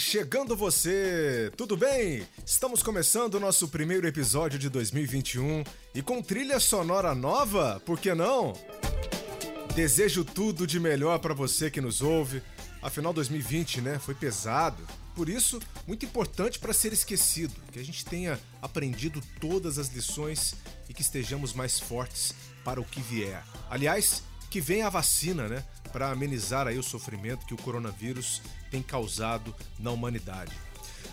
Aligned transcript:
Chegando 0.00 0.56
você! 0.56 1.52
Tudo 1.58 1.76
bem? 1.76 2.26
Estamos 2.44 2.82
começando 2.82 3.34
o 3.34 3.40
nosso 3.40 3.68
primeiro 3.68 4.08
episódio 4.08 4.58
de 4.58 4.70
2021 4.70 5.62
e 5.94 6.00
com 6.00 6.22
trilha 6.22 6.58
sonora 6.58 7.14
nova, 7.14 7.82
por 7.84 8.00
que 8.00 8.14
não? 8.14 8.54
Desejo 9.74 10.24
tudo 10.24 10.66
de 10.66 10.80
melhor 10.80 11.18
para 11.18 11.34
você 11.34 11.70
que 11.70 11.82
nos 11.82 12.00
ouve. 12.00 12.42
Afinal, 12.80 13.12
2020, 13.12 13.82
né, 13.82 13.98
foi 13.98 14.14
pesado. 14.14 14.82
Por 15.14 15.28
isso, 15.28 15.60
muito 15.86 16.06
importante 16.06 16.58
para 16.58 16.72
ser 16.72 16.94
esquecido, 16.94 17.54
que 17.70 17.78
a 17.78 17.84
gente 17.84 18.02
tenha 18.02 18.40
aprendido 18.62 19.20
todas 19.38 19.78
as 19.78 19.88
lições 19.88 20.54
e 20.88 20.94
que 20.94 21.02
estejamos 21.02 21.52
mais 21.52 21.78
fortes 21.78 22.34
para 22.64 22.80
o 22.80 22.84
que 22.86 23.02
vier. 23.02 23.44
Aliás, 23.68 24.22
que 24.48 24.62
venha 24.62 24.86
a 24.86 24.90
vacina, 24.90 25.46
né? 25.46 25.62
Para 25.92 26.10
amenizar 26.10 26.66
aí 26.66 26.78
o 26.78 26.82
sofrimento 26.82 27.46
que 27.46 27.54
o 27.54 27.58
coronavírus 27.62 28.42
tem 28.70 28.82
causado 28.82 29.54
na 29.78 29.90
humanidade. 29.90 30.52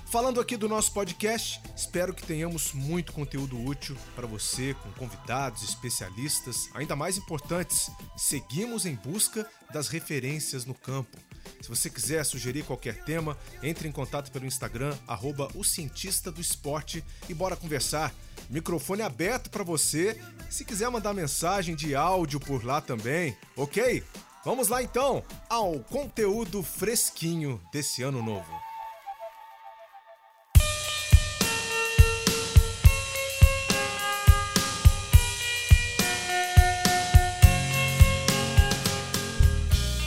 Falando 0.10 0.40
aqui 0.40 0.56
do 0.56 0.70
nosso 0.70 0.94
podcast, 0.94 1.62
espero 1.76 2.14
que 2.14 2.26
tenhamos 2.26 2.72
muito 2.72 3.12
conteúdo 3.12 3.62
útil 3.62 3.98
para 4.16 4.26
você, 4.26 4.74
com 4.82 4.90
convidados, 4.94 5.64
especialistas. 5.64 6.70
Ainda 6.74 6.96
mais 6.96 7.18
importantes, 7.18 7.92
seguimos 8.16 8.86
em 8.86 8.96
busca 8.96 9.46
das 9.74 9.90
referências 9.90 10.64
no 10.64 10.74
campo. 10.74 11.18
Se 11.62 11.68
você 11.68 11.90
quiser 11.90 12.24
sugerir 12.24 12.64
qualquer 12.64 13.04
tema, 13.04 13.38
entre 13.62 13.86
em 13.86 13.92
contato 13.92 14.32
pelo 14.32 14.46
Instagram, 14.46 14.96
arroba 15.06 15.50
o 15.54 15.64
cientista 15.64 16.32
do 16.32 16.40
esporte 16.40 17.04
e 17.28 17.34
bora 17.34 17.58
conversar. 17.58 18.14
Microfone 18.50 19.02
aberto 19.02 19.50
para 19.50 19.64
você. 19.64 20.22
Se 20.50 20.64
quiser 20.64 20.90
mandar 20.90 21.14
mensagem 21.14 21.76
de 21.76 21.96
áudio 21.96 22.40
por 22.40 22.64
lá 22.64 22.80
também, 22.80 23.36
ok? 23.58 24.02
Vamos 24.48 24.70
lá 24.70 24.82
então 24.82 25.22
ao 25.50 25.78
conteúdo 25.80 26.64
fresquinho 26.64 27.62
desse 27.70 28.02
ano 28.02 28.24
novo. 28.24 28.50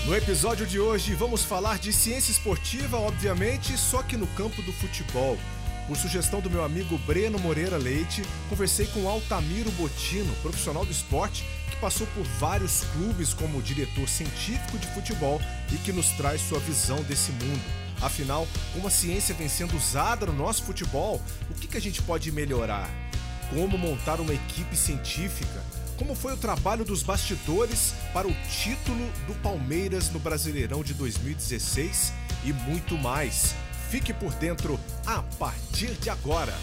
No 0.07 0.17
episódio 0.17 0.67
de 0.67 0.81
hoje 0.81 1.15
vamos 1.15 1.45
falar 1.45 1.79
de 1.79 1.93
ciência 1.93 2.33
esportiva, 2.33 2.97
obviamente, 2.97 3.77
só 3.77 4.03
que 4.03 4.17
no 4.17 4.27
campo 4.29 4.63
do 4.63 4.73
futebol. 4.73 5.37
Por 5.87 5.99
sugestão 5.99 6.41
do 6.41 6.49
meu 6.49 6.65
amigo 6.65 6.97
Breno 6.99 7.39
Moreira 7.39 7.77
Leite, 7.77 8.23
conversei 8.49 8.87
com 8.87 9.07
Altamiro 9.07 9.71
Botino, 9.73 10.33
profissional 10.37 10.87
do 10.87 10.93
esporte, 10.93 11.45
passou 11.81 12.07
por 12.09 12.25
vários 12.39 12.85
clubes 12.93 13.33
como 13.33 13.63
diretor 13.63 14.09
científico 14.09 14.79
de 14.79 14.87
futebol 14.89 15.41
e 15.73 15.77
que 15.77 15.93
nos 15.93 16.11
traz 16.11 16.41
sua 16.41 16.59
visão 16.61 17.03
desse 17.03 17.33
mundo. 17.33 17.63
Afinal, 18.01 18.47
com 18.75 18.87
a 18.87 18.91
ciência 18.91 19.35
vem 19.35 19.49
sendo 19.49 19.77
usada 19.77 20.27
no 20.27 20.33
nosso 20.33 20.65
futebol, 20.65 21.21
o 21.51 21.55
que, 21.55 21.67
que 21.67 21.77
a 21.77 21.81
gente 21.81 22.03
pode 22.03 22.31
melhorar? 22.31 22.89
Como 23.51 23.77
montar 23.77 24.21
uma 24.21 24.33
equipe 24.33 24.77
científica? 24.77 25.61
como 26.01 26.15
foi 26.15 26.33
o 26.33 26.37
trabalho 26.39 26.83
dos 26.83 27.03
bastidores 27.03 27.93
para 28.15 28.27
o 28.27 28.35
título 28.49 29.07
do 29.27 29.35
Palmeiras 29.43 30.11
no 30.11 30.19
Brasileirão 30.19 30.83
de 30.83 30.95
2016 30.95 32.11
e 32.43 32.55
muito 32.55 32.97
mais. 32.97 33.55
Fique 33.91 34.11
por 34.15 34.33
dentro 34.33 34.81
a 35.05 35.23
partir 35.39 35.91
de 36.01 36.09
agora. 36.09 36.55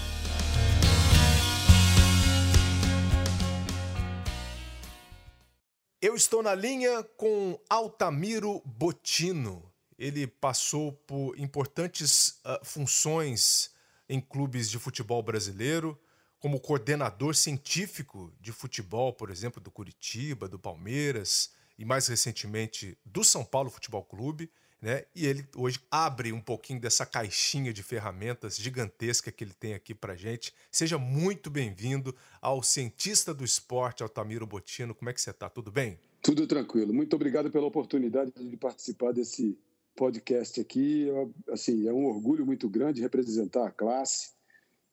Eu 6.00 6.16
estou 6.16 6.44
na 6.44 6.53
linha 6.53 7.03
com 7.03 7.59
Altamiro 7.68 8.62
Botino. 8.63 9.74
Ele 9.97 10.28
passou 10.28 10.91
por 10.91 11.35
importantes 11.40 12.40
uh, 12.46 12.63
funções 12.63 13.72
em 14.07 14.22
clubes 14.22 14.69
de 14.69 14.78
futebol 14.78 15.24
brasileiro 15.24 16.00
como 16.38 16.59
coordenador 16.59 17.34
científico 17.34 18.31
de 18.40 18.52
futebol, 18.52 19.12
por 19.12 19.31
exemplo, 19.31 19.59
do 19.59 19.72
Curitiba, 19.72 20.47
do 20.47 20.59
Palmeiras 20.59 21.52
e 21.80 21.84
mais 21.84 22.06
recentemente 22.06 22.96
do 23.03 23.24
São 23.24 23.44
Paulo 23.44 23.72
Futebol 23.72 24.03
Clube. 24.03 24.52
Né? 24.81 25.05
E 25.15 25.25
ele 25.25 25.43
hoje 25.55 25.79
abre 25.89 26.31
um 26.31 26.39
pouquinho 26.39 26.79
dessa 26.79 27.05
caixinha 27.05 27.73
de 27.73 27.81
ferramentas 27.81 28.57
gigantesca 28.57 29.31
que 29.31 29.43
ele 29.43 29.53
tem 29.53 29.73
aqui 29.73 29.93
para 29.93 30.15
gente. 30.15 30.53
Seja 30.71 30.99
muito 30.99 31.49
bem-vindo 31.49 32.15
ao 32.39 32.61
cientista 32.61 33.33
do 33.33 33.43
esporte, 33.43 34.03
Altamiro 34.03 34.45
Botino. 34.45 34.93
Como 34.93 35.09
é 35.09 35.13
que 35.13 35.21
você 35.21 35.31
está? 35.31 35.49
Tudo 35.49 35.71
bem? 35.71 35.99
Tudo 36.21 36.45
tranquilo. 36.45 36.93
Muito 36.93 37.15
obrigado 37.15 37.49
pela 37.49 37.65
oportunidade 37.65 38.31
de 38.38 38.57
participar 38.57 39.13
desse 39.13 39.57
podcast 39.95 40.61
aqui. 40.61 41.07
Assim, 41.49 41.88
é 41.88 41.94
um 41.94 42.05
orgulho 42.05 42.45
muito 42.45 42.69
grande 42.69 43.01
representar 43.01 43.67
a 43.67 43.71
classe 43.71 44.38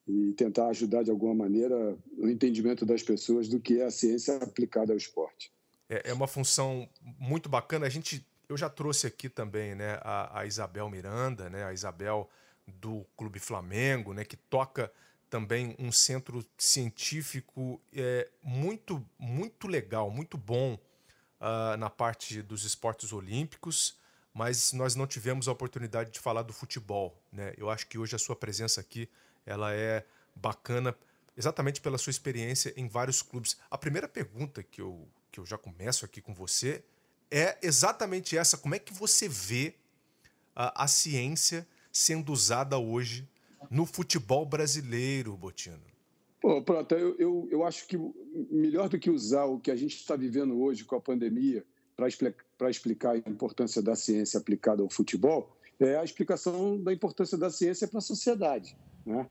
e 0.07 0.33
tentar 0.33 0.67
ajudar 0.69 1.03
de 1.03 1.11
alguma 1.11 1.33
maneira 1.33 1.97
o 2.17 2.27
entendimento 2.27 2.85
das 2.85 3.03
pessoas 3.03 3.47
do 3.47 3.59
que 3.59 3.81
é 3.81 3.85
a 3.85 3.91
ciência 3.91 4.37
aplicada 4.37 4.93
ao 4.93 4.97
esporte. 4.97 5.51
É, 5.89 6.09
é 6.09 6.13
uma 6.13 6.27
função 6.27 6.89
muito 7.19 7.47
bacana. 7.47 7.85
A 7.85 7.89
gente, 7.89 8.25
eu 8.47 8.57
já 8.57 8.69
trouxe 8.69 9.07
aqui 9.07 9.29
também, 9.29 9.75
né, 9.75 9.99
a, 10.01 10.39
a 10.39 10.45
Isabel 10.45 10.89
Miranda, 10.89 11.49
né, 11.49 11.63
a 11.63 11.73
Isabel 11.73 12.29
do 12.67 13.05
Clube 13.15 13.39
Flamengo, 13.39 14.13
né, 14.13 14.23
que 14.23 14.37
toca 14.37 14.91
também 15.29 15.75
um 15.79 15.91
centro 15.91 16.45
científico 16.57 17.81
é, 17.93 18.29
muito, 18.41 19.05
muito 19.19 19.67
legal, 19.67 20.09
muito 20.09 20.37
bom 20.37 20.77
uh, 21.41 21.77
na 21.77 21.89
parte 21.89 22.41
dos 22.41 22.63
esportes 22.63 23.11
olímpicos, 23.11 23.97
mas 24.33 24.73
nós 24.73 24.95
não 24.95 25.07
tivemos 25.07 25.47
a 25.47 25.51
oportunidade 25.51 26.11
de 26.11 26.19
falar 26.19 26.43
do 26.43 26.53
futebol. 26.53 27.17
Né? 27.31 27.53
Eu 27.57 27.69
acho 27.69 27.87
que 27.87 27.97
hoje 27.97 28.15
a 28.15 28.19
sua 28.19 28.35
presença 28.35 28.81
aqui 28.81 29.09
ela 29.45 29.73
é 29.73 30.05
bacana 30.35 30.95
exatamente 31.37 31.81
pela 31.81 31.97
sua 31.97 32.11
experiência 32.11 32.73
em 32.75 32.87
vários 32.87 33.21
clubes. 33.21 33.57
A 33.69 33.77
primeira 33.77 34.07
pergunta 34.07 34.63
que 34.63 34.81
eu, 34.81 35.07
que 35.31 35.39
eu 35.39 35.45
já 35.45 35.57
começo 35.57 36.05
aqui 36.05 36.21
com 36.21 36.33
você 36.33 36.83
é 37.31 37.57
exatamente 37.61 38.37
essa: 38.37 38.57
como 38.57 38.75
é 38.75 38.79
que 38.79 38.93
você 38.93 39.27
vê 39.27 39.75
a, 40.55 40.83
a 40.83 40.87
ciência 40.87 41.67
sendo 41.91 42.31
usada 42.31 42.77
hoje 42.77 43.27
no 43.69 43.85
futebol 43.85 44.45
brasileiro, 44.45 45.35
Botino? 45.35 45.81
Pô, 46.41 46.61
Prota, 46.61 46.95
eu, 46.95 47.15
eu, 47.17 47.47
eu 47.51 47.63
acho 47.65 47.87
que 47.87 47.97
melhor 48.51 48.87
do 48.87 48.99
que 48.99 49.09
usar 49.09 49.45
o 49.45 49.59
que 49.59 49.71
a 49.71 49.75
gente 49.75 49.95
está 49.95 50.15
vivendo 50.15 50.61
hoje 50.61 50.83
com 50.83 50.95
a 50.95 51.01
pandemia 51.01 51.65
para 51.95 52.07
explicar, 52.07 52.69
explicar 52.69 53.11
a 53.11 53.17
importância 53.17 53.81
da 53.81 53.95
ciência 53.95 54.39
aplicada 54.39 54.83
ao 54.83 54.89
futebol 54.89 55.55
é 55.79 55.97
a 55.97 56.03
explicação 56.03 56.79
da 56.81 56.93
importância 56.93 57.37
da 57.37 57.49
ciência 57.49 57.87
para 57.87 57.97
a 57.97 58.01
sociedade. 58.01 58.77
Né? 59.05 59.27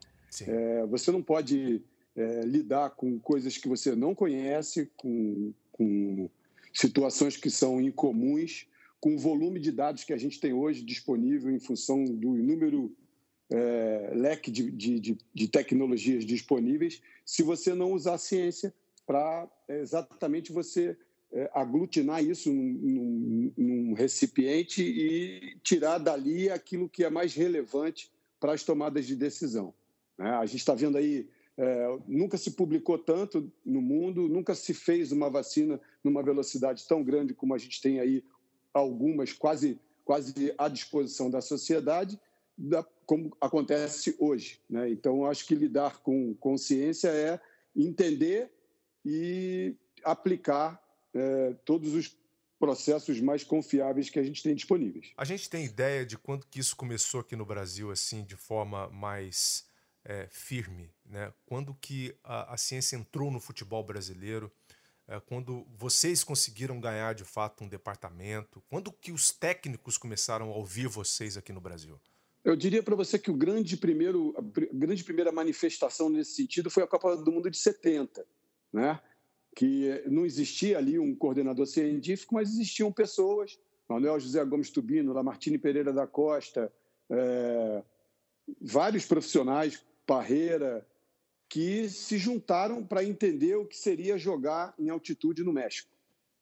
É, 0.46 0.86
você 0.86 1.10
não 1.10 1.22
pode 1.22 1.82
é, 2.16 2.40
lidar 2.40 2.90
com 2.90 3.18
coisas 3.18 3.56
que 3.56 3.68
você 3.68 3.94
não 3.94 4.14
conhece, 4.14 4.90
com, 4.96 5.52
com 5.72 6.28
situações 6.74 7.36
que 7.36 7.48
são 7.48 7.80
incomuns, 7.80 8.66
com 9.00 9.14
o 9.14 9.18
volume 9.18 9.60
de 9.60 9.70
dados 9.70 10.02
que 10.02 10.12
a 10.12 10.18
gente 10.18 10.40
tem 10.40 10.52
hoje 10.52 10.82
disponível 10.82 11.50
em 11.50 11.60
função 11.60 12.04
do 12.04 12.30
número 12.30 12.94
é, 13.50 14.12
leque 14.14 14.50
de, 14.50 14.70
de, 14.70 15.18
de, 15.32 15.48
tecnologias 15.48 16.24
disponíveis, 16.24 17.02
se 17.24 17.42
você 17.42 17.74
não 17.74 17.92
usar 17.92 18.14
a 18.14 18.18
ciência 18.18 18.74
para 19.06 19.48
é, 19.68 19.80
exatamente 19.80 20.50
você 20.50 20.96
é, 21.32 21.50
aglutinar 21.52 22.24
isso 22.24 22.50
num, 22.52 22.72
num, 22.72 23.52
num, 23.56 23.92
recipiente 23.92 24.82
e 24.82 25.56
tirar 25.62 25.98
dali 25.98 26.48
aquilo 26.48 26.88
que 26.88 27.04
é 27.04 27.10
mais 27.10 27.34
relevante 27.34 28.10
para 28.40 28.52
as 28.52 28.62
tomadas 28.62 29.06
de 29.06 29.14
decisão. 29.14 29.74
Né? 30.18 30.30
A 30.30 30.46
gente 30.46 30.60
está 30.60 30.74
vendo 30.74 30.96
aí, 30.96 31.28
é, 31.56 31.98
nunca 32.06 32.36
se 32.36 32.50
publicou 32.52 32.98
tanto 32.98 33.50
no 33.64 33.80
mundo, 33.80 34.28
nunca 34.28 34.54
se 34.54 34.74
fez 34.74 35.12
uma 35.12 35.30
vacina 35.30 35.80
numa 36.02 36.22
velocidade 36.22 36.86
tão 36.86 37.02
grande 37.02 37.34
como 37.34 37.54
a 37.54 37.58
gente 37.58 37.80
tem 37.80 38.00
aí 38.00 38.24
algumas 38.72 39.32
quase, 39.32 39.78
quase 40.04 40.52
à 40.58 40.68
disposição 40.68 41.30
da 41.30 41.40
sociedade, 41.40 42.18
da, 42.58 42.82
como 43.06 43.36
acontece 43.40 44.16
hoje. 44.18 44.60
Né? 44.68 44.90
Então, 44.90 45.24
acho 45.26 45.46
que 45.46 45.54
lidar 45.54 45.98
com 45.98 46.34
consciência 46.34 47.08
é 47.08 47.40
entender 47.76 48.50
e 49.04 49.76
aplicar 50.02 50.82
é, 51.14 51.54
todos 51.64 51.94
os 51.94 52.16
processos 52.58 53.20
mais 53.20 53.44
confiáveis 53.44 54.08
que 54.08 54.18
a 54.18 54.22
gente 54.22 54.42
tem 54.42 54.54
disponíveis. 54.54 55.12
A 55.16 55.24
gente 55.24 55.48
tem 55.50 55.66
ideia 55.66 56.04
de 56.04 56.16
quando 56.16 56.46
que 56.46 56.58
isso 56.58 56.74
começou 56.74 57.20
aqui 57.20 57.36
no 57.36 57.44
Brasil, 57.44 57.90
assim, 57.90 58.24
de 58.24 58.36
forma 58.36 58.88
mais 58.88 59.66
é, 60.04 60.26
firme, 60.30 60.90
né? 61.04 61.32
Quando 61.46 61.74
que 61.74 62.14
a, 62.22 62.54
a, 62.54 62.56
ciência 62.56 62.96
entrou 62.96 63.30
no 63.30 63.40
futebol 63.40 63.82
brasileiro? 63.82 64.52
É, 65.06 65.20
quando 65.20 65.66
vocês 65.76 66.22
conseguiram 66.22 66.80
ganhar 66.80 67.14
de 67.14 67.24
fato 67.24 67.64
um 67.64 67.68
departamento? 67.68 68.62
Quando 68.68 68.92
que 68.92 69.12
os 69.12 69.30
técnicos 69.30 69.96
começaram 69.96 70.50
a 70.50 70.56
ouvir 70.56 70.88
vocês 70.88 71.36
aqui 71.36 71.52
no 71.52 71.60
Brasil? 71.60 71.98
Eu 72.44 72.54
diria 72.54 72.82
para 72.82 72.94
você 72.94 73.18
que 73.18 73.30
o 73.30 73.36
grande 73.36 73.76
primeiro, 73.76 74.34
a 74.36 74.42
grande 74.76 75.02
primeira 75.02 75.32
manifestação 75.32 76.10
nesse 76.10 76.34
sentido 76.34 76.70
foi 76.70 76.82
a 76.82 76.86
Copa 76.86 77.16
do 77.16 77.32
Mundo 77.32 77.50
de 77.50 77.56
70, 77.56 78.26
né? 78.70 79.00
que 79.54 80.02
não 80.06 80.26
existia 80.26 80.76
ali 80.76 80.98
um 80.98 81.14
coordenador 81.14 81.66
científico, 81.66 82.34
mas 82.34 82.50
existiam 82.50 82.92
pessoas, 82.92 83.58
Manuel 83.88 84.18
José 84.18 84.44
Gomes 84.44 84.70
Tubino, 84.70 85.12
Lamartine 85.12 85.58
Pereira 85.58 85.92
da 85.92 86.06
Costa, 86.06 86.72
é, 87.08 87.82
vários 88.60 89.06
profissionais, 89.06 89.82
Parreira, 90.06 90.86
que 91.48 91.88
se 91.88 92.18
juntaram 92.18 92.84
para 92.84 93.04
entender 93.04 93.56
o 93.56 93.66
que 93.66 93.76
seria 93.76 94.18
jogar 94.18 94.74
em 94.78 94.90
altitude 94.90 95.44
no 95.44 95.52
México. 95.52 95.90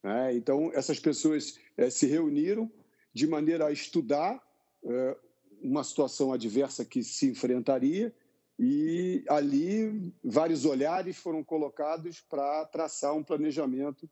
Né? 0.03 0.35
Então, 0.35 0.71
essas 0.75 0.99
pessoas 0.99 1.59
é, 1.77 1.91
se 1.91 2.07
reuniram 2.07 2.71
de 3.13 3.27
maneira 3.27 3.67
a 3.67 3.73
estudar 3.73 4.43
é, 4.85 5.17
uma 5.61 5.85
situação 5.85 6.33
adversa 6.33 6.85
que 6.85 7.03
se 7.03 7.27
enfrentaria 7.27 8.13
e 8.59 9.25
ali 9.29 10.13
vários 10.23 10.65
olhares 10.65 11.17
foram 11.17 11.43
colocados 11.43 12.21
para 12.21 12.65
traçar 12.67 13.15
um 13.15 13.23
planejamento 13.23 14.09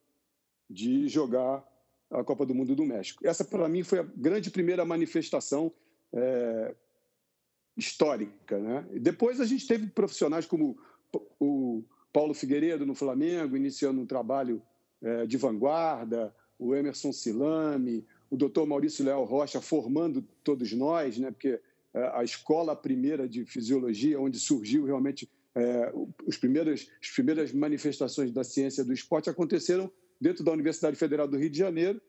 de 0.69 1.09
jogar 1.09 1.65
a 2.11 2.25
Copa 2.25 2.45
do 2.45 2.55
Mundo 2.55 2.75
do 2.75 2.85
México. 2.85 3.27
Essa, 3.27 3.45
para 3.45 3.69
mim, 3.69 3.83
foi 3.83 4.01
a 4.01 4.03
grande 4.03 4.51
primeira 4.51 4.85
manifestação 4.85 5.73
é, 6.13 6.75
histórica. 7.81 8.59
Né? 8.59 8.85
Depois 9.01 9.41
a 9.41 9.45
gente 9.45 9.67
teve 9.67 9.87
profissionais 9.89 10.47
como 10.47 10.79
o 11.41 11.83
Paulo 12.13 12.35
Figueiredo 12.35 12.87
no 12.87 12.95
Flamengo, 12.95 13.57
iniciando 13.57 14.01
um 14.01 14.07
trabalho 14.07 14.63
é, 15.03 15.27
de 15.27 15.37
vanguarda, 15.37 16.35
o 16.59 16.75
Emerson 16.75 17.13
Silame, 17.13 18.07
o 18.31 18.37
doutor 18.37 18.67
Maurício 18.67 19.05
Leal 19.05 19.25
Rocha 19.25 19.61
formando 19.61 20.23
todos 20.45 20.73
nós, 20.73 21.19
né? 21.19 21.31
porque 21.31 21.61
é, 21.93 22.11
a 22.15 22.23
escola 22.23 22.77
primeira 22.77 23.29
de 23.29 23.45
fisiologia, 23.45 24.21
onde 24.21 24.39
surgiu 24.39 24.85
realmente 24.85 25.29
é, 25.55 25.93
os 26.27 26.37
primeiros, 26.37 26.89
as 27.03 27.11
primeiras 27.11 27.53
manifestações 27.53 28.31
da 28.31 28.45
ciência 28.45 28.85
do 28.85 28.93
esporte, 28.93 29.29
aconteceram 29.29 29.91
dentro 30.21 30.45
da 30.45 30.53
Universidade 30.53 30.97
Federal 30.97 31.27
do 31.27 31.37
Rio 31.37 31.51
de 31.51 31.59
Janeiro, 31.59 32.01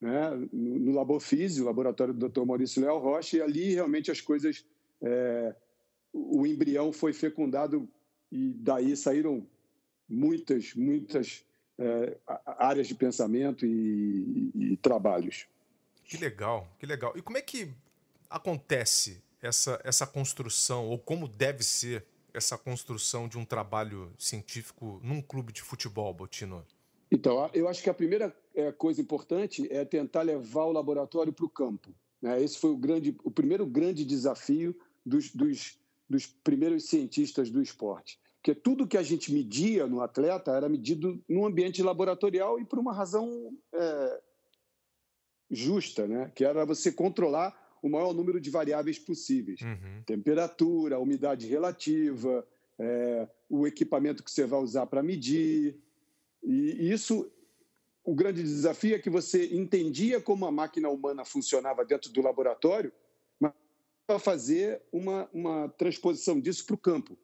né, 0.00 0.30
no, 0.52 0.78
no 0.78 0.92
Labor 0.92 1.20
Físio, 1.20 1.64
laboratório 1.64 2.12
do 2.12 2.28
Dr. 2.28 2.44
Maurício 2.44 2.82
Leal 2.82 2.98
Rocha, 2.98 3.36
e 3.36 3.42
ali 3.42 3.74
realmente 3.74 4.10
as 4.10 4.20
coisas. 4.20 4.64
É, 5.02 5.54
o 6.12 6.46
embrião 6.46 6.92
foi 6.92 7.12
fecundado 7.12 7.88
e 8.30 8.54
daí 8.54 8.96
saíram 8.96 9.46
muitas, 10.08 10.74
muitas 10.74 11.44
é, 11.78 12.16
áreas 12.58 12.86
de 12.86 12.94
pensamento 12.94 13.66
e, 13.66 14.50
e, 14.54 14.72
e 14.72 14.76
trabalhos. 14.76 15.46
Que 16.04 16.16
legal, 16.16 16.68
que 16.78 16.86
legal. 16.86 17.12
E 17.16 17.22
como 17.22 17.36
é 17.36 17.42
que 17.42 17.70
acontece 18.30 19.22
essa, 19.42 19.80
essa 19.84 20.06
construção, 20.06 20.88
ou 20.88 20.98
como 20.98 21.28
deve 21.28 21.62
ser 21.62 22.04
essa 22.32 22.56
construção 22.58 23.28
de 23.28 23.38
um 23.38 23.44
trabalho 23.44 24.12
científico 24.18 25.00
num 25.02 25.22
clube 25.22 25.52
de 25.52 25.62
futebol, 25.62 26.12
Botino? 26.12 26.64
Então, 27.10 27.48
eu 27.54 27.68
acho 27.68 27.82
que 27.82 27.90
a 27.90 27.94
primeira 27.94 28.36
é, 28.54 28.72
coisa 28.72 29.00
importante 29.00 29.66
é 29.70 29.84
tentar 29.84 30.22
levar 30.22 30.64
o 30.64 30.72
laboratório 30.72 31.32
para 31.32 31.46
o 31.46 31.50
campo. 31.50 31.94
Né? 32.20 32.42
Esse 32.42 32.58
foi 32.58 32.70
o, 32.70 32.76
grande, 32.76 33.16
o 33.22 33.30
primeiro 33.30 33.64
grande 33.64 34.04
desafio 34.04 34.76
dos, 35.06 35.30
dos, 35.32 35.78
dos 36.10 36.26
primeiros 36.26 36.84
cientistas 36.84 37.48
do 37.48 37.62
esporte. 37.62 38.18
Porque 38.36 38.54
tudo 38.54 38.86
que 38.86 38.96
a 38.96 39.02
gente 39.02 39.32
media 39.32 39.86
no 39.86 40.00
atleta 40.00 40.50
era 40.52 40.68
medido 40.68 41.22
no 41.28 41.46
ambiente 41.46 41.82
laboratorial 41.82 42.60
e 42.60 42.64
por 42.64 42.78
uma 42.78 42.92
razão 42.92 43.56
é, 43.72 44.20
justa, 45.50 46.06
né? 46.06 46.30
que 46.34 46.44
era 46.44 46.64
você 46.64 46.92
controlar 46.92 47.56
o 47.82 47.88
maior 47.88 48.12
número 48.12 48.40
de 48.40 48.50
variáveis 48.50 48.98
possíveis. 48.98 49.60
Uhum. 49.60 50.02
Temperatura, 50.04 50.98
umidade 50.98 51.46
relativa, 51.46 52.46
é, 52.78 53.28
o 53.48 53.66
equipamento 53.66 54.22
que 54.22 54.30
você 54.30 54.44
vai 54.44 54.60
usar 54.60 54.86
para 54.86 55.02
medir, 55.02 55.78
e 56.42 56.92
isso, 56.92 57.30
o 58.04 58.14
grande 58.14 58.42
desafio 58.42 58.94
é 58.94 58.98
que 58.98 59.10
você 59.10 59.54
entendia 59.54 60.20
como 60.20 60.46
a 60.46 60.52
máquina 60.52 60.88
humana 60.88 61.24
funcionava 61.24 61.84
dentro 61.84 62.12
do 62.12 62.22
laboratório, 62.22 62.92
para 64.06 64.18
fazer 64.18 64.80
uma, 64.92 65.28
uma 65.32 65.68
transposição 65.70 66.40
disso 66.40 66.64
para 66.64 66.74
o 66.74 66.78
campo. 66.78 67.18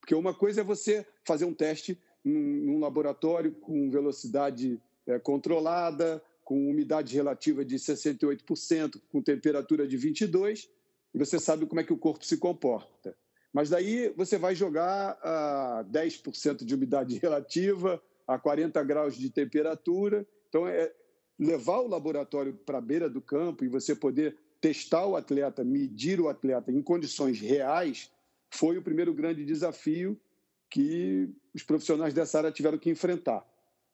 Porque 0.00 0.14
uma 0.14 0.34
coisa 0.34 0.60
é 0.60 0.64
você 0.64 1.06
fazer 1.24 1.44
um 1.44 1.54
teste 1.54 1.98
num, 2.24 2.78
laboratório 2.80 3.52
com 3.52 3.90
velocidade 3.90 4.80
é, 5.06 5.18
controlada, 5.18 6.22
com 6.42 6.70
umidade 6.70 7.14
relativa 7.14 7.64
de 7.64 7.76
68%, 7.76 9.00
com 9.08 9.22
temperatura 9.22 9.86
de 9.86 9.96
22%, 9.98 10.68
e 11.14 11.18
você 11.18 11.38
sabe 11.38 11.64
como 11.66 11.80
é 11.80 11.84
que 11.84 11.92
o 11.92 11.98
corpo 11.98 12.24
se 12.24 12.36
comporta. 12.36 13.16
Mas 13.52 13.70
daí 13.70 14.12
você 14.16 14.36
vai 14.36 14.54
jogar 14.54 15.16
a 15.22 15.84
10% 15.88 16.64
de 16.64 16.74
umidade 16.74 17.16
relativa, 17.22 18.02
a 18.26 18.38
40 18.38 18.82
graus 18.82 19.16
de 19.16 19.30
temperatura. 19.30 20.26
Então, 20.48 20.66
é 20.66 20.92
levar 21.38 21.80
o 21.80 21.88
laboratório 21.88 22.54
para 22.54 22.78
a 22.78 22.80
beira 22.80 23.08
do 23.08 23.20
campo 23.20 23.64
e 23.64 23.68
você 23.68 23.94
poder 23.94 24.36
testar 24.64 25.04
o 25.04 25.14
atleta, 25.14 25.62
medir 25.62 26.18
o 26.18 26.30
atleta 26.30 26.72
em 26.72 26.80
condições 26.80 27.38
reais, 27.38 28.10
foi 28.48 28.78
o 28.78 28.82
primeiro 28.82 29.12
grande 29.12 29.44
desafio 29.44 30.18
que 30.70 31.28
os 31.52 31.62
profissionais 31.62 32.14
dessa 32.14 32.38
área 32.38 32.50
tiveram 32.50 32.78
que 32.78 32.88
enfrentar. 32.88 33.46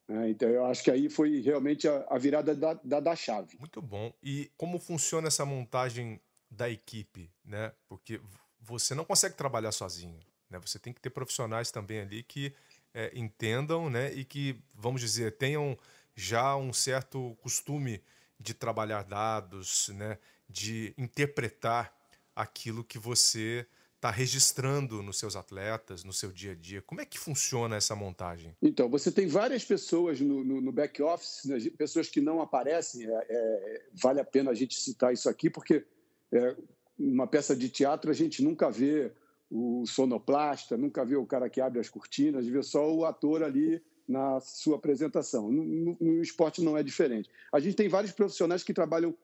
Né? 0.07 0.31
Então, 0.31 0.49
eu 0.49 0.65
acho 0.67 0.85
que 0.85 0.91
aí 0.93 1.11
foi 1.11 1.41
realmente 1.41 1.89
a, 1.89 2.17
virada 2.17 2.55
da, 2.55 2.75
da, 2.75 3.01
da, 3.01 3.17
chave. 3.17 3.59
Muito 3.59 3.83
bom. 3.83 4.13
E 4.23 4.49
como 4.57 4.79
funciona 4.79 5.27
essa 5.27 5.45
montagem 5.45 6.21
da 6.49 6.71
equipe? 6.71 7.29
Né? 7.45 7.73
Porque 7.89 8.21
você 8.61 8.95
não 8.95 9.05
consegue 9.05 9.35
trabalhar 9.35 9.73
sozinho. 9.73 10.21
Né? 10.49 10.61
Você 10.65 10.79
tem 10.79 10.93
que 10.93 11.01
ter 11.01 11.11
profissionais 11.11 11.73
também 11.73 11.99
ali 11.99 12.23
que 12.23 12.55
é, 12.95 13.11
entendam 13.13 13.91
né, 13.91 14.13
e 14.13 14.25
que, 14.25 14.57
vamos 14.73 15.01
dizer, 15.01 15.37
tenham 15.37 15.77
já 16.15 16.55
um 16.55 16.73
certo 16.73 17.37
costume 17.43 18.01
de 18.39 18.55
trabalhar 18.55 19.03
dados, 19.03 19.89
né, 19.89 20.17
de 20.51 20.93
interpretar 20.99 21.95
aquilo 22.35 22.83
que 22.85 22.99
você 22.99 23.67
está 23.97 24.11
registrando 24.11 25.03
nos 25.03 25.19
seus 25.19 25.37
atletas, 25.37 26.03
no 26.05 26.13
seu 26.13 26.33
dia 26.33 26.53
a 26.53 26.55
dia. 26.55 26.81
Como 26.81 27.03
é 27.03 27.05
que 27.05 27.19
funciona 27.19 27.77
essa 27.77 27.95
montagem? 27.95 28.57
Então, 28.63 28.89
você 28.89 29.13
tem 29.13 29.27
várias 29.27 29.63
pessoas 29.63 30.21
no, 30.21 30.43
no, 30.43 30.61
no 30.61 30.73
back 30.73 31.03
office, 31.03 31.45
né, 31.45 31.59
pessoas 31.77 32.09
que 32.09 32.21
não 32.21 32.41
aparecem. 32.41 33.07
É, 33.07 33.27
é, 33.29 33.83
vale 33.93 34.19
a 34.19 34.25
pena 34.25 34.51
a 34.51 34.55
gente 34.55 34.75
citar 34.75 35.13
isso 35.13 35.29
aqui, 35.29 35.51
porque 35.51 35.85
é, 36.33 36.57
uma 36.99 37.27
peça 37.27 37.55
de 37.55 37.69
teatro 37.69 38.11
a 38.11 38.15
gente 38.15 38.43
nunca 38.43 38.71
vê 38.71 39.13
o 39.51 39.85
sonoplasta, 39.87 40.79
nunca 40.79 41.05
vê 41.05 41.17
o 41.17 41.27
cara 41.27 41.51
que 41.51 41.61
abre 41.61 41.81
as 41.81 41.89
cortinas, 41.89 42.47
vê 42.47 42.63
só 42.63 42.91
o 42.91 43.05
ator 43.05 43.43
ali 43.43 43.83
na 44.09 44.41
sua 44.41 44.77
apresentação. 44.77 45.51
No, 45.51 45.97
no, 46.01 46.23
esporte 46.23 46.63
não 46.63 46.77
é 46.77 46.83
diferente. 46.83 47.29
A 47.53 47.61
gente 47.61 47.77
tem 47.77 47.89
vários 47.89 48.13
profissionais 48.13 48.63
que 48.63 48.73
trabalham 48.73 49.15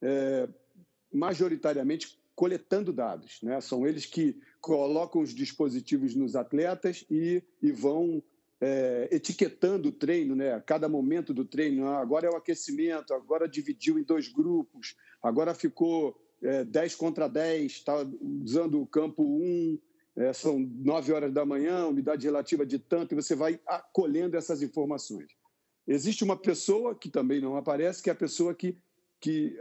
é, 0.00 0.48
majoritariamente 1.12 2.18
coletando 2.34 2.92
dados. 2.92 3.40
Né? 3.42 3.60
São 3.60 3.86
eles 3.86 4.06
que 4.06 4.40
colocam 4.60 5.20
os 5.20 5.34
dispositivos 5.34 6.14
nos 6.14 6.34
atletas 6.34 7.04
e, 7.10 7.42
e 7.60 7.70
vão 7.70 8.22
é, 8.60 9.08
etiquetando 9.10 9.88
o 9.88 9.92
treino, 9.92 10.36
né? 10.36 10.60
cada 10.64 10.88
momento 10.88 11.34
do 11.34 11.44
treino. 11.44 11.86
Ah, 11.86 12.00
agora 12.00 12.26
é 12.26 12.30
o 12.30 12.36
aquecimento, 12.36 13.12
agora 13.12 13.48
dividiu 13.48 13.98
em 13.98 14.04
dois 14.04 14.28
grupos, 14.28 14.96
agora 15.22 15.54
ficou 15.54 16.16
é, 16.42 16.64
10 16.64 16.94
contra 16.94 17.28
10, 17.28 17.72
está 17.72 17.94
usando 18.20 18.80
o 18.80 18.86
campo 18.86 19.22
1, 19.22 19.78
é, 20.16 20.32
são 20.32 20.58
9 20.58 21.12
horas 21.12 21.32
da 21.32 21.44
manhã, 21.44 21.86
umidade 21.86 22.26
relativa 22.26 22.64
de 22.64 22.78
tanto, 22.78 23.12
e 23.12 23.16
você 23.16 23.34
vai 23.34 23.58
acolhendo 23.66 24.36
essas 24.36 24.62
informações. 24.62 25.32
Existe 25.86 26.22
uma 26.22 26.36
pessoa 26.36 26.94
que 26.94 27.08
também 27.08 27.40
não 27.40 27.56
aparece, 27.56 28.02
que 28.02 28.10
é 28.10 28.12
a 28.12 28.16
pessoa 28.16 28.54
que, 28.54 28.78
que 29.20 29.58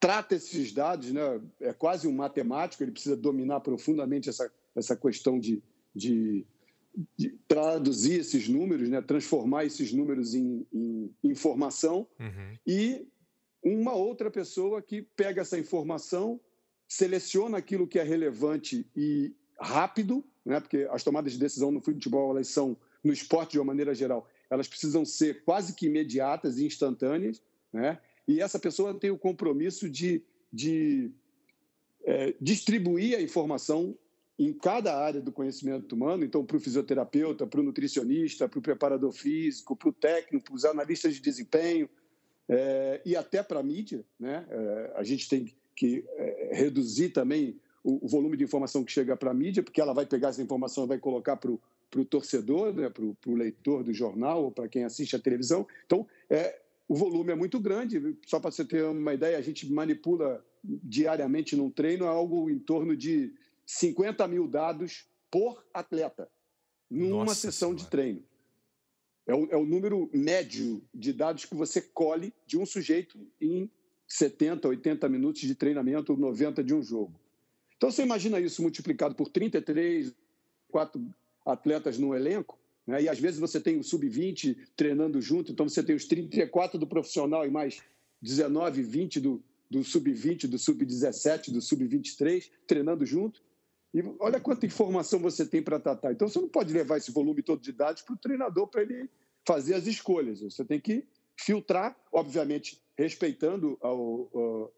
trata 0.00 0.34
esses 0.34 0.72
dados, 0.72 1.12
né? 1.12 1.40
é 1.60 1.74
quase 1.74 2.08
um 2.08 2.12
matemático, 2.12 2.82
ele 2.82 2.90
precisa 2.90 3.14
dominar 3.16 3.60
profundamente 3.60 4.30
essa, 4.30 4.50
essa 4.74 4.96
questão 4.96 5.38
de, 5.38 5.62
de, 5.94 6.46
de 7.16 7.38
traduzir 7.46 8.20
esses 8.20 8.48
números, 8.48 8.88
né? 8.88 9.02
transformar 9.02 9.66
esses 9.66 9.92
números 9.92 10.34
em, 10.34 10.66
em 10.72 11.14
informação 11.22 12.08
uhum. 12.18 12.58
e 12.66 13.06
uma 13.62 13.92
outra 13.92 14.30
pessoa 14.30 14.80
que 14.80 15.02
pega 15.02 15.42
essa 15.42 15.58
informação, 15.58 16.40
seleciona 16.88 17.58
aquilo 17.58 17.86
que 17.86 17.98
é 17.98 18.02
relevante 18.02 18.88
e 18.96 19.34
rápido, 19.60 20.24
né? 20.46 20.60
porque 20.60 20.88
as 20.90 21.04
tomadas 21.04 21.34
de 21.34 21.38
decisão 21.38 21.70
no 21.70 21.82
futebol, 21.82 22.30
elas 22.30 22.48
são, 22.48 22.74
no 23.04 23.12
esporte 23.12 23.52
de 23.52 23.58
uma 23.58 23.66
maneira 23.66 23.94
geral, 23.94 24.26
elas 24.48 24.66
precisam 24.66 25.04
ser 25.04 25.44
quase 25.44 25.74
que 25.74 25.86
imediatas 25.86 26.58
e 26.58 26.64
instantâneas, 26.64 27.42
né? 27.72 28.00
E 28.30 28.40
essa 28.40 28.58
pessoa 28.58 28.94
tem 28.94 29.10
o 29.10 29.18
compromisso 29.18 29.88
de, 29.88 30.22
de 30.52 31.10
é, 32.04 32.34
distribuir 32.40 33.16
a 33.16 33.22
informação 33.22 33.96
em 34.38 34.52
cada 34.54 34.96
área 34.96 35.20
do 35.20 35.30
conhecimento 35.30 35.94
humano, 35.94 36.24
então 36.24 36.44
para 36.46 36.56
o 36.56 36.60
fisioterapeuta, 36.60 37.46
para 37.46 37.60
o 37.60 37.62
nutricionista, 37.62 38.48
para 38.48 38.58
o 38.58 38.62
preparador 38.62 39.12
físico, 39.12 39.76
para 39.76 39.90
o 39.90 39.92
técnico, 39.92 40.46
para 40.46 40.54
os 40.54 40.64
analistas 40.64 41.14
de 41.14 41.20
desempenho, 41.20 41.88
é, 42.48 43.00
e 43.04 43.14
até 43.14 43.42
para 43.42 43.60
a 43.60 43.62
mídia. 43.62 44.04
Né? 44.18 44.46
É, 44.48 44.92
a 44.96 45.02
gente 45.02 45.28
tem 45.28 45.52
que 45.76 46.04
é, 46.16 46.50
reduzir 46.52 47.10
também 47.10 47.60
o, 47.84 48.04
o, 48.04 48.08
volume 48.08 48.36
de 48.36 48.44
informação 48.44 48.84
que 48.84 48.92
chega 48.92 49.16
para 49.16 49.30
a 49.30 49.34
mídia, 49.34 49.62
porque 49.62 49.80
ela 49.80 49.92
vai 49.92 50.06
pegar 50.06 50.28
essa 50.28 50.42
informação 50.42 50.84
e 50.84 50.88
vai 50.88 50.98
colocar 50.98 51.36
para 51.36 51.50
o 51.50 52.04
torcedor, 52.04 52.74
né? 52.74 52.88
para 52.88 53.04
o 53.04 53.34
leitor 53.34 53.84
do 53.84 53.92
jornal, 53.92 54.44
ou 54.44 54.50
para 54.50 54.68
quem 54.68 54.84
assiste 54.84 55.14
a 55.14 55.18
televisão. 55.18 55.66
Então, 55.84 56.06
é, 56.28 56.59
o 56.90 56.94
volume 56.96 57.30
é 57.30 57.36
muito 57.36 57.60
grande. 57.60 58.18
Só 58.26 58.40
para 58.40 58.50
você 58.50 58.64
ter 58.64 58.84
uma 58.84 59.14
ideia, 59.14 59.38
a 59.38 59.40
gente 59.40 59.70
manipula 59.72 60.44
diariamente 60.64 61.54
num 61.54 61.70
treino 61.70 62.04
é 62.04 62.08
algo 62.08 62.50
em 62.50 62.58
torno 62.58 62.96
de 62.96 63.32
50 63.64 64.26
mil 64.26 64.48
dados 64.48 65.06
por 65.30 65.64
atleta, 65.72 66.28
numa 66.90 67.26
Nossa 67.26 67.36
sessão 67.36 67.68
senhora. 67.68 67.84
de 67.84 67.86
treino. 67.88 68.24
É 69.24 69.32
o, 69.32 69.46
é 69.52 69.56
o 69.56 69.64
número 69.64 70.10
médio 70.12 70.82
de 70.92 71.12
dados 71.12 71.44
que 71.44 71.54
você 71.54 71.80
colhe 71.80 72.34
de 72.44 72.58
um 72.58 72.66
sujeito 72.66 73.24
em 73.40 73.70
70, 74.08 74.66
80 74.66 75.08
minutos 75.08 75.42
de 75.42 75.54
treinamento, 75.54 76.16
90 76.16 76.64
de 76.64 76.74
um 76.74 76.82
jogo. 76.82 77.14
Então 77.76 77.88
você 77.88 78.02
imagina 78.02 78.40
isso 78.40 78.62
multiplicado 78.62 79.14
por 79.14 79.28
33, 79.28 80.12
quatro 80.68 81.00
atletas 81.46 81.98
no 81.98 82.16
elenco, 82.16 82.58
né? 82.90 83.02
e 83.02 83.08
às 83.08 83.18
vezes 83.18 83.38
você 83.38 83.60
tem 83.60 83.78
o 83.78 83.84
sub-20 83.84 84.56
treinando 84.76 85.20
junto, 85.20 85.52
então 85.52 85.68
você 85.68 85.82
tem 85.82 85.94
os 85.94 86.04
34 86.04 86.78
do 86.78 86.86
profissional 86.86 87.46
e 87.46 87.50
mais 87.50 87.82
19, 88.20 88.82
20 88.82 89.20
do, 89.20 89.42
do 89.70 89.84
sub-20, 89.84 90.46
do 90.46 90.58
sub-17, 90.58 91.50
do 91.52 91.60
sub-23 91.60 92.50
treinando 92.66 93.06
junto. 93.06 93.42
E 93.92 94.02
olha 94.20 94.40
quanta 94.40 94.66
informação 94.66 95.18
você 95.18 95.44
tem 95.44 95.62
para 95.62 95.80
tratar. 95.80 96.12
Então, 96.12 96.28
você 96.28 96.40
não 96.40 96.48
pode 96.48 96.72
levar 96.72 96.98
esse 96.98 97.10
volume 97.10 97.42
todo 97.42 97.60
de 97.60 97.72
dados 97.72 98.02
para 98.02 98.14
o 98.14 98.18
treinador 98.18 98.68
para 98.68 98.82
ele 98.82 99.08
fazer 99.46 99.74
as 99.74 99.86
escolhas. 99.86 100.40
Você 100.40 100.64
tem 100.64 100.80
que 100.80 101.04
filtrar, 101.36 101.96
obviamente, 102.12 102.80
respeitando 102.96 103.78
o, 103.82 104.70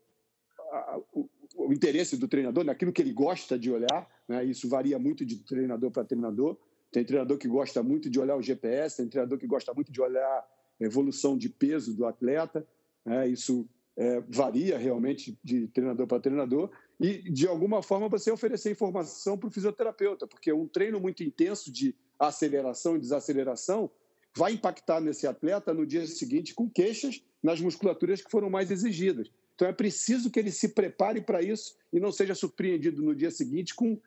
o, 1.54 1.72
interesse 1.72 2.16
do 2.16 2.28
treinador, 2.28 2.64
naquilo 2.64 2.92
que 2.92 3.02
ele 3.02 3.12
gosta 3.12 3.58
de 3.58 3.70
olhar. 3.70 4.08
Né? 4.26 4.44
Isso 4.44 4.68
varia 4.68 4.98
muito 4.98 5.26
de 5.26 5.36
treinador 5.40 5.90
para 5.90 6.04
treinador. 6.04 6.56
Tem 6.92 7.04
treinador 7.04 7.38
que 7.38 7.48
gosta 7.48 7.82
muito 7.82 8.08
de 8.10 8.20
olhar 8.20 8.36
o 8.36 8.42
GPS, 8.42 8.98
tem 8.98 9.08
treinador 9.08 9.38
que 9.38 9.46
gosta 9.46 9.72
muito 9.72 9.90
de 9.90 10.00
olhar 10.00 10.22
a 10.22 10.46
evolução 10.78 11.36
de 11.36 11.48
peso 11.48 11.96
do 11.96 12.06
atleta. 12.06 12.66
Né? 13.04 13.28
Isso 13.28 13.66
é, 13.96 14.20
varia 14.28 14.76
realmente 14.76 15.38
de 15.42 15.66
treinador 15.68 16.06
para 16.06 16.20
treinador 16.20 16.70
e, 17.00 17.30
de 17.30 17.48
alguma 17.48 17.82
forma, 17.82 18.08
você 18.08 18.30
oferecer 18.30 18.70
informação 18.70 19.36
para 19.36 19.48
o 19.48 19.50
fisioterapeuta, 19.50 20.26
porque 20.26 20.52
um 20.52 20.68
treino 20.68 21.00
muito 21.00 21.24
intenso 21.24 21.72
de 21.72 21.94
aceleração 22.18 22.96
e 22.96 23.00
desaceleração 23.00 23.90
vai 24.36 24.52
impactar 24.52 25.00
nesse 25.00 25.26
atleta 25.26 25.74
no 25.74 25.86
dia 25.86 26.06
seguinte 26.06 26.54
com 26.54 26.70
queixas 26.70 27.22
nas 27.42 27.60
musculaturas 27.60 28.22
que 28.22 28.30
foram 28.30 28.48
mais 28.48 28.70
exigidas. 28.70 29.30
Então 29.54 29.68
é 29.68 29.72
preciso 29.72 30.30
que 30.30 30.38
ele 30.38 30.50
se 30.50 30.68
prepare 30.68 31.20
para 31.20 31.42
isso 31.42 31.76
e 31.92 32.00
não 32.00 32.12
seja 32.12 32.34
surpreendido 32.34 33.02
no 33.02 33.14
dia 33.14 33.30
seguinte 33.30 33.74
com 33.74 34.00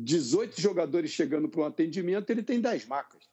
18 0.00 0.60
jogadores 0.60 1.10
chegando 1.10 1.48
para 1.48 1.60
um 1.60 1.64
atendimento, 1.64 2.30
ele 2.30 2.42
tem 2.42 2.60
10 2.60 2.86
macas. 2.86 3.28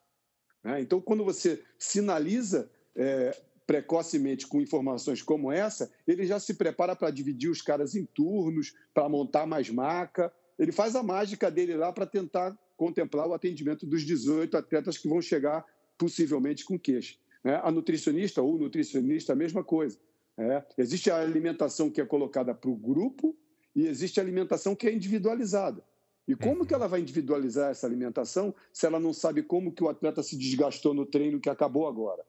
Né? 0.63 0.81
Então, 0.81 0.99
quando 0.99 1.23
você 1.23 1.63
sinaliza 1.77 2.69
é, 2.95 3.35
precocemente 3.65 4.47
com 4.47 4.61
informações 4.61 5.21
como 5.21 5.51
essa, 5.51 5.91
ele 6.07 6.25
já 6.25 6.39
se 6.39 6.53
prepara 6.53 6.95
para 6.95 7.11
dividir 7.11 7.49
os 7.49 7.61
caras 7.61 7.95
em 7.95 8.05
turnos, 8.05 8.73
para 8.93 9.09
montar 9.09 9.45
mais 9.45 9.69
maca. 9.69 10.31
Ele 10.57 10.71
faz 10.71 10.95
a 10.95 11.03
mágica 11.03 11.51
dele 11.51 11.75
lá 11.75 11.91
para 11.91 12.05
tentar 12.05 12.57
contemplar 12.75 13.27
o 13.27 13.33
atendimento 13.33 13.85
dos 13.85 14.03
18 14.03 14.55
atletas 14.55 14.97
que 14.97 15.07
vão 15.07 15.21
chegar 15.21 15.65
possivelmente 15.97 16.63
com 16.63 16.77
queixa. 16.77 17.15
Né? 17.43 17.59
A 17.63 17.71
nutricionista 17.71 18.41
ou 18.41 18.57
nutricionista, 18.57 19.33
a 19.33 19.35
mesma 19.35 19.63
coisa. 19.63 19.99
É, 20.37 20.63
existe 20.77 21.09
a 21.09 21.19
alimentação 21.19 21.89
que 21.89 21.99
é 21.99 22.05
colocada 22.05 22.53
para 22.53 22.69
o 22.69 22.75
grupo 22.75 23.35
e 23.75 23.87
existe 23.87 24.19
a 24.19 24.23
alimentação 24.23 24.75
que 24.75 24.87
é 24.87 24.93
individualizada. 24.93 25.83
E 26.27 26.35
como 26.35 26.65
que 26.65 26.73
uhum. 26.73 26.79
ela 26.79 26.87
vai 26.87 26.99
individualizar 26.99 27.71
essa 27.71 27.87
alimentação 27.87 28.53
se 28.73 28.85
ela 28.85 28.99
não 28.99 29.13
sabe 29.13 29.41
como 29.41 29.71
que 29.71 29.83
o 29.83 29.89
atleta 29.89 30.21
se 30.21 30.35
desgastou 30.35 30.93
no 30.93 31.05
treino 31.05 31.39
que 31.39 31.49
acabou 31.49 31.87
agora? 31.87 32.25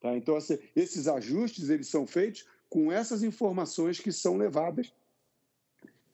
Tá? 0.00 0.16
Então, 0.16 0.36
assim, 0.36 0.58
esses 0.74 1.06
ajustes 1.06 1.68
eles 1.68 1.88
são 1.88 2.06
feitos 2.06 2.46
com 2.70 2.90
essas 2.90 3.22
informações 3.22 4.00
que 4.00 4.10
são 4.10 4.36
levadas 4.36 4.92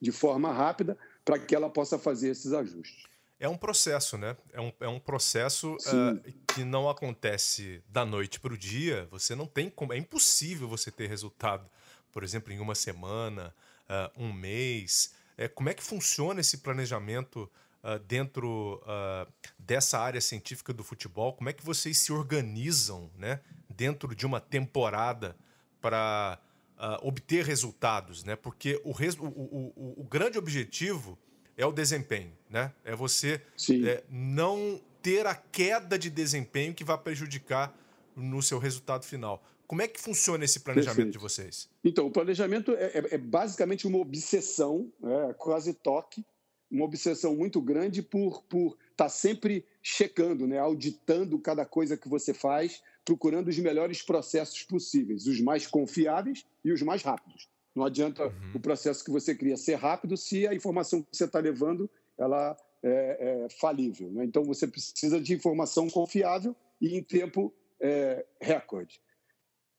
de 0.01 0.11
forma 0.11 0.53
rápida 0.53 0.99
para 1.25 1.39
que 1.39 1.55
ela 1.55 1.71
possa 1.71 1.99
fazer 1.99 2.31
esses 2.31 2.53
ajustes. 2.53 3.05
É 3.39 3.49
um 3.49 3.57
processo, 3.57 4.19
né? 4.19 4.37
É 4.53 4.61
um, 4.61 4.73
é 4.81 4.89
um 4.89 5.01
processo 5.01 5.75
uh, 5.75 6.33
que 6.55 6.63
não 6.63 6.91
acontece 6.91 7.83
da 7.89 8.05
noite 8.05 8.39
para 8.39 8.53
o 8.53 8.59
dia. 8.59 9.09
Você 9.11 9.35
não 9.35 9.47
tem 9.47 9.71
como. 9.71 9.95
É 9.95 9.97
impossível 9.97 10.69
você 10.69 10.91
ter 10.91 11.09
resultado, 11.09 11.67
por 12.13 12.23
exemplo, 12.23 12.53
em 12.53 12.59
uma 12.59 12.75
semana, 12.75 13.55
uh, 13.89 14.23
um 14.23 14.31
mês. 14.31 15.15
É, 15.41 15.49
como 15.49 15.69
é 15.69 15.75
que 15.75 15.83
funciona 15.83 16.41
esse 16.41 16.59
planejamento 16.59 17.51
uh, 17.83 17.99
dentro 18.01 18.83
dessa 19.59 19.99
área 19.99 20.21
científica 20.21 20.73
do 20.73 20.85
futebol? 20.85 21.33
Como 21.33 21.49
é 21.49 21.53
que 21.53 21.65
vocês 21.65 21.97
se 21.99 22.13
organizam, 22.13 23.11
né? 23.17 23.41
dentro 23.81 24.15
de 24.15 24.27
uma 24.27 24.41
temporada 24.41 25.35
para 25.81 26.39
uh, 26.77 27.09
obter 27.09 27.47
resultados, 27.47 28.25
né? 28.25 28.37
Porque 28.37 28.79
o, 28.85 28.93
res, 28.93 29.17
o, 29.17 29.25
o, 29.25 29.95
o, 30.03 30.05
grande 30.05 30.37
objetivo 30.37 31.19
é 31.57 31.65
o 31.65 31.73
desempenho, 31.73 32.37
né? 32.51 32.75
É 32.85 32.95
você 32.95 33.41
é, 33.87 34.05
não 34.11 34.79
ter 35.01 35.27
a 35.27 35.35
queda 35.35 35.99
de 35.99 36.11
desempenho 36.11 36.75
que 36.75 36.85
vai 36.85 36.99
prejudicar 36.99 37.75
no 38.15 38.43
seu 38.43 38.59
resultado 38.59 39.07
final. 39.07 39.43
Como 39.71 39.83
é 39.83 39.87
que 39.87 40.01
funciona 40.01 40.45
esse 40.45 40.59
planejamento 40.59 40.97
Perfeito. 40.97 41.13
de 41.13 41.19
vocês? 41.21 41.69
Então, 41.85 42.09
o 42.09 42.11
planejamento 42.11 42.73
é, 42.73 42.87
é, 42.87 43.15
é 43.15 43.19
basicamente 43.19 43.87
uma 43.87 43.99
obsessão, 43.99 44.93
é, 45.01 45.33
quase 45.35 45.73
toque, 45.73 46.27
uma 46.69 46.85
obsessão 46.85 47.37
muito 47.37 47.61
grande 47.61 48.03
por 48.03 48.43
por 48.49 48.77
estar 48.91 49.05
tá 49.05 49.09
sempre 49.09 49.65
checando, 49.81 50.45
né, 50.45 50.59
auditando 50.59 51.39
cada 51.39 51.65
coisa 51.65 51.97
que 51.97 52.09
você 52.09 52.35
faz, 52.35 52.83
procurando 53.05 53.47
os 53.47 53.57
melhores 53.61 54.03
processos 54.03 54.65
possíveis, 54.65 55.29
os 55.29 55.41
mais 55.41 55.69
confiáveis 55.69 56.45
e 56.65 56.73
os 56.73 56.83
mais 56.83 57.03
rápidos. 57.03 57.49
Não 57.73 57.85
adianta 57.85 58.25
uhum. 58.25 58.53
o 58.57 58.59
processo 58.59 59.05
que 59.05 59.11
você 59.13 59.37
cria 59.37 59.57
ser 59.57 59.77
rápido 59.77 60.17
se 60.17 60.49
a 60.49 60.53
informação 60.53 61.01
que 61.01 61.17
você 61.17 61.27
está 61.27 61.39
levando 61.39 61.89
ela 62.19 62.57
é, 62.83 63.45
é 63.45 63.49
falível. 63.61 64.11
Né? 64.11 64.25
Então 64.25 64.43
você 64.43 64.67
precisa 64.67 65.21
de 65.21 65.33
informação 65.33 65.89
confiável 65.89 66.57
e 66.81 66.97
em 66.97 67.05
tempo 67.05 67.55
é, 67.81 68.27
recorde. 68.41 69.01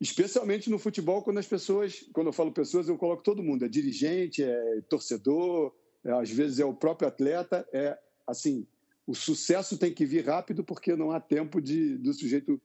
Especialmente 0.02 0.68
no 0.68 0.80
futebol, 0.80 1.22
quando 1.22 1.38
as 1.38 1.46
pessoas, 1.46 2.04
quando 2.12 2.28
eu 2.28 2.34
falo 2.34 2.52
pessoas, 2.52 2.90
eu 2.90 2.98
coloco 2.98 3.22
todo 3.22 3.44
mundo, 3.44 3.66
é 3.66 3.68
dirigente, 3.68 4.44
é 4.44 4.82
torcedor, 4.90 5.72
é, 6.04 6.12
às 6.12 6.32
vezes 6.32 6.58
é 6.58 6.66
o 6.66 6.74
próprio 6.74 7.08
atleta, 7.08 7.68
é 7.72 7.96
assim, 8.26 8.66
o 9.06 9.14
sucesso 9.14 9.78
tem 9.78 9.94
que 9.94 10.04
vir 10.04 10.26
rápido 10.26 10.64
porque 10.64 10.96
não 10.96 11.12
há 11.12 11.20
tempo 11.20 11.62
de 11.62 12.00
do 12.00 12.12
sujeito 12.16 12.60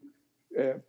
é, 0.54 0.80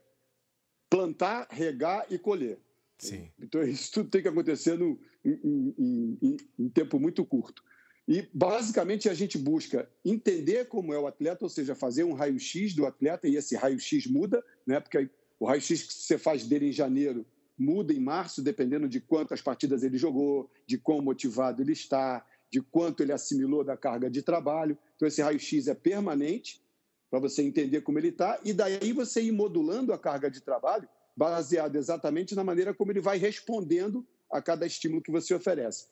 plantar, 0.89 1.48
regar 1.51 2.06
e 2.10 2.18
colher. 2.18 2.58
Sim. 2.98 3.30
Então, 3.38 3.62
isso 3.68 3.92
tudo 3.92 4.10
tem 4.10 4.22
que 4.22 4.30
acontecer 4.30 4.80
no, 4.80 4.98
em, 5.25 5.74
em, 5.77 6.18
em, 6.22 6.38
em 6.60 6.70
tempo 6.70 6.98
muito 6.98 7.25
curto. 7.25 7.62
E, 8.08 8.25
basicamente, 8.34 9.10
a 9.10 9.13
gente 9.13 9.38
busca 9.38 9.89
entender 10.06 10.70
como 10.70 10.94
é 10.94 10.98
o 10.98 11.08
atleta, 11.08 11.44
ou 11.44 11.50
seja, 11.50 11.75
fazer 11.75 12.06
um 12.06 12.13
raio-x 12.13 12.74
do 12.74 12.86
atleta, 12.86 13.27
e 13.27 13.36
esse 13.36 13.54
raio-x 13.54 14.08
muda, 14.08 14.42
né? 14.66 14.80
porque 14.80 15.10
o 15.39 15.46
raio-x 15.46 15.84
que 15.84 15.94
você 15.94 16.17
faz 16.17 16.46
dele 16.46 16.70
em 16.70 16.72
janeiro 16.72 17.25
muda 17.58 17.91
em 17.91 18.00
março, 18.00 18.41
dependendo 18.41 18.88
de 18.88 19.00
quantas 19.00 19.41
partidas 19.41 19.84
ele 19.84 19.98
jogou, 19.98 20.50
de 20.65 20.77
quão 20.77 21.01
motivado 21.01 21.62
ele 21.62 21.74
está, 21.74 22.25
de 22.51 22.62
quanto 22.62 23.01
ele 23.01 23.12
assimilou 23.12 23.63
da 23.63 23.75
carga 23.75 24.10
de 24.10 24.22
trabalho. 24.22 24.77
Então, 24.96 25.08
esse 25.08 25.22
raio-x 25.22 25.67
é 25.67 25.74
permanente 25.74 26.62
para 27.10 27.20
você 27.20 27.41
entender 27.41 27.82
como 27.82 27.98
ele 27.98 28.10
está, 28.10 28.39
e 28.44 28.53
daí 28.53 28.91
você 28.91 29.22
ir 29.22 29.32
modulando 29.32 29.94
a 29.94 29.98
carga 29.98 30.29
de 30.29 30.41
trabalho 30.41 30.88
baseado 31.15 31.75
exatamente 31.77 32.36
na 32.36 32.44
maneira 32.44 32.74
como 32.74 32.91
ele 32.91 33.00
vai 33.00 33.17
respondendo 33.17 34.06
a 34.32 34.41
cada 34.41 34.67
estímulo 34.67 35.01
que 35.01 35.12
você 35.12 35.34
oferece. 35.34 35.88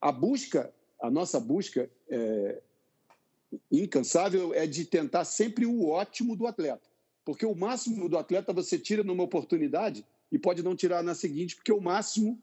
A 0.00 0.12
busca, 0.12 0.72
a 1.02 1.10
nossa 1.10 1.40
busca 1.40 1.90
é, 2.08 2.60
incansável 3.72 4.54
é 4.54 4.66
de 4.66 4.84
tentar 4.84 5.24
sempre 5.24 5.66
o 5.66 5.88
ótimo 5.88 6.36
do 6.36 6.46
atleta, 6.46 6.88
porque 7.28 7.44
o 7.44 7.54
máximo 7.54 8.08
do 8.08 8.16
atleta 8.16 8.54
você 8.54 8.78
tira 8.78 9.04
numa 9.04 9.22
oportunidade 9.22 10.02
e 10.32 10.38
pode 10.38 10.62
não 10.62 10.74
tirar 10.74 11.02
na 11.02 11.14
seguinte, 11.14 11.56
porque 11.56 11.70
o 11.70 11.78
máximo 11.78 12.40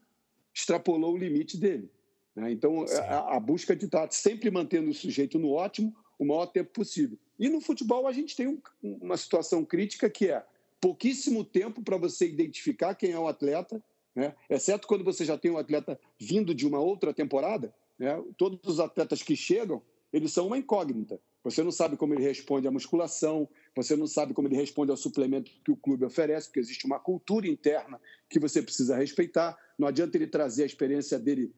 extrapolou 0.54 1.12
o 1.12 1.16
limite 1.16 1.56
dele. 1.56 1.90
Né? 2.36 2.52
Então, 2.52 2.84
a, 3.08 3.34
a 3.34 3.40
busca 3.40 3.74
de 3.74 3.86
estar 3.86 4.08
sempre 4.12 4.48
mantendo 4.48 4.88
o 4.88 4.94
sujeito 4.94 5.40
no 5.40 5.50
ótimo 5.50 5.92
o 6.16 6.24
maior 6.24 6.46
tempo 6.46 6.70
possível. 6.70 7.18
E 7.36 7.48
no 7.48 7.60
futebol 7.60 8.06
a 8.06 8.12
gente 8.12 8.36
tem 8.36 8.46
um, 8.46 8.60
uma 8.80 9.16
situação 9.16 9.64
crítica 9.64 10.08
que 10.08 10.30
é 10.30 10.46
pouquíssimo 10.80 11.44
tempo 11.44 11.82
para 11.82 11.96
você 11.96 12.28
identificar 12.28 12.94
quem 12.94 13.10
é 13.10 13.18
o 13.18 13.26
atleta, 13.26 13.82
né? 14.14 14.36
exceto 14.48 14.86
quando 14.86 15.02
você 15.02 15.24
já 15.24 15.36
tem 15.36 15.50
um 15.50 15.58
atleta 15.58 15.98
vindo 16.16 16.54
de 16.54 16.64
uma 16.64 16.78
outra 16.78 17.12
temporada. 17.12 17.74
Né? 17.98 18.22
Todos 18.36 18.60
os 18.62 18.78
atletas 18.78 19.20
que 19.20 19.34
chegam, 19.34 19.82
eles 20.12 20.32
são 20.32 20.46
uma 20.46 20.56
incógnita. 20.56 21.20
Você 21.42 21.62
não 21.62 21.70
sabe 21.70 21.96
como 21.96 22.12
ele 22.12 22.24
responde 22.24 22.66
à 22.66 22.72
musculação, 22.72 23.48
você 23.76 23.94
não 23.94 24.06
sabe 24.06 24.32
como 24.32 24.48
ele 24.48 24.56
responde 24.56 24.90
ao 24.90 24.96
suplemento 24.96 25.50
que 25.62 25.70
o 25.70 25.76
clube 25.76 26.04
oferece, 26.04 26.48
porque 26.48 26.60
existe 26.60 26.86
uma 26.86 26.98
cultura 26.98 27.46
interna 27.46 28.00
que 28.28 28.38
você 28.38 28.62
precisa 28.62 28.96
respeitar. 28.96 29.56
Não 29.78 29.86
adianta 29.86 30.16
ele 30.16 30.26
trazer 30.26 30.62
a 30.62 30.66
experiência 30.66 31.18
dele 31.18 31.54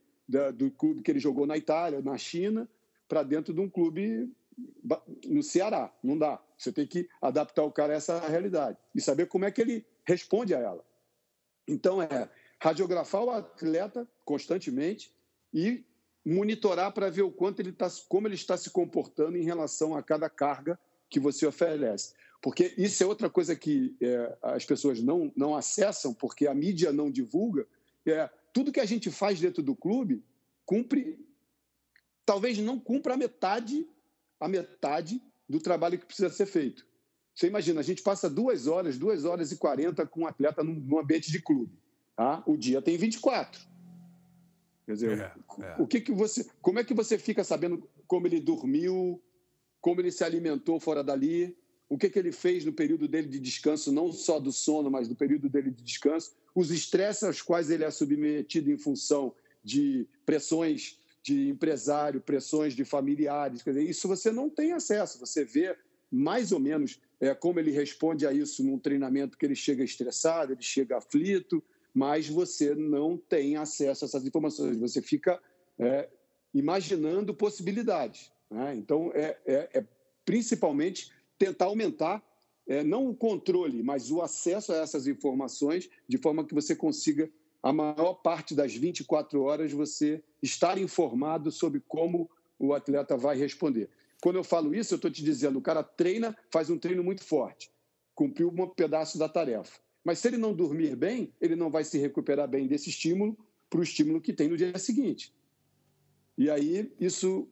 do 0.54 0.70
clube 0.72 1.00
que 1.00 1.10
ele 1.10 1.20
jogou 1.20 1.46
na 1.46 1.56
Itália, 1.56 2.02
na 2.02 2.18
China, 2.18 2.68
para 3.08 3.22
dentro 3.22 3.54
de 3.54 3.60
um 3.60 3.70
clube 3.70 4.30
no 5.24 5.42
Ceará. 5.42 5.94
Não 6.02 6.18
dá. 6.18 6.42
Você 6.58 6.72
tem 6.72 6.86
que 6.86 7.08
adaptar 7.22 7.62
o 7.62 7.70
cara 7.70 7.92
a 7.92 7.96
essa 7.96 8.18
realidade 8.28 8.76
e 8.94 9.00
saber 9.00 9.26
como 9.26 9.44
é 9.44 9.50
que 9.50 9.60
ele 9.60 9.86
responde 10.04 10.54
a 10.54 10.58
ela. 10.58 10.84
Então, 11.68 12.02
é 12.02 12.28
radiografar 12.60 13.22
o 13.22 13.30
atleta 13.30 14.08
constantemente, 14.24 15.16
e 15.52 15.84
monitorar 16.24 16.92
para 16.92 17.08
ver 17.08 17.22
o 17.22 17.30
quanto 17.30 17.60
ele 17.60 17.72
tá, 17.72 17.88
como 18.08 18.26
ele 18.26 18.34
está 18.34 18.56
se 18.56 18.70
comportando 18.70 19.36
em 19.36 19.44
relação 19.44 19.96
a 19.96 20.02
cada 20.02 20.28
carga 20.28 20.78
que 21.08 21.20
você 21.20 21.46
oferece. 21.46 22.14
Porque 22.40 22.74
isso 22.76 23.02
é 23.02 23.06
outra 23.06 23.28
coisa 23.28 23.56
que 23.56 23.96
é, 24.00 24.36
as 24.42 24.64
pessoas 24.64 25.02
não, 25.02 25.32
não 25.36 25.56
acessam, 25.56 26.14
porque 26.14 26.46
a 26.46 26.54
mídia 26.54 26.92
não 26.92 27.10
divulga. 27.10 27.66
É, 28.06 28.30
tudo 28.52 28.72
que 28.72 28.80
a 28.80 28.84
gente 28.84 29.10
faz 29.10 29.40
dentro 29.40 29.62
do 29.62 29.74
clube 29.74 30.22
cumpre, 30.64 31.18
talvez 32.24 32.58
não 32.58 32.78
cumpra 32.78 33.14
a 33.14 33.16
metade, 33.16 33.88
a 34.38 34.48
metade 34.48 35.20
do 35.48 35.58
trabalho 35.58 35.98
que 35.98 36.06
precisa 36.06 36.30
ser 36.30 36.46
feito. 36.46 36.86
Você 37.34 37.46
imagina, 37.46 37.80
a 37.80 37.84
gente 37.84 38.02
passa 38.02 38.28
duas 38.28 38.66
horas, 38.66 38.98
duas 38.98 39.24
horas 39.24 39.52
e 39.52 39.56
quarenta 39.56 40.06
com 40.06 40.22
um 40.22 40.26
atleta 40.26 40.62
num, 40.62 40.98
ambiente 40.98 41.30
de 41.30 41.40
clube. 41.40 41.72
Tá? 42.16 42.42
O 42.46 42.56
dia 42.56 42.82
tem 42.82 42.96
24. 42.96 43.60
Quer 44.86 44.92
dizer, 44.92 45.20
é, 45.20 45.64
é. 45.64 45.76
o 45.78 45.86
que, 45.86 46.00
que 46.00 46.12
você, 46.12 46.48
como 46.60 46.78
é 46.78 46.84
que 46.84 46.94
você 46.94 47.18
fica 47.18 47.44
sabendo 47.44 47.88
como 48.06 48.26
ele 48.26 48.40
dormiu, 48.40 49.22
como 49.80 50.00
ele 50.00 50.10
se 50.10 50.24
alimentou 50.24 50.80
fora 50.80 51.02
dali, 51.02 51.56
o 51.88 51.96
que, 51.96 52.10
que 52.10 52.18
ele 52.18 52.32
fez 52.32 52.64
no 52.64 52.72
período 52.72 53.08
dele 53.08 53.28
de 53.28 53.40
descanso, 53.40 53.90
não 53.90 54.12
só 54.12 54.38
do 54.38 54.52
sono, 54.52 54.90
mas 54.90 55.08
do 55.08 55.14
período 55.14 55.48
dele 55.48 55.70
de 55.70 55.82
descanso, 55.82 56.32
os 56.54 56.70
estresses 56.70 57.22
aos 57.22 57.40
quais 57.40 57.70
ele 57.70 57.84
é 57.84 57.90
submetido 57.90 58.70
em 58.70 58.76
função 58.76 59.34
de 59.64 60.06
pressões 60.26 60.98
de 61.22 61.48
empresário, 61.48 62.20
pressões 62.20 62.74
de 62.74 62.84
familiares, 62.84 63.62
quer 63.62 63.70
dizer, 63.70 63.88
isso 63.88 64.06
você 64.08 64.30
não 64.30 64.48
tem 64.48 64.72
acesso, 64.72 65.18
você 65.18 65.44
vê 65.44 65.76
mais 66.10 66.52
ou 66.52 66.60
menos 66.60 67.00
é, 67.20 67.34
como 67.34 67.58
ele 67.58 67.70
responde 67.70 68.26
a 68.26 68.32
isso 68.32 68.62
num 68.64 68.78
treinamento 68.78 69.36
que 69.36 69.44
ele 69.44 69.54
chega 69.54 69.84
estressado, 69.84 70.52
ele 70.52 70.62
chega 70.62 70.96
aflito, 70.96 71.62
mas 71.92 72.28
você 72.28 72.74
não 72.74 73.16
tem 73.16 73.56
acesso 73.56 74.04
a 74.04 74.06
essas 74.06 74.26
informações, 74.26 74.76
você 74.76 75.02
fica 75.02 75.40
é, 75.78 76.08
imaginando 76.54 77.34
possibilidades. 77.34 78.30
Né? 78.50 78.74
Então, 78.76 79.10
é, 79.14 79.38
é, 79.46 79.70
é, 79.74 79.84
principalmente 80.24 81.12
tentar 81.38 81.66
aumentar 81.66 82.22
é, 82.66 82.82
não 82.84 83.08
o 83.08 83.14
controle, 83.14 83.82
mas 83.82 84.10
o 84.10 84.20
acesso 84.20 84.72
a 84.72 84.76
essas 84.76 85.06
informações, 85.06 85.88
de 86.06 86.18
forma 86.18 86.44
que 86.44 86.54
você 86.54 86.76
consiga, 86.76 87.30
a 87.62 87.72
maior 87.72 88.14
parte 88.14 88.54
das 88.54 88.74
24 88.74 89.42
horas, 89.42 89.72
você 89.72 90.22
estar 90.42 90.78
informado 90.78 91.50
sobre 91.50 91.80
como 91.80 92.30
o 92.58 92.74
atleta 92.74 93.16
vai 93.16 93.36
responder. 93.36 93.88
Quando 94.20 94.36
eu 94.36 94.44
falo 94.44 94.74
isso, 94.74 94.94
eu 94.94 94.96
estou 94.96 95.10
te 95.10 95.22
dizendo, 95.22 95.58
o 95.58 95.62
cara 95.62 95.82
treina, 95.82 96.36
faz 96.52 96.70
um 96.70 96.78
treino 96.78 97.02
muito 97.02 97.24
forte, 97.24 97.70
cumpriu 98.14 98.48
um 98.48 98.68
pedaço 98.68 99.18
da 99.18 99.28
tarefa. 99.28 99.80
Mas 100.04 100.18
se 100.18 100.28
ele 100.28 100.36
não 100.36 100.54
dormir 100.54 100.96
bem, 100.96 101.32
ele 101.40 101.56
não 101.56 101.70
vai 101.70 101.84
se 101.84 101.98
recuperar 101.98 102.48
bem 102.48 102.66
desse 102.66 102.90
estímulo 102.90 103.36
para 103.68 103.80
o 103.80 103.82
estímulo 103.82 104.20
que 104.20 104.32
tem 104.32 104.48
no 104.48 104.56
dia 104.56 104.76
seguinte. 104.78 105.34
E 106.36 106.50
aí, 106.50 106.92
isso 107.00 107.48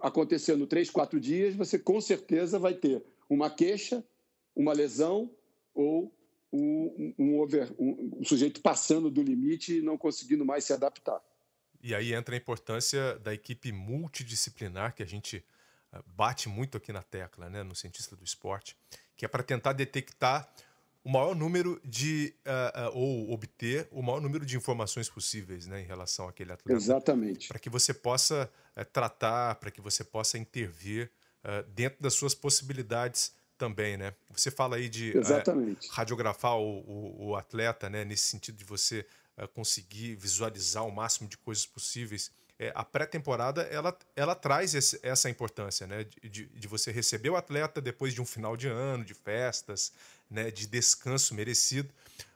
acontecendo 0.00 0.66
três, 0.66 0.90
quatro 0.90 1.20
dias, 1.20 1.54
você 1.54 1.78
com 1.78 2.00
certeza 2.00 2.58
vai 2.58 2.74
ter 2.74 3.02
uma 3.28 3.50
queixa, 3.50 4.04
uma 4.54 4.72
lesão 4.72 5.30
ou 5.74 6.14
um, 6.52 7.14
um, 7.18 7.38
over, 7.40 7.72
um, 7.78 8.18
um 8.20 8.24
sujeito 8.24 8.60
passando 8.60 9.10
do 9.10 9.22
limite 9.22 9.78
e 9.78 9.82
não 9.82 9.98
conseguindo 9.98 10.44
mais 10.44 10.64
se 10.64 10.72
adaptar. 10.72 11.20
E 11.82 11.94
aí 11.94 12.14
entra 12.14 12.34
a 12.34 12.38
importância 12.38 13.18
da 13.18 13.34
equipe 13.34 13.72
multidisciplinar 13.72 14.94
que 14.94 15.02
a 15.02 15.06
gente 15.06 15.44
bate 16.06 16.48
muito 16.48 16.76
aqui 16.76 16.92
na 16.92 17.02
tecla, 17.02 17.48
né, 17.50 17.62
no 17.62 17.74
cientista 17.74 18.16
do 18.16 18.24
esporte, 18.24 18.76
que 19.16 19.24
é 19.24 19.28
para 19.28 19.42
tentar 19.42 19.72
detectar 19.72 20.52
o 21.04 21.10
maior 21.10 21.36
número 21.36 21.78
de 21.84 22.34
uh, 22.46 22.88
uh, 22.88 22.98
ou 22.98 23.30
obter 23.30 23.86
o 23.90 24.02
maior 24.02 24.22
número 24.22 24.46
de 24.46 24.56
informações 24.56 25.08
possíveis, 25.08 25.66
né, 25.66 25.82
em 25.82 25.84
relação 25.84 26.26
àquele 26.26 26.52
atleta. 26.52 26.76
Exatamente. 26.76 27.48
Para 27.48 27.58
que 27.58 27.68
você 27.68 27.92
possa 27.92 28.50
uh, 28.74 28.84
tratar, 28.86 29.56
para 29.56 29.70
que 29.70 29.82
você 29.82 30.02
possa 30.02 30.38
intervir 30.38 31.10
dentro 31.74 32.02
das 32.02 32.14
suas 32.14 32.34
possibilidades 32.34 33.34
também, 33.58 33.98
né? 33.98 34.14
Você 34.30 34.50
fala 34.50 34.76
aí 34.76 34.88
de 34.88 35.12
radiografar 35.90 36.56
o, 36.56 36.78
o, 36.80 37.26
o, 37.26 37.36
atleta, 37.36 37.90
né, 37.90 38.02
nesse 38.02 38.22
sentido 38.22 38.56
de 38.56 38.64
você 38.64 39.06
conseguir 39.52 40.14
visualizar 40.14 40.86
o 40.86 40.90
máximo 40.90 41.28
de 41.28 41.36
coisas 41.36 41.66
possíveis 41.66 42.32
é, 42.58 42.72
a 42.74 42.84
pré-temporada 42.84 43.62
ela, 43.62 43.96
ela 44.14 44.34
traz 44.34 44.74
esse, 44.74 44.98
essa 45.02 45.28
importância, 45.28 45.86
né? 45.86 46.04
De, 46.22 46.46
de, 46.46 46.68
você 46.68 46.92
receber 46.92 47.30
o 47.30 47.36
atleta 47.36 47.80
depois 47.80 48.14
de 48.14 48.22
um 48.22 48.26
final 48.26 48.56
de 48.56 48.68
ano, 48.68 49.04
de 49.04 49.14
festas, 49.14 49.92
né? 50.30 50.50
de 50.50 50.66
descanso 50.66 51.34
merecido, 51.34 51.92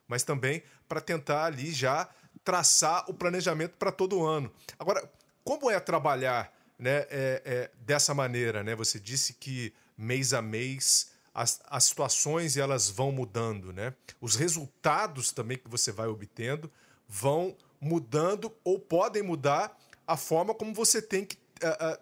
mas 0.06 0.22
também 0.22 0.62
para 0.88 1.00
tentar 1.00 1.44
ali 1.44 1.72
já 1.72 2.08
traçar 2.44 3.04
o 3.08 3.14
planejamento 3.14 3.76
para 3.76 3.92
todo 3.92 4.24
ano. 4.24 4.52
Agora, 4.78 5.10
como 5.44 5.70
é 5.70 5.78
trabalhar 5.78 6.52
né, 6.78 7.06
é, 7.10 7.42
é, 7.44 7.70
dessa 7.80 8.14
maneira? 8.14 8.62
Né? 8.62 8.74
Você 8.74 8.98
disse 8.98 9.34
que 9.34 9.72
mês 9.96 10.32
a 10.32 10.40
mês 10.40 11.10
as, 11.34 11.60
as 11.66 11.84
situações 11.84 12.56
elas 12.56 12.90
vão 12.90 13.12
mudando, 13.12 13.72
né? 13.72 13.94
Os 14.20 14.34
resultados 14.34 15.30
também 15.30 15.56
que 15.56 15.68
você 15.68 15.92
vai 15.92 16.08
obtendo 16.08 16.70
vão 17.06 17.56
mudando 17.80 18.52
ou 18.64 18.78
podem 18.78 19.22
mudar 19.22 19.78
a 20.04 20.16
forma 20.16 20.52
como 20.52 20.74
você 20.74 21.00
tem 21.00 21.24
que 21.24 21.36
uh, 21.62 21.94
uh, 21.94 21.98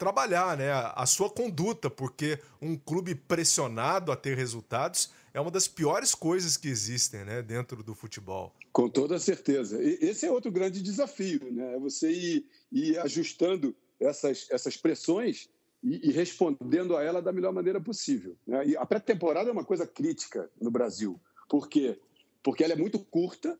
trabalhar, 0.00 0.56
né? 0.56 0.72
A, 0.72 1.04
sua 1.04 1.28
conduta, 1.28 1.90
porque 1.90 2.38
um 2.60 2.74
clube 2.74 3.14
pressionado 3.14 4.10
a 4.10 4.16
ter 4.16 4.34
resultados 4.34 5.12
é 5.34 5.40
uma 5.40 5.50
das 5.50 5.68
piores 5.68 6.14
coisas 6.14 6.56
que 6.56 6.68
existem, 6.68 7.22
né, 7.24 7.42
dentro 7.42 7.82
do 7.82 7.94
futebol. 7.94 8.52
Com 8.72 8.88
toda 8.88 9.18
certeza. 9.18 9.80
E 9.80 9.98
esse 10.00 10.24
é 10.24 10.32
outro 10.32 10.50
grande 10.50 10.82
desafio, 10.82 11.52
né? 11.52 11.74
É 11.74 11.78
você 11.78 12.10
ir, 12.10 12.46
ir 12.72 12.98
ajustando 12.98 13.76
essas, 14.00 14.48
essas 14.50 14.74
pressões 14.74 15.50
e, 15.84 16.08
e, 16.08 16.12
respondendo 16.12 16.96
a 16.96 17.02
ela 17.02 17.20
da 17.20 17.32
melhor 17.32 17.52
maneira 17.52 17.80
possível. 17.80 18.34
Né? 18.46 18.68
E 18.68 18.76
a 18.76 18.86
pré-temporada 18.86 19.50
é 19.50 19.52
uma 19.52 19.64
coisa 19.64 19.86
crítica 19.86 20.50
no 20.60 20.70
Brasil. 20.70 21.20
Por 21.48 21.68
quê? 21.68 22.00
Porque 22.42 22.64
ela 22.64 22.72
é 22.72 22.76
muito 22.76 22.98
curta, 22.98 23.58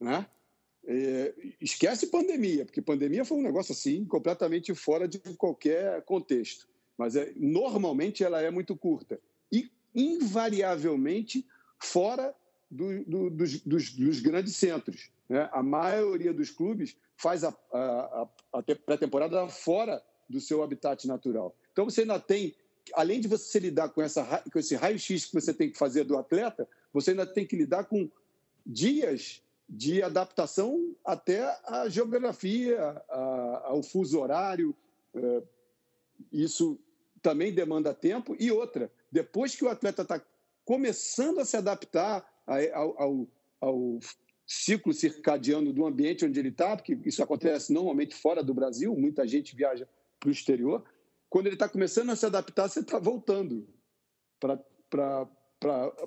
né? 0.00 0.26
É, 0.88 1.34
esquece 1.60 2.06
pandemia, 2.06 2.64
porque 2.64 2.80
pandemia 2.80 3.24
foi 3.24 3.38
um 3.38 3.42
negócio 3.42 3.72
assim 3.72 4.04
completamente 4.04 4.72
fora 4.74 5.08
de 5.08 5.18
qualquer 5.36 6.02
contexto. 6.02 6.68
Mas 6.96 7.16
é, 7.16 7.32
normalmente 7.36 8.22
ela 8.22 8.40
é 8.40 8.50
muito 8.50 8.76
curta 8.76 9.20
e 9.52 9.70
invariavelmente 9.94 11.44
fora 11.78 12.34
do, 12.70 13.04
do, 13.04 13.30
dos, 13.30 13.60
dos, 13.60 13.92
dos, 13.92 14.20
grandes 14.20 14.56
centros. 14.56 15.10
Né? 15.28 15.48
A 15.52 15.62
maioria 15.62 16.32
dos 16.32 16.50
clubes 16.50 16.96
faz 17.16 17.44
a, 17.44 17.56
a, 17.72 18.28
a 18.52 18.62
pré-temporada 18.62 19.48
fora 19.48 20.02
do 20.28 20.40
seu 20.40 20.62
habitat 20.62 21.06
natural. 21.06 21.54
Então 21.72 21.84
você 21.84 22.02
ainda 22.02 22.18
tem, 22.18 22.54
além 22.94 23.20
de 23.20 23.28
você 23.28 23.58
lidar 23.58 23.88
com, 23.88 24.02
essa, 24.02 24.24
com 24.52 24.58
esse 24.58 24.74
raio-x 24.74 25.26
que 25.26 25.34
você 25.34 25.52
tem 25.52 25.70
que 25.70 25.78
fazer 25.78 26.04
do 26.04 26.16
atleta, 26.16 26.68
você 26.92 27.10
ainda 27.10 27.26
tem 27.26 27.46
que 27.46 27.56
lidar 27.56 27.84
com 27.84 28.08
dias 28.64 29.42
de 29.68 30.02
adaptação 30.02 30.94
até 31.04 31.42
à 31.64 31.88
geografia, 31.88 33.02
ao 33.64 33.82
fuso 33.82 34.20
horário. 34.20 34.74
É, 35.14 35.42
isso 36.32 36.78
também 37.20 37.52
demanda 37.52 37.92
tempo. 37.92 38.36
E 38.38 38.50
outra, 38.50 38.90
depois 39.10 39.54
que 39.54 39.64
o 39.64 39.68
atleta 39.68 40.02
está 40.02 40.22
começando 40.64 41.40
a 41.40 41.44
se 41.44 41.56
adaptar 41.56 42.26
ao, 42.72 43.02
ao, 43.02 43.28
ao, 43.60 44.00
ciclo 44.46 44.92
circadiano 44.92 45.72
do 45.72 45.84
ambiente 45.84 46.24
onde 46.24 46.38
ele 46.38 46.50
está, 46.50 46.76
porque 46.76 46.96
isso 47.04 47.20
acontece 47.20 47.72
normalmente 47.72 48.14
fora 48.14 48.44
do 48.44 48.54
Brasil, 48.54 48.94
muita 48.94 49.26
gente 49.26 49.56
viaja 49.56 49.88
para 50.20 50.28
o 50.28 50.32
exterior. 50.32 50.84
Quando 51.28 51.46
ele 51.46 51.56
está 51.56 51.68
começando 51.68 52.10
a 52.10 52.16
se 52.16 52.24
adaptar, 52.24 52.68
você 52.68 52.78
está 52.78 53.00
voltando 53.00 53.66
para 54.38 55.28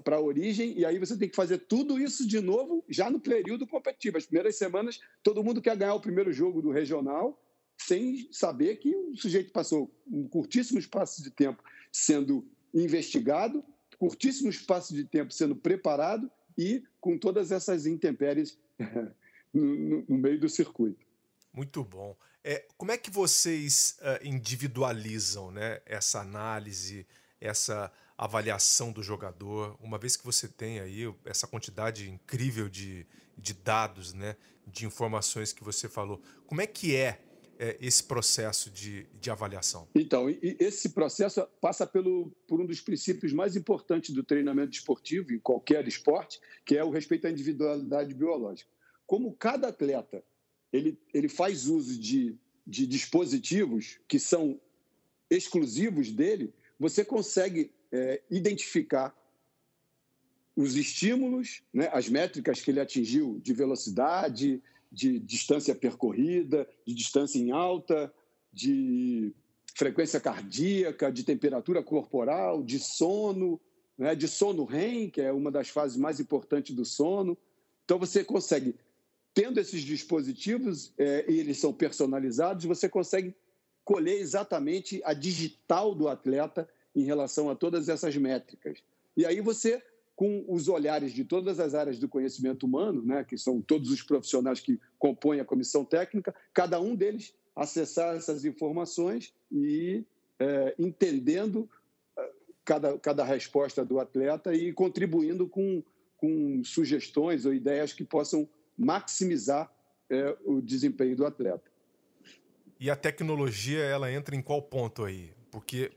para 0.04 0.15
a 0.15 0.22
origem, 0.22 0.78
e 0.78 0.86
aí 0.86 0.98
você 1.00 1.17
tem 1.17 1.30
que 1.30 1.36
fazer 1.36 1.60
tudo 1.60 2.00
isso 2.00 2.28
de 2.28 2.39
novo 2.39 2.84
já 2.89 3.10
no 3.10 3.19
período 3.19 3.67
competitivo. 3.67 4.17
As 4.17 4.26
primeiras 4.26 4.58
semanas, 4.58 5.00
todo 5.24 5.43
mundo 5.43 5.62
quer 5.62 5.76
ganhar 5.76 5.93
o 5.93 6.02
primeiro 6.02 6.32
jogo 6.32 6.62
do 6.62 6.72
regional, 6.72 7.41
sem 7.78 8.28
saber 8.32 8.78
que 8.78 8.95
o 8.95 9.15
sujeito 9.15 9.52
passou 9.52 9.91
um 10.08 10.28
curtíssimo 10.28 10.80
espaço 10.80 11.24
de 11.24 11.32
tempo 11.32 11.63
sendo 11.91 12.45
investigado, 12.74 13.63
curtíssimo 13.98 14.50
espaço 14.50 14.93
de 14.93 15.04
tempo 15.04 15.34
sendo 15.34 15.56
preparado 15.56 16.30
e 16.58 16.84
com 17.00 17.17
todas 17.17 17.52
essas 17.52 17.86
intempéries 17.86 18.58
no, 19.54 20.06
no 20.08 20.17
meio 20.17 20.39
do 20.39 20.50
circuito. 20.50 21.06
Muito 21.54 21.84
bom. 21.84 22.15
É, 22.43 22.65
como 22.78 22.91
é 22.91 22.98
que 22.98 23.12
vocês 23.12 23.98
uh, 24.00 24.26
individualizam 24.26 25.52
né, 25.52 25.82
essa 25.86 26.22
análise, 26.22 27.06
essa 27.39 27.91
avaliação 28.20 28.92
do 28.92 29.02
jogador, 29.02 29.78
uma 29.82 29.98
vez 29.98 30.18
que 30.18 30.26
você 30.26 30.46
tem 30.46 30.82
aí 30.82 31.04
essa 31.24 31.48
quantidade 31.48 32.10
incrível 32.10 32.68
de, 32.68 33.08
de 33.38 33.54
dados, 33.54 34.14
né, 34.14 34.36
de 34.68 34.86
informações 34.86 35.54
que 35.54 35.64
você 35.64 35.88
falou, 35.88 36.22
como 36.46 36.60
é 36.60 36.68
que 36.68 36.98
é, 36.98 37.22
é 37.58 37.78
esse 37.80 38.04
processo 38.04 38.70
de, 38.70 39.08
de 39.22 39.32
avaliação? 39.32 39.88
Então, 39.96 40.26
esse 40.42 40.90
processo 40.90 41.48
passa 41.62 41.88
pelo, 41.88 42.30
por 42.46 42.60
um 42.60 42.66
dos 42.66 42.82
princípios 42.82 43.32
mais 43.32 43.56
importantes 43.56 44.14
do 44.14 44.22
treinamento 44.22 44.74
esportivo, 44.74 45.32
em 45.32 45.40
qualquer 45.40 45.88
esporte, 45.88 46.42
que 46.66 46.76
é 46.76 46.84
o 46.84 46.90
respeito 46.90 47.26
à 47.26 47.32
individualidade 47.32 48.14
biológica. 48.14 48.70
Como 49.08 49.34
cada 49.34 49.70
atleta 49.70 50.22
ele, 50.74 51.00
ele 51.14 51.30
faz 51.30 51.68
uso 51.68 51.98
de, 51.98 52.38
de 52.68 52.86
dispositivos 52.86 53.98
que 54.10 54.20
são 54.20 54.60
exclusivos 55.30 56.12
dele, 56.12 56.54
você 56.78 57.06
consegue 57.06 57.72
é, 57.91 58.21
identificar 58.30 59.15
os 60.56 60.75
estímulos, 60.75 61.62
né, 61.73 61.89
as 61.93 62.10
métricas 62.10 62.62
que 62.62 62.71
ele 62.71 62.80
atingiu 62.80 63.39
de 63.41 63.54
velocidade, 63.54 64.62
de 64.91 65.19
distância 65.19 65.73
percorrida, 65.73 66.67
de 66.86 66.93
distância 66.93 67.39
em 67.39 67.52
alta, 67.52 68.13
de 68.52 69.34
frequência 69.75 70.19
cardíaca, 70.19 71.12
de 71.12 71.23
temperatura 71.23 71.82
corporal, 71.82 72.62
de 72.62 72.80
sono, 72.80 73.60
né, 73.97 74.15
de 74.15 74.28
sono 74.28 74.65
REM, 74.65 75.10
que 75.10 75.21
é 75.21 75.32
uma 75.32 75.52
das 75.52 75.69
fases 75.69 75.95
mais 75.95 76.19
importantes 76.19 76.75
do 76.75 76.84
sono. 76.84 77.38
Então, 77.86 77.97
você 77.97 78.23
consegue, 78.23 78.75
tendo 79.34 79.60
esses 79.60 79.82
dispositivos, 79.82 80.93
é, 80.97 81.25
e 81.32 81.39
eles 81.39 81.58
são 81.58 81.73
personalizados, 81.73 82.65
você 82.65 82.89
consegue 82.89 83.34
colher 83.86 84.19
exatamente 84.19 85.02
a 85.06 85.13
digital 85.13 85.95
do 85.95 86.08
atleta 86.08 86.69
em 86.95 87.04
relação 87.04 87.49
a 87.49 87.56
todas 87.56 87.89
essas 87.89 88.15
métricas. 88.15 88.80
E 89.15 89.25
aí 89.25 89.41
você 89.41 89.82
com 90.19 90.43
os 90.49 90.67
olhares 90.67 91.13
de 91.13 91.23
todas 91.23 91.62
as 91.62 91.73
áreas 91.73 91.97
do 91.97 92.10
conhecimento 92.10 92.65
humano, 92.65 93.02
né, 93.02 93.23
que 93.23 93.38
são 93.38 93.62
todos 93.62 93.89
os 93.89 94.04
profissionais 94.04 94.60
que 94.60 94.78
compõem 94.97 95.39
a 95.39 95.45
comissão 95.45 95.86
técnica, 95.86 96.36
cada 96.54 96.78
um 96.78 96.93
deles 96.93 97.34
acessar 97.56 98.17
essas 98.17 98.43
informações 98.43 99.34
e 99.49 100.04
é, 100.38 100.75
entendendo 100.78 101.69
é, 102.17 102.32
cada, 102.65 102.97
cada 102.97 103.23
resposta 103.23 103.86
do 103.86 103.97
atleta 103.97 104.54
e 104.54 104.73
contribuindo 104.73 105.47
com, 105.47 105.82
com 106.17 106.62
sugestões 106.65 107.45
ou 107.45 107.54
ideias 107.54 107.93
que 107.93 108.04
possam 108.04 108.45
maximizar 108.78 109.73
é, 110.10 110.36
o 110.43 110.60
desempenho 110.60 111.15
do 111.15 111.25
atleta. 111.25 111.71
E 112.78 112.89
a 112.89 112.95
tecnologia 112.97 113.86
ela 113.86 114.12
entra 114.12 114.36
em 114.36 114.41
qual 114.41 114.62
ponto 114.62 115.06
aí? 115.06 115.32
Porque 115.49 115.93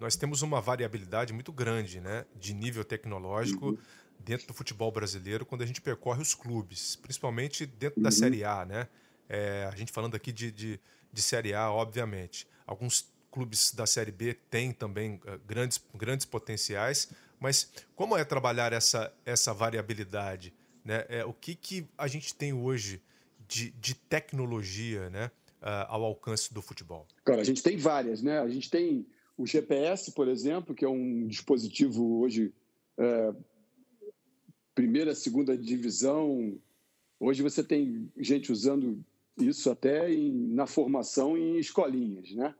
nós 0.00 0.16
temos 0.16 0.42
uma 0.42 0.60
variabilidade 0.60 1.32
muito 1.32 1.52
grande 1.52 2.00
né, 2.00 2.24
de 2.34 2.52
nível 2.52 2.84
tecnológico 2.84 3.70
uhum. 3.70 3.78
dentro 4.18 4.46
do 4.46 4.54
futebol 4.54 4.90
brasileiro 4.90 5.44
quando 5.44 5.62
a 5.62 5.66
gente 5.66 5.80
percorre 5.80 6.20
os 6.20 6.34
clubes, 6.34 6.96
principalmente 6.96 7.66
dentro 7.66 7.98
uhum. 7.98 8.04
da 8.04 8.10
Série 8.10 8.44
A. 8.44 8.64
Né? 8.64 8.88
É, 9.28 9.68
a 9.72 9.76
gente 9.76 9.92
falando 9.92 10.14
aqui 10.14 10.32
de, 10.32 10.50
de, 10.50 10.80
de, 11.12 11.22
Série 11.22 11.54
A, 11.54 11.70
obviamente. 11.70 12.46
Alguns 12.66 13.12
clubes 13.30 13.72
da 13.72 13.86
Série 13.86 14.12
B 14.12 14.34
têm 14.34 14.72
também 14.72 15.14
uh, 15.14 15.38
grandes, 15.46 15.80
grandes 15.94 16.26
potenciais, 16.26 17.10
mas 17.40 17.70
como 17.96 18.16
é 18.16 18.24
trabalhar 18.24 18.72
essa, 18.72 19.12
essa 19.24 19.52
variabilidade? 19.52 20.54
Né? 20.84 21.04
É, 21.08 21.24
o 21.24 21.32
que, 21.32 21.54
que 21.54 21.86
a 21.96 22.06
gente 22.06 22.34
tem 22.34 22.52
hoje 22.52 23.02
de, 23.48 23.70
de 23.70 23.94
tecnologia 23.94 25.10
né, 25.10 25.30
uh, 25.62 25.86
ao 25.88 26.04
alcance 26.04 26.52
do 26.52 26.60
futebol? 26.60 27.06
Cara, 27.24 27.40
a 27.40 27.44
gente 27.44 27.62
tem 27.62 27.76
várias, 27.76 28.22
né? 28.22 28.38
A 28.38 28.48
gente 28.48 28.70
tem 28.70 29.06
o 29.36 29.46
GPS, 29.46 30.12
por 30.12 30.28
exemplo, 30.28 30.74
que 30.74 30.84
é 30.84 30.88
um 30.88 31.26
dispositivo 31.26 32.20
hoje 32.20 32.52
é, 32.98 33.34
primeira, 34.74 35.14
segunda 35.14 35.56
divisão. 35.56 36.58
Hoje 37.18 37.42
você 37.42 37.62
tem 37.62 38.10
gente 38.16 38.52
usando 38.52 39.04
isso 39.38 39.70
até 39.70 40.12
em, 40.12 40.32
na 40.54 40.66
formação 40.66 41.36
em 41.36 41.58
escolinhas, 41.58 42.32
né? 42.32 42.54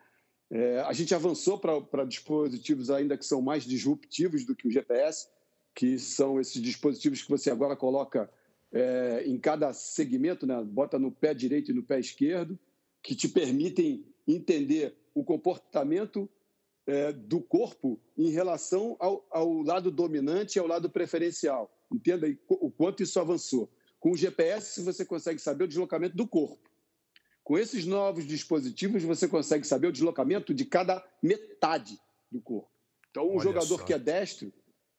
É, 0.50 0.80
a 0.80 0.92
gente 0.92 1.14
avançou 1.14 1.58
para 1.58 2.04
dispositivos 2.04 2.90
ainda 2.90 3.16
que 3.16 3.24
são 3.24 3.40
mais 3.40 3.64
disruptivos 3.64 4.44
do 4.44 4.54
que 4.54 4.68
o 4.68 4.70
GPS, 4.70 5.28
que 5.74 5.98
são 5.98 6.38
esses 6.38 6.60
dispositivos 6.60 7.22
que 7.22 7.30
você 7.30 7.50
agora 7.50 7.74
coloca 7.74 8.30
é, 8.70 9.24
em 9.26 9.38
cada 9.38 9.72
segmento, 9.72 10.46
né? 10.46 10.62
bota 10.62 10.98
no 10.98 11.10
pé 11.10 11.34
direito 11.34 11.70
e 11.70 11.74
no 11.74 11.82
pé 11.82 11.98
esquerdo, 11.98 12.58
que 13.02 13.14
te 13.16 13.28
permitem 13.28 14.04
entender 14.28 14.94
o 15.14 15.24
comportamento 15.24 16.28
é, 16.86 17.12
do 17.12 17.40
corpo 17.40 17.98
em 18.16 18.30
relação 18.30 18.96
ao, 18.98 19.26
ao, 19.30 19.62
lado 19.62 19.90
dominante 19.90 20.56
e 20.56 20.60
ao 20.60 20.66
lado 20.66 20.90
preferencial. 20.90 21.70
Entenda 21.92 22.26
o 22.48 22.70
quanto 22.70 23.02
isso 23.02 23.18
avançou. 23.18 23.70
Com 23.98 24.12
o 24.12 24.16
GPS, 24.16 24.82
você 24.82 25.04
consegue 25.04 25.38
saber 25.38 25.64
o 25.64 25.68
deslocamento 25.68 26.16
do 26.16 26.26
corpo. 26.26 26.70
Com 27.42 27.58
esses 27.58 27.84
novos 27.86 28.26
dispositivos, 28.26 29.02
você 29.02 29.28
consegue 29.28 29.66
saber 29.66 29.88
o 29.88 29.92
deslocamento 29.92 30.52
de 30.52 30.64
cada 30.64 31.04
metade 31.22 31.98
do 32.30 32.40
corpo. 32.40 32.70
Então, 33.10 33.26
um 33.26 33.32
Olha 33.32 33.40
jogador 33.40 33.78
só. 33.78 33.84
que 33.84 33.92
é 33.92 33.98
destro, 33.98 34.52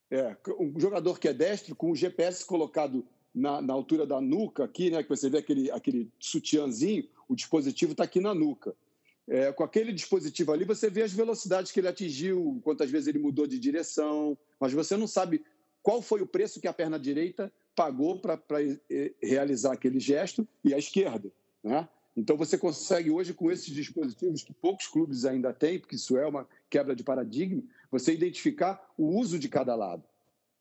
é, 0.09 0.37
um 0.59 0.79
jogador 0.79 1.19
que 1.19 1.27
é 1.27 1.33
destro, 1.33 1.75
com 1.75 1.91
o 1.91 1.95
GPS 1.95 2.45
colocado 2.45 3.05
na, 3.33 3.61
na, 3.61 3.73
altura 3.73 4.05
da 4.05 4.21
nuca, 4.21 4.63
aqui, 4.63 4.89
né, 4.89 5.03
que 5.03 5.09
você 5.09 5.29
vê 5.29 5.39
aquele, 5.39 5.69
aquele 5.71 6.09
sutiãzinho, 6.19 7.07
o 7.27 7.35
dispositivo 7.35 7.91
está 7.91 8.03
aqui 8.03 8.21
na 8.21 8.33
nuca. 8.33 8.75
É, 9.27 9.51
com 9.51 9.63
aquele 9.63 9.91
dispositivo 9.91 10.51
ali, 10.51 10.63
você 10.63 10.89
vê 10.89 11.01
as 11.01 11.11
velocidades 11.11 11.71
que 11.71 11.79
ele 11.79 11.87
atingiu, 11.87 12.61
quantas 12.63 12.91
vezes 12.91 13.07
ele 13.07 13.17
mudou 13.17 13.47
de 13.47 13.57
direção, 13.57 14.37
mas 14.59 14.71
você 14.71 14.95
não 14.95 15.07
sabe 15.07 15.43
qual 15.81 16.01
foi 16.01 16.21
o 16.21 16.27
preço 16.27 16.61
que 16.61 16.67
a 16.67 16.73
perna 16.73 16.99
direita 16.99 17.51
pagou 17.75 18.19
para 18.19 18.39
realizar 19.21 19.73
aquele 19.73 19.99
gesto 19.99 20.47
e 20.63 20.73
a 20.73 20.77
esquerda. 20.77 21.31
Né? 21.63 21.87
Então, 22.15 22.37
você 22.37 22.57
consegue 22.57 23.11
hoje, 23.11 23.33
com 23.33 23.51
esses 23.51 23.73
dispositivos 23.73 24.41
que 24.41 24.53
poucos 24.53 24.87
clubes 24.87 25.25
ainda 25.25 25.51
têm, 25.51 25.79
porque 25.79 25.95
isso 25.95 26.17
é 26.17 26.25
uma 26.25 26.47
quebra 26.69 26.95
de 26.95 27.03
paradigma, 27.03 27.61
você 27.91 28.13
identificar 28.13 28.93
o 28.97 29.19
uso 29.19 29.37
de 29.37 29.49
cada 29.49 29.75
lado. 29.75 30.03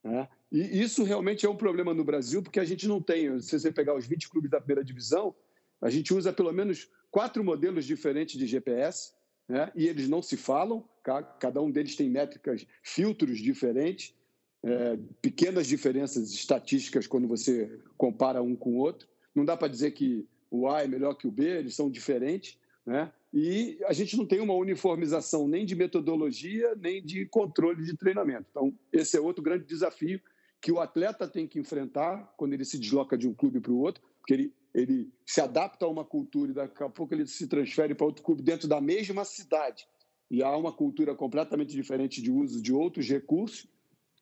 Né? 0.03 0.27
E 0.51 0.81
isso 0.81 1.03
realmente 1.03 1.45
é 1.45 1.49
um 1.49 1.55
problema 1.55 1.93
no 1.93 2.03
Brasil, 2.03 2.43
porque 2.43 2.59
a 2.59 2.65
gente 2.65 2.87
não 2.87 3.01
tem, 3.01 3.39
se 3.39 3.57
você 3.57 3.71
pegar 3.71 3.95
os 3.95 4.05
20 4.05 4.29
clubes 4.29 4.51
da 4.51 4.59
primeira 4.59 4.83
divisão, 4.83 5.33
a 5.81 5.89
gente 5.89 6.13
usa 6.13 6.33
pelo 6.33 6.51
menos 6.51 6.89
quatro 7.15 7.41
modelos 7.45 7.85
diferentes 7.85 8.37
de 8.37 8.45
GPS, 8.45 9.13
né? 9.47 9.71
e 9.73 9.87
eles 9.87 10.09
não 10.09 10.21
se 10.21 10.35
falam, 10.35 10.83
cada 11.39 11.61
um 11.61 11.71
deles 11.71 11.95
tem 11.95 12.09
métricas, 12.09 12.67
filtros 12.83 13.39
diferentes, 13.39 14.13
é, 14.61 14.99
pequenas 15.21 15.65
diferenças 15.65 16.33
estatísticas 16.33 17.07
quando 17.07 17.25
você 17.25 17.79
compara 17.97 18.41
um 18.41 18.53
com 18.53 18.71
o 18.71 18.79
outro. 18.79 19.07
Não 19.33 19.45
dá 19.45 19.55
para 19.55 19.69
dizer 19.69 19.91
que 19.91 20.27
o 20.51 20.67
A 20.67 20.83
é 20.83 20.87
melhor 20.87 21.13
que 21.13 21.25
o 21.25 21.31
B, 21.31 21.45
eles 21.45 21.73
são 21.73 21.89
diferentes. 21.89 22.59
Né? 22.85 23.09
E 23.33 23.79
a 23.85 23.93
gente 23.93 24.17
não 24.17 24.25
tem 24.25 24.41
uma 24.41 24.53
uniformização 24.53 25.47
nem 25.47 25.65
de 25.65 25.73
metodologia, 25.73 26.75
nem 26.75 27.01
de 27.01 27.25
controle 27.27 27.85
de 27.85 27.95
treinamento. 27.95 28.47
Então, 28.51 28.77
esse 28.91 29.15
é 29.15 29.21
outro 29.21 29.41
grande 29.41 29.63
desafio 29.63 30.19
que 30.59 30.69
o 30.69 30.81
atleta 30.81 31.29
tem 31.29 31.47
que 31.47 31.59
enfrentar 31.59 32.33
quando 32.35 32.51
ele 32.53 32.65
se 32.65 32.77
desloca 32.77 33.17
de 33.17 33.25
um 33.25 33.33
clube 33.33 33.61
para 33.61 33.71
o 33.71 33.79
outro, 33.79 34.03
porque 34.25 34.33
ele 34.33 34.53
ele 34.75 35.09
se 35.25 35.39
adapta 35.39 35.85
a 35.85 35.89
uma 35.89 36.03
cultura 36.03 36.51
e 36.51 36.53
daqui 36.53 36.83
a 36.83 36.89
pouco 36.89 37.13
ele 37.13 37.25
se 37.25 37.47
transfere 37.47 37.95
para 37.95 38.05
outro 38.05 38.21
clube 38.21 38.43
dentro 38.43 38.67
da 38.67 38.81
mesma 38.81 39.23
cidade. 39.23 39.87
E 40.29 40.43
há 40.43 40.55
uma 40.55 40.73
cultura 40.73 41.15
completamente 41.15 41.73
diferente 41.73 42.21
de 42.21 42.29
uso 42.29 42.61
de 42.61 42.73
outros 42.73 43.07
recursos. 43.07 43.67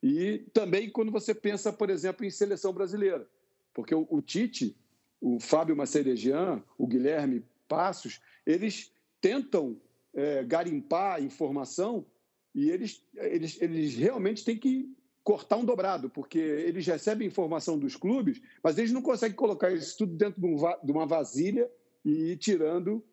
E 0.01 0.45
também 0.53 0.91
quando 0.91 1.11
você 1.11 1.33
pensa, 1.33 1.73
por 1.73 1.89
exemplo, 1.89 2.23
em 2.23 2.29
seleção 2.29 2.71
brasileira. 2.71 3.27
Porque 3.73 3.95
o, 3.95 4.05
o 4.11 4.21
Tite, 4.21 4.77
o 5.19 5.39
Fábio 5.39 5.75
Macerejian, 5.75 6.63
o 6.77 6.85
Guilherme 6.85 7.43
Passos, 7.67 8.21
eles 8.45 8.93
tentam 9.19 9.81
é, 10.13 10.43
garimpar 10.43 11.23
informação 11.23 12.05
e 12.53 12.69
eles, 12.69 13.03
eles, 13.15 13.59
eles 13.59 13.95
realmente 13.95 14.45
têm 14.45 14.59
que 14.59 14.95
cortar 15.23 15.57
um 15.57 15.65
dobrado, 15.65 16.09
porque 16.09 16.37
eles 16.37 16.85
recebem 16.85 17.27
informação 17.27 17.77
dos 17.77 17.95
clubes, 17.95 18.41
mas 18.61 18.77
eles 18.77 18.91
não 18.91 19.01
conseguem 19.01 19.35
colocar 19.35 19.71
isso 19.71 19.97
tudo 19.97 20.15
dentro 20.15 20.41
de 20.41 20.91
uma 20.91 21.05
vasilha 21.05 21.69
e 22.03 22.31
ir 22.31 22.37
tirando 22.37 23.03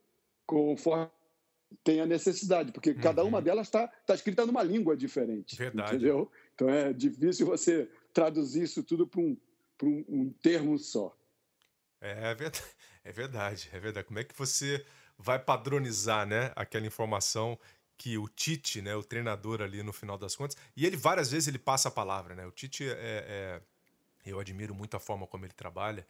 conforme 0.44 1.09
tem 1.85 2.01
a 2.01 2.07
necessidade, 2.07 2.73
porque 2.73 2.90
uhum. 2.90 3.01
cada 3.01 3.23
uma 3.23 3.38
uhum. 3.38 3.44
delas 3.44 3.68
está 3.68 3.87
tá 3.87 4.14
escrita 4.14 4.44
numa 4.44 4.62
língua 4.62 4.96
diferente. 4.96 5.57
Verdade. 5.57 5.94
Entendeu? 5.94 6.31
Então 6.55 6.68
é 6.68 6.92
difícil 6.92 7.46
você 7.46 7.88
traduzir 8.12 8.64
isso 8.64 8.83
tudo 8.83 9.07
para 9.07 9.20
um, 9.20 9.37
um, 9.85 10.05
um 10.09 10.33
termo 10.42 10.77
só. 10.79 11.16
É, 12.01 12.31
é 12.31 12.35
verdade, 12.35 12.64
é 13.05 13.12
verdade, 13.12 13.70
é 13.73 13.79
verdade. 13.79 14.07
Como 14.07 14.18
é 14.18 14.25
que 14.25 14.37
você 14.37 14.85
vai 15.16 15.38
padronizar 15.38 16.27
né, 16.27 16.51
aquela 16.57 16.87
informação 16.87 17.59
que 18.01 18.17
o 18.17 18.27
Tite, 18.27 18.81
né, 18.81 18.97
o 18.97 19.05
treinador 19.05 19.61
ali 19.61 19.83
no 19.83 19.93
final 19.93 20.17
das 20.17 20.35
contas, 20.35 20.57
e 20.75 20.87
ele 20.87 20.97
várias 20.97 21.31
vezes 21.31 21.49
ele 21.49 21.59
passa 21.59 21.89
a 21.89 21.91
palavra, 21.91 22.35
né? 22.35 22.47
O 22.47 22.51
Tite 22.51 22.89
é, 22.89 22.97
é 22.99 23.63
eu 24.25 24.41
admiro 24.41 24.75
muito 24.75 24.97
a 24.97 25.01
forma 25.01 25.27
como 25.27 25.45
ele 25.45 25.53
trabalha, 25.53 26.07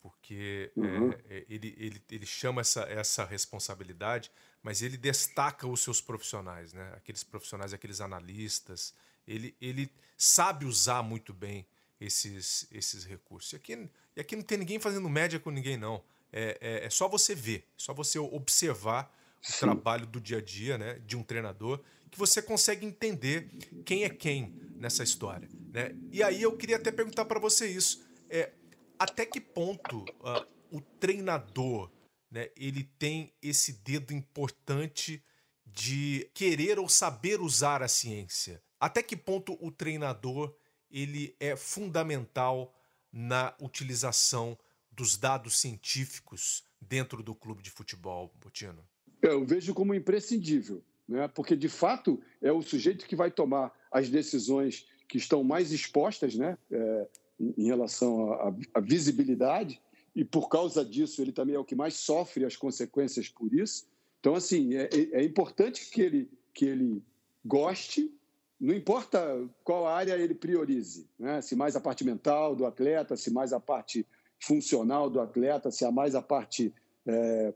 porque 0.00 0.72
é, 0.74 0.80
uhum. 0.80 1.10
é, 1.28 1.44
ele, 1.46 1.76
ele, 1.78 2.02
ele 2.10 2.24
chama 2.24 2.62
essa, 2.62 2.84
essa 2.84 3.26
responsabilidade, 3.26 4.32
mas 4.62 4.80
ele 4.80 4.96
destaca 4.96 5.66
os 5.66 5.80
seus 5.80 6.00
profissionais, 6.00 6.72
né? 6.72 6.94
Aqueles 6.96 7.22
profissionais, 7.22 7.74
aqueles 7.74 8.00
analistas, 8.00 8.94
ele, 9.28 9.54
ele 9.60 9.92
sabe 10.16 10.64
usar 10.64 11.02
muito 11.02 11.34
bem 11.34 11.66
esses, 12.00 12.66
esses 12.72 13.04
recursos. 13.04 13.52
E 13.52 13.56
aqui, 13.56 13.90
e 14.16 14.20
aqui 14.22 14.34
não 14.34 14.42
tem 14.42 14.56
ninguém 14.56 14.80
fazendo 14.80 15.10
média 15.10 15.38
com 15.38 15.50
ninguém, 15.50 15.76
não. 15.76 16.02
É, 16.32 16.56
é, 16.58 16.86
é 16.86 16.90
só 16.90 17.06
você 17.06 17.34
ver, 17.34 17.68
só 17.76 17.92
você 17.92 18.18
observar 18.18 19.14
o 19.48 19.58
trabalho 19.58 20.06
do 20.06 20.20
dia 20.20 20.38
a 20.38 20.40
dia, 20.40 20.78
né, 20.78 20.94
de 21.06 21.16
um 21.16 21.22
treinador, 21.22 21.80
que 22.10 22.18
você 22.18 22.40
consegue 22.40 22.86
entender 22.86 23.50
quem 23.84 24.04
é 24.04 24.08
quem 24.08 24.54
nessa 24.76 25.02
história, 25.02 25.48
né? 25.72 25.94
E 26.10 26.22
aí 26.22 26.42
eu 26.42 26.56
queria 26.56 26.76
até 26.76 26.92
perguntar 26.92 27.24
para 27.24 27.40
você 27.40 27.66
isso, 27.66 28.04
é 28.30 28.52
até 28.98 29.26
que 29.26 29.40
ponto 29.40 30.00
uh, 30.00 30.46
o 30.70 30.80
treinador, 30.80 31.90
né, 32.30 32.50
ele 32.56 32.84
tem 32.98 33.32
esse 33.42 33.72
dedo 33.72 34.12
importante 34.12 35.22
de 35.66 36.30
querer 36.32 36.78
ou 36.78 36.88
saber 36.88 37.40
usar 37.40 37.82
a 37.82 37.88
ciência? 37.88 38.62
Até 38.78 39.02
que 39.02 39.16
ponto 39.16 39.58
o 39.60 39.70
treinador 39.70 40.54
ele 40.90 41.34
é 41.40 41.56
fundamental 41.56 42.72
na 43.12 43.54
utilização 43.60 44.56
dos 44.90 45.16
dados 45.16 45.58
científicos 45.58 46.62
dentro 46.80 47.22
do 47.22 47.34
clube 47.34 47.62
de 47.62 47.70
futebol, 47.70 48.32
Botino? 48.36 48.86
Eu 49.24 49.44
vejo 49.44 49.72
como 49.72 49.94
imprescindível, 49.94 50.82
né? 51.08 51.28
porque 51.28 51.56
de 51.56 51.68
fato 51.68 52.20
é 52.42 52.52
o 52.52 52.60
sujeito 52.60 53.06
que 53.06 53.16
vai 53.16 53.30
tomar 53.30 53.72
as 53.90 54.08
decisões 54.08 54.86
que 55.08 55.16
estão 55.16 55.42
mais 55.42 55.72
expostas 55.72 56.34
né? 56.34 56.58
É, 56.70 57.06
em 57.40 57.64
relação 57.64 58.32
à, 58.74 58.80
visibilidade, 58.80 59.80
e 60.14 60.24
por 60.24 60.48
causa 60.48 60.84
disso 60.84 61.20
ele 61.20 61.32
também 61.32 61.56
é 61.56 61.58
o 61.58 61.64
que 61.64 61.74
mais 61.74 61.94
sofre 61.94 62.44
as 62.44 62.54
consequências 62.54 63.28
por 63.28 63.52
isso. 63.52 63.86
Então, 64.20 64.34
assim, 64.34 64.74
é, 64.74 64.88
é, 64.92 65.20
é 65.20 65.24
importante 65.24 65.90
que 65.90 66.00
ele, 66.00 66.30
que 66.52 66.64
ele 66.64 67.02
goste, 67.44 68.12
não 68.60 68.74
importa 68.74 69.18
qual 69.64 69.86
área 69.86 70.16
ele 70.16 70.34
priorize, 70.34 71.08
né? 71.18 71.42
se 71.42 71.56
mais 71.56 71.74
a 71.74 71.80
parte 71.80 72.04
mental 72.04 72.54
do 72.54 72.64
atleta, 72.64 73.16
se 73.16 73.30
mais 73.30 73.52
a 73.52 73.58
parte 73.58 74.06
funcional 74.38 75.10
do 75.10 75.20
atleta, 75.20 75.70
se 75.70 75.84
há 75.84 75.90
mais 75.90 76.14
a 76.14 76.22
parte 76.22 76.72
é, 77.06 77.52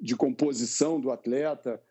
de 0.00 0.16
composição 0.16 1.00
do 1.00 1.10
atleta. 1.10 1.82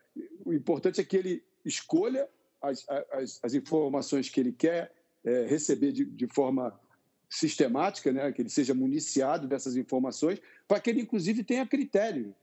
O 0.44 0.52
importante 0.52 1.00
é 1.00 1.04
que 1.04 1.16
ele 1.16 1.44
escolha 1.64 2.28
as, 2.60 2.86
as, 2.88 3.40
as 3.42 3.54
informações 3.54 4.28
que 4.28 4.40
ele 4.40 4.52
quer 4.52 4.92
é, 5.24 5.46
receber 5.46 5.92
de, 5.92 6.04
de, 6.04 6.26
forma 6.26 6.78
sistemática, 7.28 8.12
né? 8.12 8.30
que 8.32 8.42
ele 8.42 8.48
seja 8.48 8.74
municiado 8.74 9.46
dessas 9.48 9.76
informações, 9.76 10.40
para 10.68 10.80
que 10.80 10.90
ele, 10.90 11.00
inclusive, 11.00 11.42
tenha 11.42 11.66
critério. 11.66 12.34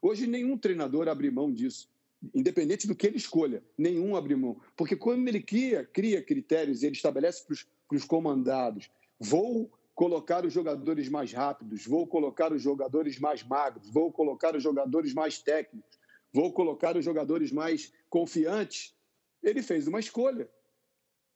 Hoje, 0.00 0.26
nenhum 0.26 0.56
treinador 0.56 1.08
abre 1.08 1.30
mão 1.30 1.52
disso, 1.52 1.88
independente 2.34 2.86
do 2.86 2.94
que 2.94 3.06
ele 3.06 3.16
escolha, 3.16 3.62
nenhum 3.76 4.16
abre 4.16 4.34
mão. 4.34 4.60
Porque 4.76 4.96
quando 4.96 5.26
ele 5.28 5.40
cria, 5.40 5.84
cria 5.84 6.22
critérios 6.22 6.82
e 6.82 6.86
ele 6.86 6.96
estabelece 6.96 7.44
para 7.44 7.96
os 7.96 8.04
comandados, 8.04 8.90
vou 9.18 9.70
colocar 9.94 10.44
os 10.44 10.52
jogadores 10.52 11.08
mais 11.08 11.32
rápidos, 11.32 11.86
vou 11.86 12.06
colocar 12.06 12.52
os 12.52 12.62
jogadores 12.62 13.18
mais 13.18 13.42
magros, 13.42 13.90
vou 13.90 14.10
colocar 14.10 14.56
os 14.56 14.62
jogadores 14.62 15.12
mais 15.12 15.38
técnicos, 15.38 15.98
vou 16.32 16.52
colocar 16.52 16.96
os 16.96 17.04
jogadores 17.04 17.52
mais 17.52 17.92
confiantes. 18.08 18.94
Ele 19.42 19.62
fez 19.62 19.86
uma 19.86 20.00
escolha 20.00 20.48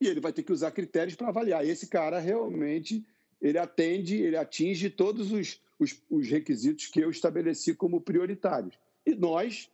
e 0.00 0.08
ele 0.08 0.20
vai 0.20 0.32
ter 0.32 0.42
que 0.42 0.52
usar 0.52 0.70
critérios 0.70 1.16
para 1.16 1.28
avaliar. 1.28 1.66
Esse 1.66 1.86
cara 1.86 2.18
realmente 2.18 3.04
ele 3.40 3.58
atende, 3.58 4.16
ele 4.16 4.36
atinge 4.36 4.88
todos 4.88 5.32
os, 5.32 5.60
os, 5.78 6.02
os 6.10 6.28
requisitos 6.28 6.86
que 6.86 7.00
eu 7.00 7.10
estabeleci 7.10 7.74
como 7.74 8.00
prioritários. 8.00 8.78
E 9.04 9.14
nós, 9.14 9.70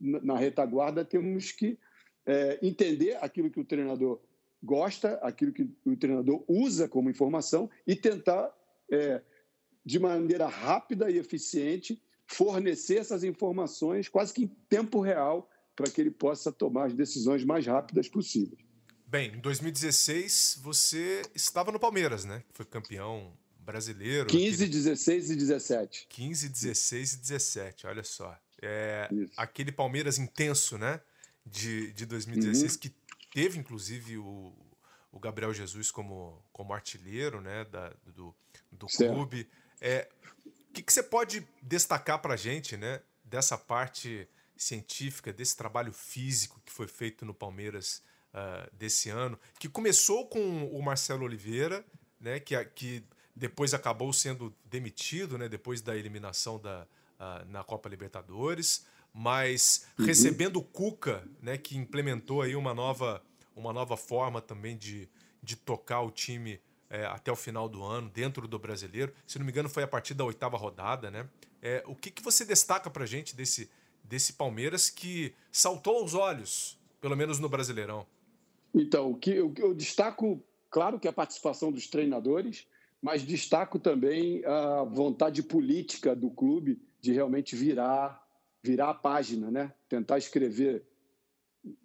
na 0.00 0.36
retaguarda, 0.36 1.04
temos 1.04 1.52
que 1.52 1.78
é, 2.26 2.58
entender 2.62 3.16
aquilo 3.20 3.50
que 3.50 3.60
o 3.60 3.64
treinador 3.64 4.20
gosta, 4.66 5.14
aquilo 5.22 5.52
que 5.52 5.70
o 5.84 5.96
treinador 5.96 6.44
usa 6.48 6.88
como 6.88 7.08
informação 7.08 7.70
e 7.86 7.94
tentar, 7.94 8.52
é, 8.90 9.22
de 9.84 9.98
maneira 9.98 10.46
rápida 10.46 11.10
e 11.10 11.16
eficiente, 11.16 12.02
fornecer 12.26 12.98
essas 12.98 13.22
informações 13.22 14.08
quase 14.08 14.34
que 14.34 14.44
em 14.44 14.48
tempo 14.68 15.00
real 15.00 15.48
para 15.76 15.90
que 15.90 16.00
ele 16.00 16.10
possa 16.10 16.50
tomar 16.50 16.86
as 16.86 16.94
decisões 16.94 17.44
mais 17.44 17.66
rápidas 17.66 18.08
possíveis. 18.08 18.60
Bem, 19.06 19.34
em 19.34 19.40
2016 19.40 20.60
você 20.62 21.22
estava 21.34 21.70
no 21.70 21.78
Palmeiras, 21.78 22.24
né? 22.24 22.42
Foi 22.52 22.66
campeão 22.66 23.32
brasileiro. 23.60 24.26
15, 24.26 24.64
aquele... 24.64 24.70
16 24.70 25.30
e 25.30 25.36
17. 25.36 26.06
15, 26.08 26.48
16 26.48 27.12
e 27.12 27.16
17, 27.18 27.86
olha 27.86 28.02
só. 28.02 28.36
É, 28.60 29.08
aquele 29.36 29.70
Palmeiras 29.70 30.18
intenso, 30.18 30.76
né? 30.76 31.00
De, 31.44 31.92
de 31.92 32.04
2016, 32.06 32.72
uhum. 32.72 32.78
que 32.80 32.92
teve 33.36 33.58
inclusive 33.58 34.16
o, 34.16 34.56
o 35.12 35.20
Gabriel 35.20 35.52
Jesus 35.52 35.90
como, 35.90 36.42
como 36.54 36.72
artilheiro 36.72 37.38
né, 37.38 37.66
da, 37.66 37.92
do, 38.06 38.34
do 38.72 38.86
clube. 38.86 39.46
É, 39.78 40.08
o 40.46 40.72
que, 40.72 40.82
que 40.82 40.90
você 40.90 41.02
pode 41.02 41.46
destacar 41.60 42.18
para 42.22 42.32
a 42.32 42.36
gente 42.38 42.78
né, 42.78 43.02
dessa 43.22 43.58
parte 43.58 44.26
científica, 44.56 45.34
desse 45.34 45.54
trabalho 45.54 45.92
físico 45.92 46.62
que 46.64 46.72
foi 46.72 46.88
feito 46.88 47.26
no 47.26 47.34
Palmeiras 47.34 48.02
uh, 48.32 48.74
desse 48.74 49.10
ano, 49.10 49.38
que 49.58 49.68
começou 49.68 50.26
com 50.26 50.66
o 50.70 50.82
Marcelo 50.82 51.26
Oliveira, 51.26 51.84
né, 52.18 52.40
que, 52.40 52.64
que 52.64 53.04
depois 53.34 53.74
acabou 53.74 54.14
sendo 54.14 54.56
demitido 54.64 55.36
né, 55.36 55.46
depois 55.46 55.82
da 55.82 55.94
eliminação 55.94 56.58
da, 56.58 56.86
uh, 57.20 57.44
na 57.50 57.62
Copa 57.62 57.86
Libertadores 57.86 58.86
mas 59.18 59.86
uhum. 59.98 60.04
recebendo 60.04 60.58
o 60.58 60.62
Cuca, 60.62 61.26
né, 61.40 61.56
que 61.56 61.74
implementou 61.74 62.42
aí 62.42 62.54
uma 62.54 62.74
nova, 62.74 63.24
uma 63.56 63.72
nova 63.72 63.96
forma 63.96 64.42
também 64.42 64.76
de, 64.76 65.08
de 65.42 65.56
tocar 65.56 66.02
o 66.02 66.10
time 66.10 66.60
é, 66.90 67.06
até 67.06 67.32
o 67.32 67.36
final 67.36 67.66
do 67.66 67.82
ano, 67.82 68.10
dentro 68.10 68.46
do 68.46 68.58
brasileiro. 68.58 69.14
Se 69.26 69.38
não 69.38 69.46
me 69.46 69.50
engano, 69.50 69.70
foi 69.70 69.82
a 69.82 69.88
partir 69.88 70.12
da 70.12 70.22
oitava 70.22 70.58
rodada, 70.58 71.10
né? 71.10 71.26
É, 71.62 71.82
o 71.86 71.94
que, 71.94 72.10
que 72.10 72.22
você 72.22 72.44
destaca 72.44 72.90
pra 72.90 73.06
gente 73.06 73.34
desse, 73.34 73.70
desse 74.04 74.34
Palmeiras 74.34 74.90
que 74.90 75.32
saltou 75.50 75.96
aos 75.96 76.12
olhos, 76.12 76.78
pelo 77.00 77.16
menos 77.16 77.38
no 77.38 77.48
Brasileirão? 77.48 78.06
Então, 78.74 79.12
o 79.12 79.16
que 79.16 79.30
eu, 79.30 79.50
eu 79.56 79.72
destaco, 79.72 80.42
claro 80.68 81.00
que 81.00 81.08
a 81.08 81.12
participação 81.12 81.72
dos 81.72 81.86
treinadores, 81.86 82.66
mas 83.00 83.22
destaco 83.22 83.78
também 83.78 84.44
a 84.44 84.84
vontade 84.84 85.42
política 85.42 86.14
do 86.14 86.28
clube 86.28 86.78
de 87.00 87.12
realmente 87.12 87.56
virar 87.56 88.25
virar 88.66 88.90
a 88.90 88.94
página, 88.94 89.50
né? 89.50 89.72
tentar 89.88 90.18
escrever 90.18 90.84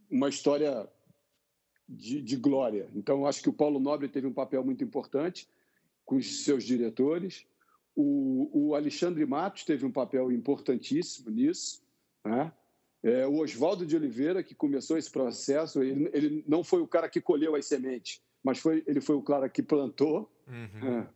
uma 0.09 0.27
história 0.27 0.89
de, 1.87 2.21
de 2.21 2.35
glória. 2.35 2.89
Então, 2.95 3.25
acho 3.25 3.41
que 3.41 3.49
o 3.49 3.53
Paulo 3.53 3.79
Nobre 3.79 4.07
teve 4.07 4.25
um 4.25 4.33
papel 4.33 4.63
muito 4.63 4.83
importante 4.83 5.47
com 6.03 6.15
os 6.15 6.43
seus 6.43 6.63
diretores. 6.63 7.45
O, 7.95 8.49
o 8.53 8.75
Alexandre 8.75 9.25
Matos 9.25 9.63
teve 9.63 9.85
um 9.85 9.91
papel 9.91 10.31
importantíssimo 10.31 11.29
nisso. 11.29 11.83
Né? 12.25 12.51
É, 13.03 13.27
o 13.27 13.39
Oswaldo 13.39 13.85
de 13.85 13.95
Oliveira, 13.95 14.41
que 14.41 14.55
começou 14.55 14.97
esse 14.97 15.11
processo, 15.11 15.83
ele, 15.83 16.09
ele, 16.13 16.43
não 16.47 16.63
foi 16.63 16.81
o 16.81 16.87
cara 16.87 17.07
que 17.09 17.21
colheu 17.21 17.55
as 17.55 17.65
sementes, 17.65 18.21
mas 18.43 18.59
foi, 18.59 18.83
ele 18.87 19.01
foi 19.01 19.15
o 19.15 19.21
cara 19.21 19.47
que 19.47 19.61
plantou. 19.61 20.31
Uhum. 20.47 20.99
É. 20.99 21.07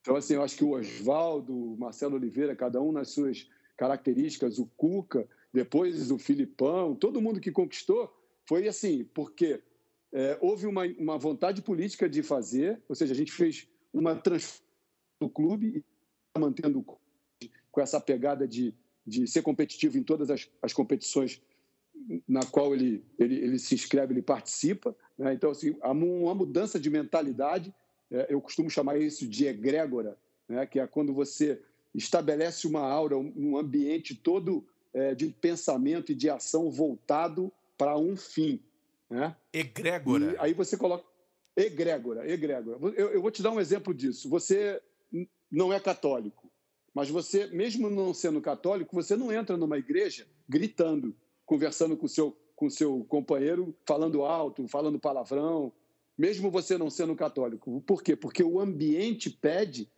Então, 0.00 0.16
assim, 0.16 0.34
eu 0.34 0.42
acho 0.42 0.56
que 0.56 0.64
o 0.64 0.70
Oswaldo, 0.70 1.54
o 1.54 1.76
Marcelo 1.76 2.16
Oliveira, 2.16 2.56
cada 2.56 2.80
um 2.80 2.90
nas 2.90 3.10
suas 3.10 3.46
características, 3.80 4.58
o 4.58 4.66
Cuca, 4.76 5.26
depois 5.50 6.10
o 6.10 6.18
Filipão, 6.18 6.94
todo 6.94 7.20
mundo 7.22 7.40
que 7.40 7.50
conquistou, 7.50 8.14
foi 8.46 8.68
assim, 8.68 9.04
porque 9.14 9.62
é, 10.12 10.36
houve 10.38 10.66
uma, 10.66 10.84
uma 10.98 11.16
vontade 11.16 11.62
política 11.62 12.06
de 12.06 12.22
fazer, 12.22 12.78
ou 12.86 12.94
seja, 12.94 13.14
a 13.14 13.16
gente 13.16 13.32
fez 13.32 13.66
uma 13.90 14.14
transformação 14.14 14.68
do 15.18 15.30
clube, 15.30 15.82
mantendo 16.38 16.84
com 17.72 17.80
essa 17.80 17.98
pegada 17.98 18.46
de, 18.46 18.74
de 19.06 19.26
ser 19.26 19.40
competitivo 19.40 19.96
em 19.96 20.02
todas 20.02 20.30
as, 20.30 20.46
as 20.60 20.74
competições 20.74 21.42
na 22.28 22.44
qual 22.44 22.74
ele, 22.74 23.02
ele, 23.18 23.36
ele 23.36 23.58
se 23.58 23.74
inscreve, 23.74 24.12
ele 24.12 24.22
participa. 24.22 24.94
Né? 25.16 25.32
Então, 25.32 25.50
assim, 25.50 25.74
uma 25.82 26.34
mudança 26.34 26.78
de 26.78 26.90
mentalidade, 26.90 27.74
é, 28.10 28.26
eu 28.28 28.42
costumo 28.42 28.68
chamar 28.68 28.98
isso 28.98 29.26
de 29.26 29.46
egrégora, 29.46 30.18
né? 30.46 30.66
que 30.66 30.78
é 30.78 30.86
quando 30.86 31.14
você 31.14 31.62
estabelece 31.94 32.66
uma 32.66 32.80
aura, 32.80 33.16
um 33.16 33.56
ambiente 33.56 34.14
todo 34.14 34.66
é, 34.92 35.14
de 35.14 35.28
pensamento 35.28 36.12
e 36.12 36.14
de 36.14 36.28
ação 36.28 36.70
voltado 36.70 37.52
para 37.76 37.96
um 37.96 38.16
fim. 38.16 38.62
Né? 39.08 39.34
Egrégora. 39.52 40.32
E 40.32 40.36
aí 40.38 40.54
você 40.54 40.76
coloca. 40.76 41.04
Egrégora, 41.56 42.30
egrégora. 42.30 42.78
Eu, 42.96 43.10
eu 43.10 43.22
vou 43.22 43.30
te 43.30 43.42
dar 43.42 43.50
um 43.50 43.60
exemplo 43.60 43.92
disso. 43.92 44.28
Você 44.30 44.80
não 45.50 45.72
é 45.72 45.80
católico, 45.80 46.50
mas 46.94 47.10
você, 47.10 47.46
mesmo 47.48 47.90
não 47.90 48.14
sendo 48.14 48.40
católico, 48.40 48.94
você 48.94 49.16
não 49.16 49.32
entra 49.32 49.56
numa 49.56 49.76
igreja 49.76 50.26
gritando, 50.48 51.14
conversando 51.44 51.96
com 51.96 52.06
seu, 52.06 52.36
com 52.54 52.70
seu 52.70 53.04
companheiro, 53.04 53.74
falando 53.84 54.24
alto, 54.24 54.66
falando 54.68 54.98
palavrão, 54.98 55.72
mesmo 56.16 56.50
você 56.50 56.78
não 56.78 56.88
sendo 56.88 57.16
católico. 57.16 57.80
Por 57.82 58.02
quê? 58.02 58.14
Porque 58.14 58.42
o 58.42 58.60
ambiente 58.60 59.28
pede 59.28 59.90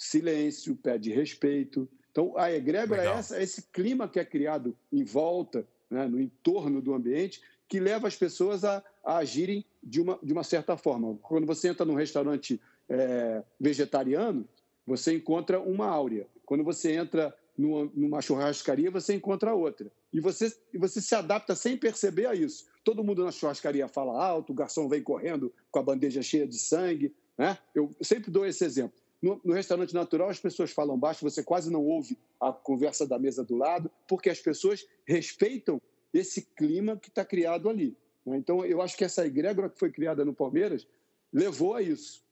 silêncio, 0.00 0.74
pede 0.74 1.12
respeito. 1.12 1.86
Então, 2.10 2.32
a 2.36 2.50
egrégora 2.50 3.04
é 3.04 3.06
essa, 3.06 3.36
é 3.36 3.42
esse 3.42 3.64
clima 3.70 4.08
que 4.08 4.18
é 4.18 4.24
criado 4.24 4.74
em 4.90 5.04
volta, 5.04 5.68
né, 5.90 6.06
no 6.06 6.18
entorno 6.18 6.80
do 6.80 6.94
ambiente, 6.94 7.42
que 7.68 7.78
leva 7.78 8.08
as 8.08 8.16
pessoas 8.16 8.64
a, 8.64 8.82
a, 9.04 9.18
agirem 9.18 9.62
de 9.82 10.00
uma, 10.00 10.18
de 10.22 10.32
uma 10.32 10.42
certa 10.42 10.74
forma. 10.74 11.18
Quando 11.20 11.46
você 11.46 11.68
entra 11.68 11.84
num 11.84 11.94
restaurante 11.94 12.58
é, 12.88 13.42
vegetariano, 13.60 14.48
você 14.86 15.14
encontra 15.14 15.60
uma 15.60 15.86
áurea. 15.86 16.26
Quando 16.46 16.64
você 16.64 16.92
entra 16.92 17.36
numa, 17.56 17.90
numa, 17.94 18.22
churrascaria, 18.22 18.90
você 18.90 19.14
encontra 19.14 19.54
outra. 19.54 19.92
E 20.12 20.18
você, 20.18 20.50
e 20.72 20.78
você 20.78 21.00
se 21.02 21.14
adapta 21.14 21.54
sem 21.54 21.76
perceber 21.76 22.24
a 22.26 22.34
isso. 22.34 22.66
Todo 22.82 23.04
mundo 23.04 23.22
na 23.22 23.30
churrascaria 23.30 23.86
fala 23.86 24.20
alto, 24.20 24.52
o 24.52 24.56
garçom 24.56 24.88
vem 24.88 25.02
correndo 25.02 25.52
com 25.70 25.78
a 25.78 25.82
bandeja 25.82 26.22
cheia 26.22 26.46
de 26.46 26.58
sangue. 26.58 27.14
Né? 27.36 27.56
Eu 27.74 27.90
sempre 28.00 28.30
dou 28.30 28.46
esse 28.46 28.64
exemplo. 28.64 28.98
No, 29.22 29.40
no, 29.44 29.52
restaurante 29.52 29.92
natural, 29.92 30.30
as 30.30 30.40
pessoas 30.40 30.70
falam 30.70 30.98
baixo, 30.98 31.22
você 31.22 31.42
quase 31.42 31.70
não 31.70 31.84
ouve 31.84 32.18
a 32.40 32.52
conversa 32.52 33.06
da 33.06 33.18
mesa 33.18 33.44
do 33.44 33.56
lado, 33.56 33.90
porque 34.08 34.30
as 34.30 34.40
pessoas 34.40 34.86
respeitam 35.04 35.80
esse 36.12 36.42
clima 36.42 36.96
que 36.96 37.08
está 37.08 37.24
criado 37.24 37.68
ali. 37.68 37.96
Né? 38.24 38.38
Então, 38.38 38.64
eu 38.64 38.80
acho 38.80 38.96
que 38.96 39.04
essa 39.04 39.26
egrégora 39.26 39.68
que 39.68 39.78
foi 39.78 39.90
criada 39.90 40.24
no 40.24 40.34
Palmeiras 40.34 40.86
levou 41.32 41.74
a 41.74 41.82
isso, 41.82 42.24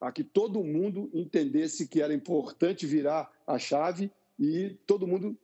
a 0.00 0.12
que 0.12 0.22
todo 0.22 0.62
mundo 0.62 1.10
entendesse 1.12 1.88
que 1.88 2.00
era 2.00 2.14
importante 2.14 2.86
virar 2.86 3.30
a 3.46 3.58
chave 3.58 4.10
e 4.38 4.70
todo 4.86 5.06
mundo 5.06 5.36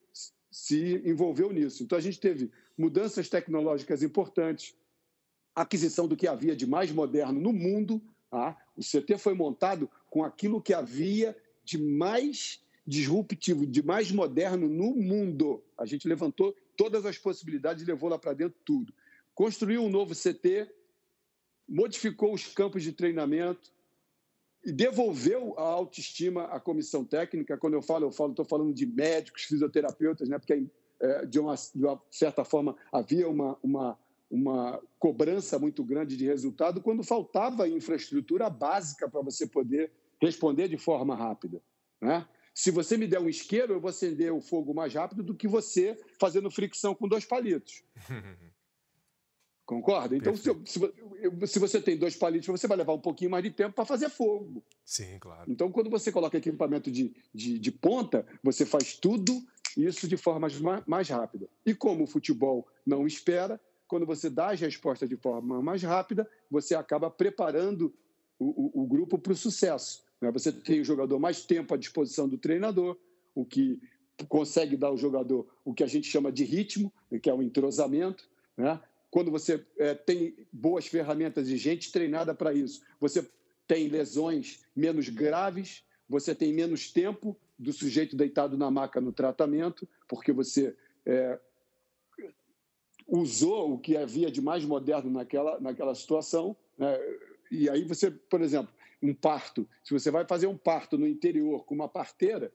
se 0.51 1.03
envolveu 1.05 1.53
nisso. 1.53 1.83
Então, 1.83 1.99
a 1.99 2.01
gente 2.01 2.21
teve 2.21 2.51
mudanças 2.77 3.29
tecnológicas 3.29 4.03
importantes, 4.03 4.77
aquisição 5.55 6.07
do 6.07 6.17
que 6.17 6.29
havia 6.29 6.55
de 6.55 6.67
mais 6.67 6.93
moderno 6.93 7.41
no 7.41 7.53
mundo. 7.53 8.01
Tá? 8.31 8.57
O 8.77 8.83
CT 8.83 9.19
foi 9.19 9.35
montado 9.35 9.91
com 10.13 10.23
aquilo 10.23 10.61
que 10.61 10.75
havia 10.75 11.35
de 11.65 11.79
mais 11.79 12.61
disruptivo, 12.87 13.67
de 13.67 13.83
mais 13.83 14.13
moderno 14.13 14.69
no 14.69 14.95
mundo. 14.95 15.65
A 15.79 15.87
gente 15.87 16.07
levantou 16.07 16.55
todas 16.77 17.07
as 17.07 17.17
possibilidades 17.17 17.83
e 17.83 17.87
levou 17.87 18.11
lá 18.11 18.19
para 18.19 18.35
dentro 18.35 18.59
tudo. 18.63 18.93
Construiu 19.35 19.83
um 19.83 19.89
novo 19.89 20.15
CT, 20.15 20.71
modificou 21.67 22.35
os 22.35 22.47
campos 22.47 22.83
de 22.83 22.93
treinamento 22.93 23.73
e 24.63 24.71
devolveu 24.71 25.59
a 25.59 25.63
autoestima 25.63 26.45
à 26.45 26.61
comissão 26.61 27.07
técnica. 27.07 27.57
Quando 27.57 27.73
eu 27.73 27.83
falo, 27.83 28.05
eu 28.05 28.13
falo, 28.13 28.33
estou 28.33 28.45
falando 28.45 28.75
de 28.75 28.85
médicos, 28.85 29.45
fisioterapeutas, 29.45 30.29
né? 30.29 30.39
porque 30.39 30.67
é, 31.01 31.25
de, 31.25 31.41
uma, 31.41 31.55
de 31.55 31.87
uma 31.87 32.03
certa 32.11 32.45
forma 32.45 32.77
havia 32.93 33.27
uma, 33.31 33.59
uma, 33.63 33.99
uma 34.31 34.79
cobrança 34.99 35.59
muito 35.59 35.83
grande 35.83 36.19
de 36.19 36.27
resultado 36.27 36.83
quando 36.83 37.03
faltava 37.03 37.67
infraestrutura 37.67 38.51
básica 38.51 39.09
para 39.09 39.23
você 39.23 39.47
poder 39.47 39.91
responder 40.23 40.69
de 40.69 40.79
forma 40.79 41.15
rápida. 41.15 41.61
Né? 42.01 42.27
Se 42.55 42.71
você 42.71 42.97
me 42.97 43.07
der 43.07 43.21
um 43.21 43.29
isqueiro, 43.29 43.75
eu 43.75 43.81
vou 43.81 43.91
acender 43.91 44.33
o 44.33 44.41
fogo 44.41 44.73
mais 44.73 44.95
rápido 44.95 45.23
do 45.23 45.35
que 45.35 45.49
você 45.49 45.99
fazendo 46.21 46.51
fricção 46.51 46.95
com 46.95 47.09
dois 47.09 47.25
palitos. 47.25 47.83
Concorda? 49.65 50.17
Então, 50.17 50.37
se, 50.37 50.51
se, 51.47 51.59
você 51.59 51.81
tem 51.81 51.97
dois 51.97 52.15
palitos, 52.17 52.49
você 52.49 52.67
vai 52.67 52.77
levar 52.77 52.93
um 52.93 53.01
pouquinho 53.01 53.31
mais 53.31 53.43
de 53.43 53.51
tempo 53.51 53.75
para 53.75 53.87
fazer 53.87 54.11
fogo. 54.11 54.63
Sim, 54.85 55.19
claro. 55.19 55.51
Então, 55.51 55.71
quando 55.71 55.89
você 55.89 56.13
coloca 56.13 56.37
equipamento 56.37 56.91
de, 56.91 57.15
de, 57.33 57.59
de 57.59 57.73
ponta, 57.73 58.27
você 58.43 58.67
faz 58.67 58.97
tudo 58.97 59.43
isso 59.77 60.07
de 60.07 60.17
forma 60.17 60.41
mais, 60.41 60.61
mais 60.87 61.09
rápida. 61.09 61.49
E 61.65 61.75
como 61.75 62.05
o 62.05 62.07
futebol 62.07 62.69
não 62.85 63.07
espera, 63.07 63.59
quando 63.87 64.05
você 64.05 64.29
dá 64.29 64.51
as 64.51 64.61
respostas 64.61 65.09
de 65.09 65.17
forma 65.17 65.63
mais 65.63 65.83
rápida, 65.83 66.29
você 66.51 66.75
acaba 66.75 67.11
preparando 67.11 67.95
o, 68.39 68.81
o, 68.81 68.83
o 68.83 68.87
grupo 68.87 69.19
para 69.19 69.33
o 69.33 69.37
sucesso. 69.37 70.05
Né? 70.23 70.31
Você 70.31 70.53
tem 70.53 70.81
o 70.81 70.85
jogador 70.85 71.19
mais 71.19 71.45
tempo 71.45 71.75
à 71.75 71.77
disposição 71.77 72.29
do 72.29 72.39
treinador, 72.39 72.97
o 73.35 73.45
que 73.45 73.83
consegue 74.29 74.77
dar 74.77 74.87
ao 74.87 74.97
jogador 74.97 75.49
o 75.65 75.75
que 75.75 75.83
a 75.83 75.87
gente 75.87 76.07
chama 76.07 76.31
de 76.31 76.45
ritmo, 76.45 76.93
que 77.21 77.29
é 77.29 77.35
o 77.35 77.43
entrosamento. 77.43 78.31
Né? 78.57 78.81
Quando 79.11 79.33
você 79.33 79.67
é, 79.77 79.95
tem 79.95 80.37
boas 80.53 80.87
ferramentas 80.87 81.49
e 81.49 81.57
gente 81.57 81.91
treinada 81.91 82.33
para 82.33 82.55
isso, 82.55 82.83
você 83.01 83.29
tem 83.67 83.89
lesões 83.89 84.65
menos 84.77 85.09
graves, 85.09 85.83
você 86.09 86.35
tem 86.35 86.53
menos 86.53 86.93
tempo 86.93 87.37
do 87.59 87.73
sujeito 87.73 88.17
deitado 88.17 88.57
na 88.57 88.71
maca 88.71 89.01
no 89.01 89.13
tratamento, 89.13 89.89
porque 90.09 90.31
você 90.31 90.77
é, 91.05 91.39
usou 93.09 93.75
o 93.75 93.79
que 93.79 93.97
havia 93.97 94.31
de 94.31 94.41
mais 94.41 94.65
moderno 94.65 95.11
naquela, 95.11 95.59
naquela 95.59 95.95
situação. 95.95 96.57
Né? 96.79 96.99
E 97.51 97.69
aí 97.69 97.85
você, 97.85 98.11
por 98.11 98.41
exemplo, 98.41 98.73
um 99.03 99.13
parto, 99.13 99.69
se 99.83 99.93
você 99.93 100.11
vai 100.11 100.25
fazer 100.25 100.47
um 100.47 100.57
parto 100.57 100.97
no 100.97 101.07
interior 101.07 101.65
com 101.65 101.75
uma 101.75 101.89
parteira, 101.89 102.53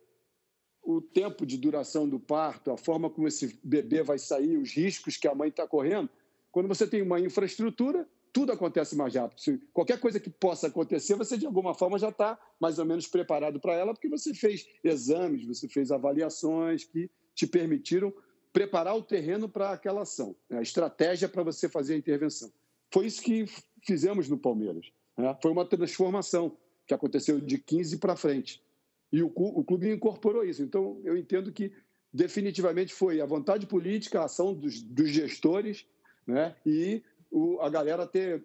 o 0.81 1.01
tempo 1.01 1.45
de 1.45 1.57
duração 1.57 2.07
do 2.07 2.19
parto, 2.19 2.71
a 2.71 2.77
forma 2.77 3.09
como 3.09 3.27
esse 3.27 3.59
bebê 3.61 4.01
vai 4.01 4.17
sair, 4.17 4.57
os 4.57 4.71
riscos 4.71 5.17
que 5.17 5.27
a 5.27 5.35
mãe 5.35 5.49
está 5.49 5.67
correndo, 5.67 6.09
quando 6.49 6.67
você 6.67 6.87
tem 6.87 7.01
uma 7.01 7.19
infraestrutura, 7.19 8.07
tudo 8.31 8.51
acontece 8.51 8.95
mais 8.95 9.13
rápido. 9.15 9.39
Se 9.39 9.57
qualquer 9.73 9.99
coisa 9.99 10.19
que 10.19 10.29
possa 10.29 10.67
acontecer, 10.67 11.15
você 11.15 11.37
de 11.37 11.45
alguma 11.45 11.73
forma 11.73 11.99
já 11.99 12.09
está 12.09 12.39
mais 12.59 12.79
ou 12.79 12.85
menos 12.85 13.07
preparado 13.07 13.59
para 13.59 13.73
ela, 13.73 13.93
porque 13.93 14.07
você 14.07 14.33
fez 14.33 14.65
exames, 14.83 15.45
você 15.45 15.67
fez 15.67 15.91
avaliações 15.91 16.85
que 16.85 17.11
te 17.35 17.45
permitiram 17.45 18.13
preparar 18.53 18.95
o 18.95 19.03
terreno 19.03 19.49
para 19.49 19.71
aquela 19.71 20.01
ação, 20.01 20.35
né? 20.49 20.59
a 20.59 20.61
estratégia 20.61 21.27
para 21.27 21.43
você 21.43 21.67
fazer 21.67 21.95
a 21.95 21.97
intervenção. 21.97 22.51
Foi 22.91 23.05
isso 23.05 23.21
que 23.21 23.45
fizemos 23.85 24.29
no 24.29 24.37
Palmeiras. 24.37 24.91
Né? 25.17 25.35
Foi 25.41 25.51
uma 25.51 25.65
transformação 25.65 26.55
que 26.85 26.93
aconteceu 26.93 27.39
de 27.41 27.57
15 27.57 27.97
para 27.97 28.15
frente. 28.15 28.63
E 29.11 29.21
o, 29.21 29.31
o 29.35 29.63
clube 29.63 29.91
incorporou 29.91 30.43
isso. 30.43 30.61
Então, 30.61 31.01
eu 31.03 31.17
entendo 31.17 31.51
que 31.51 31.71
definitivamente 32.13 32.93
foi 32.93 33.19
a 33.19 33.25
vontade 33.25 33.65
política, 33.65 34.21
a 34.21 34.25
ação 34.25 34.53
dos, 34.53 34.81
dos 34.81 35.09
gestores 35.09 35.85
né? 36.25 36.55
e 36.65 37.03
o, 37.31 37.59
a 37.61 37.69
galera 37.69 38.05
ter 38.05 38.43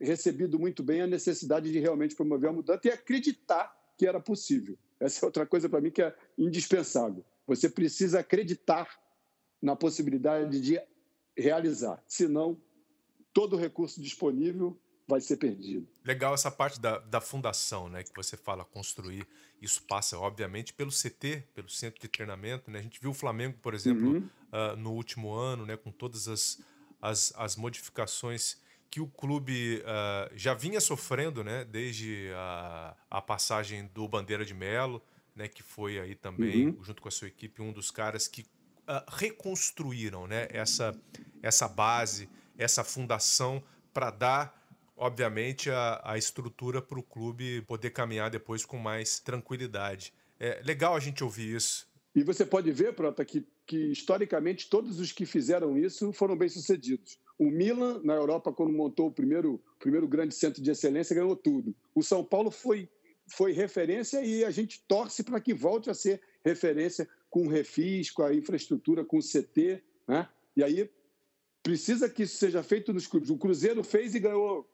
recebido 0.00 0.58
muito 0.58 0.82
bem 0.82 1.02
a 1.02 1.06
necessidade 1.06 1.70
de 1.70 1.78
realmente 1.78 2.14
promover 2.14 2.50
a 2.50 2.52
mudança 2.52 2.80
e 2.84 2.90
acreditar 2.90 3.74
que 3.96 4.06
era 4.06 4.20
possível. 4.20 4.76
Essa 4.98 5.24
é 5.24 5.26
outra 5.26 5.46
coisa 5.46 5.68
para 5.68 5.80
mim 5.80 5.90
que 5.90 6.02
é 6.02 6.14
indispensável. 6.36 7.24
Você 7.46 7.68
precisa 7.68 8.20
acreditar 8.20 8.88
na 9.60 9.76
possibilidade 9.76 10.60
de 10.60 10.80
realizar. 11.36 12.02
Senão, 12.06 12.60
todo 13.32 13.56
recurso 13.56 14.00
disponível 14.00 14.78
vai 15.06 15.20
ser 15.20 15.36
perdido. 15.36 15.86
Legal 16.04 16.34
essa 16.34 16.50
parte 16.50 16.80
da, 16.80 16.98
da 16.98 17.20
fundação, 17.20 17.88
né, 17.88 18.02
que 18.02 18.14
você 18.14 18.36
fala 18.36 18.64
construir. 18.64 19.26
Isso 19.60 19.82
passa, 19.82 20.18
obviamente, 20.18 20.72
pelo 20.72 20.90
CT, 20.90 21.44
pelo 21.54 21.68
centro 21.68 22.00
de 22.00 22.08
treinamento. 22.08 22.70
Né? 22.70 22.78
A 22.78 22.82
gente 22.82 23.00
viu 23.00 23.10
o 23.10 23.14
Flamengo, 23.14 23.58
por 23.62 23.74
exemplo, 23.74 24.08
uhum. 24.08 24.28
uh, 24.52 24.76
no 24.76 24.92
último 24.92 25.32
ano, 25.32 25.64
né, 25.66 25.76
com 25.76 25.90
todas 25.90 26.28
as, 26.28 26.60
as, 27.00 27.32
as 27.36 27.56
modificações 27.56 28.62
que 28.90 29.00
o 29.00 29.08
clube 29.08 29.82
uh, 29.82 30.30
já 30.36 30.54
vinha 30.54 30.80
sofrendo, 30.80 31.42
né, 31.42 31.64
desde 31.64 32.30
a, 32.34 32.96
a 33.10 33.20
passagem 33.20 33.90
do 33.92 34.06
Bandeira 34.06 34.44
de 34.44 34.54
Melo, 34.54 35.02
né, 35.34 35.48
que 35.48 35.62
foi 35.62 35.98
aí 35.98 36.14
também, 36.14 36.68
uhum. 36.68 36.84
junto 36.84 37.02
com 37.02 37.08
a 37.08 37.10
sua 37.10 37.28
equipe, 37.28 37.60
um 37.60 37.72
dos 37.72 37.90
caras 37.90 38.28
que 38.28 38.42
uh, 38.42 39.04
reconstruíram 39.08 40.26
né, 40.26 40.46
essa, 40.50 40.96
essa 41.42 41.66
base, 41.66 42.28
essa 42.56 42.84
fundação 42.84 43.62
para 43.92 44.10
dar 44.10 44.63
obviamente, 44.96 45.70
a, 45.70 46.00
a 46.04 46.18
estrutura 46.18 46.80
para 46.80 46.98
o 46.98 47.02
clube 47.02 47.62
poder 47.62 47.90
caminhar 47.90 48.30
depois 48.30 48.64
com 48.64 48.78
mais 48.78 49.18
tranquilidade. 49.18 50.12
É 50.38 50.60
legal 50.64 50.94
a 50.94 51.00
gente 51.00 51.22
ouvir 51.22 51.54
isso. 51.54 51.88
E 52.14 52.22
você 52.22 52.46
pode 52.46 52.70
ver, 52.70 52.94
Prota, 52.94 53.24
que, 53.24 53.44
que 53.66 53.90
historicamente 53.90 54.68
todos 54.70 55.00
os 55.00 55.10
que 55.10 55.26
fizeram 55.26 55.76
isso 55.76 56.12
foram 56.12 56.36
bem-sucedidos. 56.36 57.18
O 57.36 57.50
Milan, 57.50 58.00
na 58.04 58.14
Europa, 58.14 58.52
quando 58.52 58.72
montou 58.72 59.08
o 59.08 59.12
primeiro, 59.12 59.60
primeiro 59.80 60.06
grande 60.06 60.34
centro 60.34 60.62
de 60.62 60.70
excelência, 60.70 61.16
ganhou 61.16 61.34
tudo. 61.34 61.74
O 61.92 62.02
São 62.02 62.24
Paulo 62.24 62.50
foi, 62.50 62.88
foi 63.26 63.52
referência 63.52 64.24
e 64.24 64.44
a 64.44 64.50
gente 64.50 64.80
torce 64.86 65.24
para 65.24 65.40
que 65.40 65.52
volte 65.52 65.90
a 65.90 65.94
ser 65.94 66.20
referência 66.44 67.08
com 67.28 67.46
o 67.46 67.48
refis, 67.48 68.12
com 68.12 68.22
a 68.22 68.32
infraestrutura, 68.32 69.04
com 69.04 69.18
o 69.18 69.22
CT. 69.22 69.82
Né? 70.06 70.28
E 70.56 70.62
aí 70.62 70.88
precisa 71.64 72.08
que 72.08 72.22
isso 72.22 72.36
seja 72.36 72.62
feito 72.62 72.92
nos 72.92 73.08
clubes. 73.08 73.30
O 73.30 73.38
Cruzeiro 73.38 73.82
fez 73.82 74.14
e 74.14 74.20
ganhou 74.20 74.68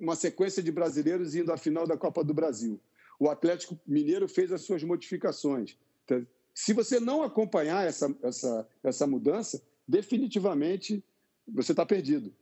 uma 0.00 0.16
sequência 0.16 0.62
de 0.62 0.72
brasileiros 0.72 1.34
indo 1.34 1.52
à 1.52 1.56
final 1.56 1.86
da 1.86 1.96
Copa 1.96 2.24
do 2.24 2.32
Brasil. 2.32 2.80
O 3.18 3.28
Atlético 3.28 3.78
Mineiro 3.86 4.26
fez 4.26 4.50
as 4.50 4.62
suas 4.62 4.82
modificações. 4.82 5.76
Então, 6.04 6.26
se 6.54 6.72
você 6.72 6.98
não 6.98 7.22
acompanhar 7.22 7.86
essa, 7.86 8.14
essa, 8.22 8.66
essa 8.82 9.06
mudança, 9.06 9.62
definitivamente 9.86 11.04
você 11.46 11.72
está 11.72 11.84
perdido. 11.84 12.32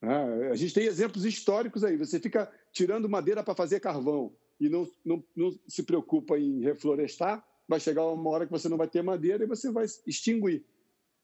Né? 0.00 0.50
A 0.50 0.54
gente 0.56 0.74
tem 0.74 0.84
exemplos 0.84 1.24
históricos 1.24 1.82
aí. 1.82 1.96
Você 1.96 2.20
fica 2.20 2.50
tirando 2.72 3.08
madeira 3.08 3.42
para 3.42 3.54
fazer 3.54 3.80
carvão 3.80 4.32
e 4.60 4.68
não, 4.68 4.88
não, 5.04 5.24
não 5.34 5.58
se 5.66 5.82
preocupa 5.82 6.38
em 6.38 6.60
reflorestar, 6.60 7.46
vai 7.68 7.80
chegar 7.80 8.06
uma 8.06 8.30
hora 8.30 8.46
que 8.46 8.52
você 8.52 8.68
não 8.68 8.76
vai 8.76 8.88
ter 8.88 9.02
madeira 9.02 9.44
e 9.44 9.46
você 9.46 9.70
vai 9.70 9.86
extinguir. 10.06 10.64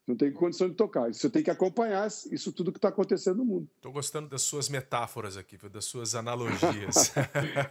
Não 0.05 0.17
tem 0.17 0.33
condição 0.33 0.69
de 0.69 0.75
tocar. 0.75 1.13
Você 1.13 1.29
tem 1.29 1.41
que 1.41 1.49
acompanhar 1.49 2.07
isso 2.07 2.51
tudo 2.51 2.73
que 2.73 2.77
está 2.77 2.89
acontecendo 2.89 3.37
no 3.37 3.45
mundo. 3.45 3.69
Estou 3.77 3.91
gostando 3.91 4.27
das 4.27 4.41
suas 4.41 4.67
metáforas 4.67 5.37
aqui, 5.37 5.57
das 5.69 5.85
suas 5.85 6.13
analogias. 6.13 7.13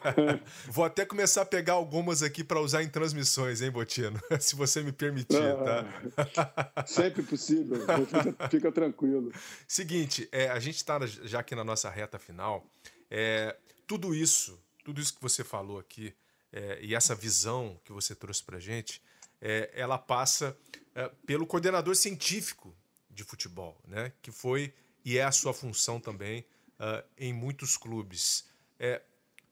Vou 0.66 0.84
até 0.84 1.04
começar 1.04 1.42
a 1.42 1.46
pegar 1.46 1.74
algumas 1.74 2.22
aqui 2.22 2.42
para 2.42 2.58
usar 2.58 2.82
em 2.82 2.88
transmissões, 2.88 3.60
hein, 3.60 3.70
Botino? 3.70 4.18
Se 4.40 4.56
você 4.56 4.82
me 4.82 4.92
permitir, 4.92 5.36
ah, 5.36 5.84
tá? 6.24 6.84
Sempre 6.88 7.22
possível. 7.22 7.76
Fica, 8.06 8.48
fica 8.48 8.72
tranquilo. 8.72 9.30
Seguinte, 9.68 10.26
é, 10.32 10.48
a 10.48 10.58
gente 10.58 10.76
está 10.76 11.04
já 11.06 11.40
aqui 11.40 11.54
na 11.54 11.64
nossa 11.64 11.90
reta 11.90 12.18
final. 12.18 12.66
É, 13.10 13.54
tudo 13.86 14.14
isso, 14.14 14.58
tudo 14.82 15.02
isso 15.02 15.14
que 15.14 15.20
você 15.20 15.44
falou 15.44 15.78
aqui 15.78 16.14
é, 16.50 16.78
e 16.80 16.94
essa 16.94 17.14
visão 17.14 17.78
que 17.84 17.92
você 17.92 18.14
trouxe 18.14 18.42
para 18.42 18.58
gente, 18.58 19.02
é, 19.38 19.70
ela 19.74 19.98
passa 19.98 20.56
é, 20.94 21.10
pelo 21.26 21.46
coordenador 21.46 21.94
científico 21.94 22.74
de 23.10 23.24
futebol, 23.24 23.76
né? 23.86 24.12
que 24.22 24.30
foi 24.30 24.72
e 25.04 25.18
é 25.18 25.24
a 25.24 25.32
sua 25.32 25.52
função 25.52 26.00
também 26.00 26.44
uh, 26.78 27.04
em 27.18 27.32
muitos 27.32 27.76
clubes. 27.76 28.48
É, 28.78 29.02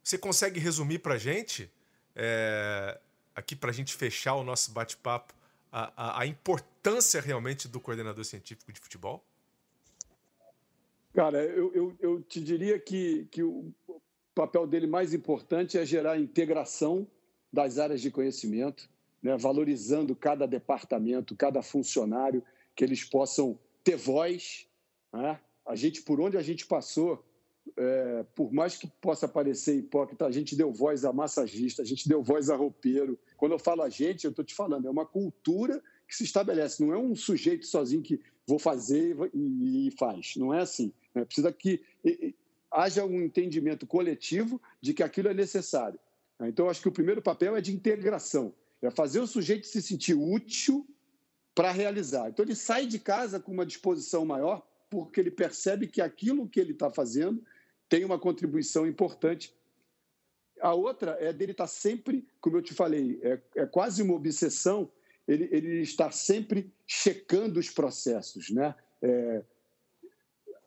você 0.02 0.16
consegue 0.16 0.60
resumir 0.60 1.00
para 1.00 1.14
a 1.14 1.18
gente 1.18 1.70
é, 2.14 2.98
aqui 3.34 3.56
para 3.56 3.70
a 3.70 3.72
gente 3.72 3.94
fechar 3.94 4.34
o 4.34 4.44
nosso 4.44 4.70
bate-papo, 4.72 5.34
a, 5.72 5.92
a, 5.96 6.20
a, 6.22 6.26
importância 6.26 7.20
realmente 7.20 7.68
do 7.68 7.80
coordenador 7.80 8.24
científico 8.24 8.72
de 8.72 8.80
futebol? 8.80 9.24
Cara, 11.14 11.42
eu, 11.42 11.72
eu, 11.74 11.96
eu 12.00 12.22
te 12.22 12.40
diria 12.40 12.78
que, 12.78 13.26
que 13.30 13.42
o 13.42 13.72
papel 14.34 14.66
dele 14.66 14.86
mais 14.86 15.14
importante 15.14 15.78
é 15.78 15.84
gerar 15.84 16.18
integração 16.18 17.06
das 17.52 17.78
áreas 17.78 18.00
de 18.00 18.10
conhecimento, 18.10 18.88
né, 19.22 19.36
valorizando 19.36 20.14
cada 20.14 20.46
departamento, 20.46 21.36
cada 21.36 21.62
funcionário, 21.62 22.42
que 22.74 22.84
eles 22.84 23.04
possam 23.04 23.58
ter 23.84 23.96
voz. 23.96 24.66
Né? 25.12 25.38
A 25.66 25.74
gente, 25.74 26.02
por 26.02 26.20
onde 26.20 26.36
a 26.36 26.42
gente 26.42 26.66
passou, 26.66 27.24
é, 27.76 28.24
por 28.34 28.52
mais 28.52 28.76
que 28.76 28.86
possa 29.00 29.28
parecer 29.28 29.76
hipócrita, 29.76 30.26
a 30.26 30.30
gente 30.30 30.56
deu 30.56 30.72
voz 30.72 31.04
a 31.04 31.12
massagista, 31.12 31.82
a 31.82 31.84
gente 31.84 32.08
deu 32.08 32.22
voz 32.22 32.50
a 32.50 32.56
roupeiro. 32.56 33.18
Quando 33.36 33.52
eu 33.52 33.58
falo 33.58 33.82
a 33.82 33.88
gente, 33.88 34.24
eu 34.24 34.30
estou 34.30 34.44
te 34.44 34.54
falando, 34.54 34.86
é 34.86 34.90
uma 34.90 35.06
cultura 35.06 35.82
que 36.08 36.16
se 36.16 36.24
estabelece, 36.24 36.84
não 36.84 36.92
é 36.92 36.98
um 36.98 37.14
sujeito 37.14 37.66
sozinho 37.66 38.02
que 38.02 38.20
vou 38.46 38.58
fazer 38.58 39.16
e, 39.32 39.88
e 39.88 39.90
faz. 39.92 40.34
Não 40.36 40.52
é 40.52 40.60
assim. 40.60 40.92
Né? 41.14 41.24
Precisa 41.24 41.52
que 41.52 41.82
e, 42.04 42.34
haja 42.70 43.04
um 43.04 43.20
entendimento 43.20 43.86
coletivo 43.86 44.60
de 44.80 44.94
que 44.94 45.02
aquilo 45.02 45.28
é 45.28 45.34
necessário. 45.34 45.98
Então, 46.42 46.70
acho 46.70 46.80
que 46.80 46.88
o 46.88 46.92
primeiro 46.92 47.20
papel 47.20 47.56
é 47.56 47.60
de 47.60 47.72
integração, 47.72 48.54
é 48.82 48.90
fazer 48.90 49.20
o 49.20 49.26
sujeito 49.26 49.66
se 49.66 49.82
sentir 49.82 50.14
útil 50.14 50.86
para 51.54 51.70
realizar. 51.70 52.28
Então, 52.28 52.44
ele 52.44 52.54
sai 52.54 52.86
de 52.86 52.98
casa 52.98 53.38
com 53.38 53.52
uma 53.52 53.66
disposição 53.66 54.24
maior, 54.24 54.66
porque 54.88 55.20
ele 55.20 55.30
percebe 55.30 55.86
que 55.86 56.00
aquilo 56.00 56.48
que 56.48 56.58
ele 56.58 56.72
está 56.72 56.90
fazendo 56.90 57.44
tem 57.88 58.04
uma 58.04 58.18
contribuição 58.18 58.86
importante. 58.86 59.54
A 60.60 60.74
outra 60.74 61.16
é 61.20 61.32
dele 61.32 61.52
estar 61.52 61.64
tá 61.64 61.68
sempre, 61.68 62.26
como 62.40 62.56
eu 62.56 62.62
te 62.62 62.72
falei, 62.74 63.18
é, 63.22 63.40
é 63.56 63.66
quase 63.66 64.02
uma 64.02 64.14
obsessão, 64.14 64.90
ele, 65.26 65.48
ele 65.52 65.80
está 65.80 66.10
sempre 66.10 66.72
checando 66.86 67.60
os 67.60 67.70
processos, 67.70 68.50
né? 68.50 68.74
É, 69.02 69.42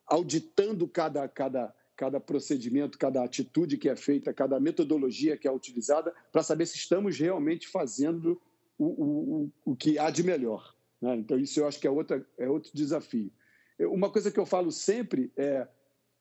auditando 0.05 0.88
cada, 0.88 1.28
cada, 1.28 1.74
cada 2.04 2.20
procedimento, 2.20 2.97
cada 2.97 3.24
atitude 3.24 3.78
que 3.78 3.88
é 3.88 3.95
feita, 3.95 4.34
cada 4.34 4.60
metodologia 4.60 5.38
que 5.38 5.47
é 5.47 5.51
utilizada, 5.51 6.14
para 6.34 6.43
saber 6.43 6.66
se 6.66 6.76
estamos 6.76 7.18
realmente 7.18 7.66
fazendo 7.70 8.41
o, 8.78 8.86
o, 8.86 9.51
o 9.64 9.76
que 9.76 9.97
há 9.97 10.10
de 10.10 10.22
melhor. 10.22 10.76
Né? 11.01 11.16
Então, 11.16 11.39
isso 11.39 11.62
eu 11.62 11.68
acho 11.68 11.80
que 11.80 11.88
é, 11.88 11.89
outra, 11.89 12.28
é 12.38 12.49
outro 12.49 12.72
desafio. 12.74 13.32
Uma 13.80 14.10
coisa 14.10 14.30
que 14.30 14.39
eu 14.39 14.45
falo 14.45 14.70
sempre 14.70 15.32
é 15.38 15.66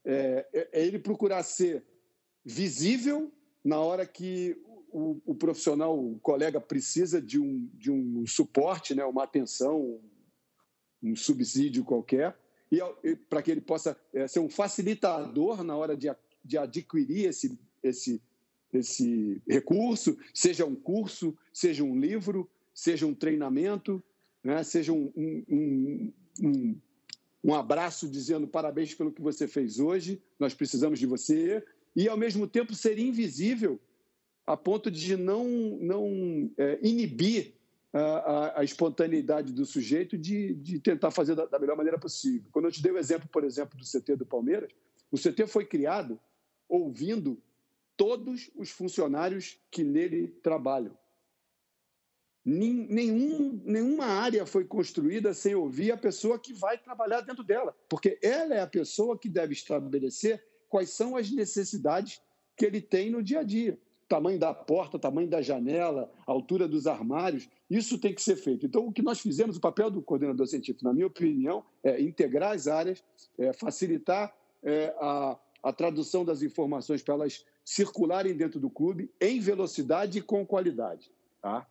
é, 0.05 0.47
é, 0.53 0.85
ele 0.85 0.99
procurar 0.99 1.43
ser 1.43 1.85
visível 2.45 3.33
na 3.65 3.79
hora 3.79 4.07
que 4.07 4.57
o, 4.91 5.21
o, 5.25 5.35
profissional, 5.35 5.99
o 5.99 6.19
colega 6.21 6.61
precisa 6.61 7.21
de 7.21 7.41
um, 7.41 7.69
de 7.75 7.91
um 7.91 8.27
suporte, 8.27 8.95
né, 8.95 9.05
uma 9.05 9.25
atenção, 9.25 10.01
um 11.03 11.17
subsídio 11.17 11.85
qualquer, 11.85 12.37
e, 12.73 12.81
e 13.05 13.15
para 13.15 13.43
que 13.43 13.51
ele 13.51 13.61
possa 13.61 13.97
é, 14.13 14.27
ser 14.27 14.41
um 14.41 14.49
facilitador 14.49 15.63
na 15.63 15.77
hora 15.77 15.97
de, 15.97 16.09
de 16.43 16.57
adquirir 16.57 17.27
esse, 17.27 17.59
esse, 17.83 18.21
esse 18.73 19.43
recurso, 19.47 20.17
seja 20.33 20.65
um 20.65 20.75
curso, 20.75 21.37
seja 21.53 21.85
um 21.85 22.01
livro, 22.01 22.51
seja 22.75 23.07
um 23.07 23.15
treinamento, 23.15 24.03
né, 24.43 24.65
seja 24.65 24.93
um, 24.93 25.13
um, 25.17 26.13
um 26.41 26.81
um 27.45 27.55
abraço 27.55 28.09
dizendo 28.09 28.47
parabéns 28.47 28.95
pelo 28.95 29.11
que 29.11 29.21
você 29.21 29.49
fez 29.49 29.81
hoje, 29.81 30.23
nós 30.39 30.55
precisamos 30.55 31.01
de 31.01 31.07
você, 31.07 31.63
e 31.95 32.09
ao 32.09 32.17
mesmo 32.17 32.47
tempo 32.47 32.75
ser 32.75 32.99
invisível 32.99 33.81
a 34.47 34.57
ponto 34.57 34.91
de 34.91 35.17
não, 35.17 35.45
não 35.81 36.51
é, 36.57 36.79
inibir 36.83 37.55
a, 37.93 38.61
a, 38.61 38.65
espontaneidade 38.65 39.53
do 39.53 39.67
sujeito 39.67 40.17
de, 40.17 40.55
de 40.55 40.79
tentar 40.79 41.11
fazer 41.11 41.35
da, 41.35 41.45
da, 41.45 41.59
melhor 41.59 41.77
maneira 41.77 41.99
possível. 41.99 42.49
Quando 42.51 42.65
eu 42.65 42.73
te 42.73 42.83
dei 42.83 42.91
o 42.91 42.99
exemplo, 42.99 43.29
por 43.29 43.45
exemplo, 43.45 43.79
do 43.79 43.85
CT 43.85 44.17
do 44.17 44.25
Palmeiras, 44.25 44.73
o 45.11 45.19
CT 45.19 45.47
foi 45.47 45.67
criado 45.67 46.19
ouvindo 46.67 47.41
todos 47.97 48.51
os 48.57 48.71
funcionários 48.71 49.59
que 49.71 49.85
nele 49.85 50.29
trabalham. 50.43 50.97
Nenhum, 52.45 53.61
nenhuma 53.65 54.07
área 54.07 54.45
foi 54.45 54.65
construída 54.65 55.33
sem 55.33 55.55
ouvir 55.55 55.93
a 55.93 55.97
pessoa 55.97 56.39
que 56.39 56.53
vai 56.53 56.77
trabalhar 56.77 57.21
dentro 57.21 57.45
dela, 57.45 57.77
porque 57.89 58.19
ela 58.21 58.55
é 58.55 58.61
a 58.61 58.67
pessoa 58.67 59.17
que 59.17 59.29
deve 59.29 59.53
estabelecer 59.53 60.43
quais 60.69 60.91
são 60.91 61.17
as 61.17 61.31
necessidades 61.31 62.21
que 62.57 62.65
ele 62.65 62.81
tem 62.81 63.11
no 63.11 63.23
dia 63.23 63.41
a 63.41 63.43
dia. 63.45 63.79
Tamanho 64.09 64.39
da 64.39 64.53
porta, 64.53 64.99
tamanho 64.99 65.29
da 65.29 65.41
janela, 65.41 66.11
altura 66.27 66.67
dos 66.67 66.87
armários, 66.87 67.49
isso 67.77 67.99
tem 67.99 68.15
que 68.15 68.23
ser 68.23 68.37
feito. 68.37 68.67
Então, 68.67 68.87
o 68.87 68.93
que 68.93 69.03
nós 69.03 69.21
fizemos, 69.21 69.57
o 69.57 69.61
papel 69.61 69.91
do 69.91 70.03
coordenador 70.03 70.47
científico, 70.47 70.85
na 70.85 70.93
minha 70.93 71.07
opinião, 71.07 71.65
é 71.83 72.01
integrar 72.01 72.53
as 72.53 72.67
áreas, 72.67 73.03
é 73.39 73.53
facilitar 73.53 74.35
é, 74.63 74.95
a, 74.99 75.39
a 75.63 75.73
tradução 75.73 76.25
das 76.25 76.43
informações 76.43 77.03
para 77.03 77.15
elas 77.15 77.45
circularem 77.65 78.37
dentro 78.37 78.59
do 78.59 78.69
clube 78.69 79.11
em 79.21 79.41
velocidade 79.41 80.19
e 80.19 80.23
com 80.23 80.45
qualidade. 80.45 81.11
Tá? 81.41 81.67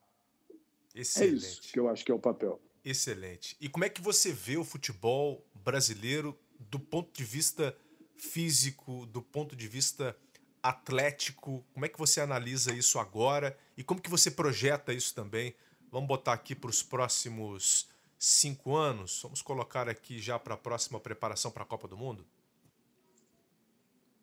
Excelente. 0.95 1.33
É 1.33 1.37
isso 1.37 1.61
que 1.73 1.79
eu 1.79 1.89
acho 1.89 2.05
que 2.05 2.11
é 2.11 2.15
o 2.15 2.19
papel. 2.19 2.59
Excelente. 2.83 3.55
E 3.59 3.69
como 3.69 3.85
é 3.85 3.89
que 3.89 4.01
você 4.01 4.31
vê 4.31 4.57
o 4.57 4.63
futebol 4.63 5.45
brasileiro 5.53 6.37
do 6.59 6.79
ponto 6.79 7.11
de 7.15 7.23
vista 7.23 7.75
físico, 8.17 9.05
do 9.07 9.21
ponto 9.21 9.55
de 9.55 9.67
vista 9.67 10.15
atlético? 10.63 11.63
Como 11.73 11.85
é 11.85 11.89
que 11.89 11.97
você 11.97 12.21
analisa 12.21 12.73
isso 12.73 12.97
agora 12.99 13.57
e 13.77 13.83
como 13.83 14.01
que 14.01 14.09
você 14.09 14.31
projeta 14.31 14.93
isso 14.93 15.13
também? 15.13 15.53
Vamos 15.91 16.07
botar 16.07 16.33
aqui 16.33 16.55
para 16.55 16.69
os 16.69 16.81
próximos 16.81 17.89
cinco 18.17 18.75
anos. 18.75 19.19
Vamos 19.21 19.41
colocar 19.41 19.89
aqui 19.89 20.19
já 20.19 20.39
para 20.39 20.53
a 20.53 20.57
próxima 20.57 20.99
preparação 20.99 21.51
para 21.51 21.63
a 21.63 21.65
Copa 21.65 21.87
do 21.87 21.97
Mundo. 21.97 22.25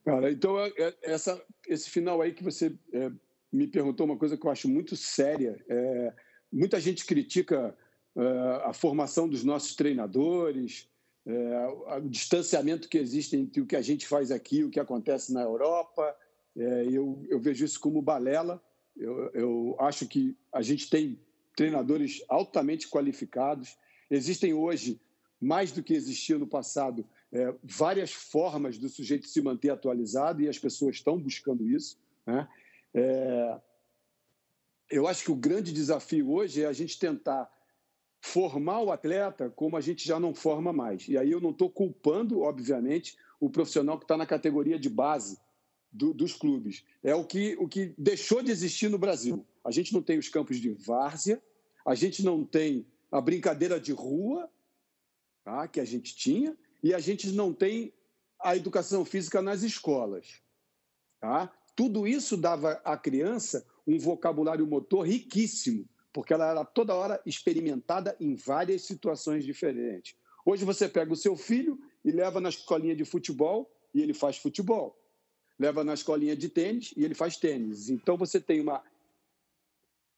Cara, 0.04 0.32
então 0.32 0.58
é, 0.58 0.72
é, 0.76 0.96
essa, 1.02 1.40
esse 1.66 1.90
final 1.90 2.22
aí 2.22 2.32
que 2.32 2.42
você 2.42 2.74
é, 2.92 3.10
me 3.52 3.66
perguntou 3.66 4.06
uma 4.06 4.16
coisa 4.16 4.36
que 4.36 4.46
eu 4.46 4.50
acho 4.50 4.68
muito 4.68 4.96
séria. 4.96 5.62
É, 5.68 6.14
Muita 6.50 6.80
gente 6.80 7.04
critica 7.04 7.76
uh, 8.16 8.64
a 8.64 8.72
formação 8.72 9.28
dos 9.28 9.44
nossos 9.44 9.74
treinadores, 9.74 10.88
uh, 11.26 11.96
o 11.98 12.08
distanciamento 12.08 12.88
que 12.88 12.96
existe 12.96 13.36
entre 13.36 13.60
o 13.60 13.66
que 13.66 13.76
a 13.76 13.82
gente 13.82 14.08
faz 14.08 14.30
aqui 14.30 14.58
e 14.58 14.64
o 14.64 14.70
que 14.70 14.80
acontece 14.80 15.32
na 15.32 15.42
Europa. 15.42 16.16
Eu, 16.56 17.24
eu, 17.28 17.38
vejo 17.38 17.64
isso 17.64 17.78
como 17.78 18.00
balela. 18.00 18.62
Eu, 18.96 19.30
eu 19.32 19.76
acho 19.78 20.08
que 20.08 20.34
a 20.50 20.62
gente 20.62 20.88
tem 20.88 21.20
treinadores 21.58 22.22
altamente 22.28 22.86
qualificados. 22.88 23.76
Existem 24.08 24.54
hoje, 24.54 25.00
mais 25.40 25.72
do 25.72 25.82
que 25.82 25.92
existia 25.92 26.38
no 26.38 26.46
passado, 26.46 27.04
é, 27.32 27.52
várias 27.64 28.12
formas 28.12 28.78
do 28.78 28.88
sujeito 28.88 29.26
se 29.26 29.42
manter 29.42 29.70
atualizado 29.70 30.40
e 30.40 30.48
as 30.48 30.56
pessoas 30.56 30.94
estão 30.94 31.18
buscando 31.18 31.68
isso. 31.68 31.98
Né? 32.24 32.48
É, 32.94 33.60
eu 34.88 35.08
acho 35.08 35.24
que 35.24 35.32
o 35.32 35.34
grande 35.34 35.72
desafio 35.72 36.30
hoje 36.30 36.62
é 36.62 36.66
a 36.66 36.72
gente 36.72 36.96
tentar 36.96 37.50
formar 38.20 38.80
o 38.80 38.92
atleta 38.92 39.50
como 39.50 39.76
a 39.76 39.80
gente 39.80 40.06
já 40.06 40.20
não 40.20 40.32
forma 40.32 40.72
mais. 40.72 41.08
E 41.08 41.18
aí 41.18 41.32
eu 41.32 41.40
não 41.40 41.50
estou 41.50 41.68
culpando, 41.68 42.42
obviamente, 42.42 43.16
o 43.40 43.50
profissional 43.50 43.98
que 43.98 44.04
está 44.04 44.16
na 44.16 44.26
categoria 44.26 44.78
de 44.78 44.88
base 44.88 45.40
do, 45.90 46.14
dos 46.14 46.34
clubes. 46.34 46.84
É 47.02 47.16
o 47.16 47.24
que, 47.24 47.56
o 47.58 47.66
que 47.66 47.92
deixou 47.98 48.44
de 48.44 48.52
existir 48.52 48.88
no 48.88 48.98
Brasil. 48.98 49.44
A 49.64 49.72
gente 49.72 49.92
não 49.92 50.00
tem 50.00 50.18
os 50.18 50.28
campos 50.28 50.58
de 50.58 50.70
várzea, 50.70 51.42
a 51.88 51.94
gente 51.94 52.22
não 52.22 52.44
tem 52.44 52.86
a 53.10 53.18
brincadeira 53.18 53.80
de 53.80 53.92
rua, 53.92 54.46
tá, 55.42 55.66
que 55.66 55.80
a 55.80 55.86
gente 55.86 56.14
tinha, 56.14 56.54
e 56.82 56.92
a 56.92 56.98
gente 56.98 57.32
não 57.32 57.50
tem 57.50 57.94
a 58.38 58.54
educação 58.54 59.06
física 59.06 59.40
nas 59.40 59.62
escolas. 59.62 60.42
Tá? 61.18 61.50
Tudo 61.74 62.06
isso 62.06 62.36
dava 62.36 62.72
à 62.84 62.94
criança 62.94 63.66
um 63.86 63.98
vocabulário 63.98 64.66
motor 64.66 65.06
riquíssimo, 65.06 65.88
porque 66.12 66.34
ela 66.34 66.50
era 66.50 66.62
toda 66.62 66.94
hora 66.94 67.22
experimentada 67.24 68.14
em 68.20 68.34
várias 68.34 68.82
situações 68.82 69.42
diferentes. 69.42 70.14
Hoje 70.44 70.66
você 70.66 70.90
pega 70.90 71.10
o 71.10 71.16
seu 71.16 71.36
filho 71.36 71.80
e 72.04 72.10
leva 72.10 72.38
na 72.38 72.50
escolinha 72.50 72.94
de 72.94 73.06
futebol 73.06 73.66
e 73.94 74.02
ele 74.02 74.12
faz 74.12 74.36
futebol. 74.36 74.94
Leva 75.58 75.82
na 75.82 75.94
escolinha 75.94 76.36
de 76.36 76.50
tênis 76.50 76.92
e 76.94 77.02
ele 77.02 77.14
faz 77.14 77.38
tênis. 77.38 77.88
Então 77.88 78.18
você 78.18 78.38
tem 78.38 78.60
uma 78.60 78.84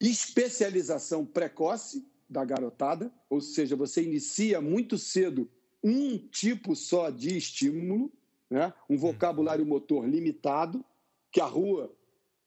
especialização 0.00 1.26
precoce 1.26 2.06
da 2.28 2.44
garotada, 2.44 3.12
ou 3.28 3.40
seja, 3.40 3.76
você 3.76 4.02
inicia 4.02 4.60
muito 4.60 4.96
cedo 4.96 5.50
um 5.82 6.16
tipo 6.16 6.74
só 6.74 7.10
de 7.10 7.36
estímulo, 7.36 8.12
né? 8.48 8.72
um 8.88 8.96
vocabulário 8.96 9.66
motor 9.66 10.08
limitado, 10.08 10.84
que 11.30 11.40
a 11.40 11.46
rua 11.46 11.94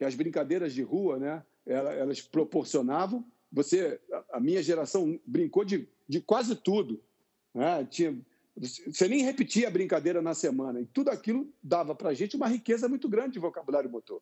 que 0.04 0.06
as 0.06 0.16
brincadeiras 0.16 0.74
de 0.74 0.82
rua, 0.82 1.18
né, 1.18 1.44
elas 1.66 2.22
proporcionavam. 2.22 3.26
Você, 3.52 4.02
a 4.34 4.40
minha 4.40 4.62
geração 4.62 5.18
brincou 5.26 5.64
de, 5.64 5.88
de 6.08 6.20
quase 6.20 6.56
tudo, 6.56 7.02
né? 7.54 7.88
Tinha, 7.90 8.20
você 8.58 9.08
nem 9.08 9.24
repetia 9.24 9.70
a 9.70 9.72
brincadeira 9.72 10.22
na 10.22 10.34
semana 10.34 10.82
e 10.82 10.86
tudo 10.86 11.10
aquilo 11.10 11.52
dava 11.64 11.96
para 11.96 12.10
a 12.10 12.14
gente 12.14 12.36
uma 12.36 12.48
riqueza 12.48 12.90
muito 12.90 13.08
grande 13.08 13.34
de 13.34 13.40
vocabulário 13.40 13.90
motor. 13.90 14.22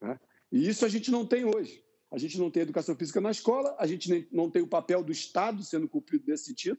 Né? 0.00 0.18
E 0.50 0.68
isso 0.68 0.86
a 0.86 0.88
gente 0.88 1.10
não 1.10 1.26
tem 1.26 1.44
hoje. 1.44 1.83
A 2.14 2.18
gente 2.18 2.38
não 2.38 2.48
tem 2.48 2.62
educação 2.62 2.94
física 2.94 3.20
na 3.20 3.32
escola, 3.32 3.74
a 3.76 3.88
gente 3.88 4.28
não 4.30 4.48
tem 4.48 4.62
o 4.62 4.68
papel 4.68 5.02
do 5.02 5.10
Estado 5.10 5.64
sendo 5.64 5.88
cumprido 5.88 6.22
nesse 6.28 6.44
sentido. 6.44 6.78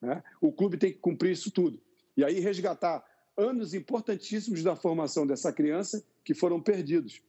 Né? 0.00 0.20
O 0.40 0.50
clube 0.50 0.76
tem 0.76 0.90
que 0.90 0.98
cumprir 0.98 1.30
isso 1.30 1.52
tudo. 1.52 1.80
E 2.16 2.24
aí 2.24 2.40
resgatar 2.40 3.04
anos 3.36 3.74
importantíssimos 3.74 4.60
da 4.64 4.74
formação 4.74 5.24
dessa 5.24 5.52
criança 5.52 6.04
que 6.24 6.34
foram 6.34 6.60
perdidos 6.60 7.22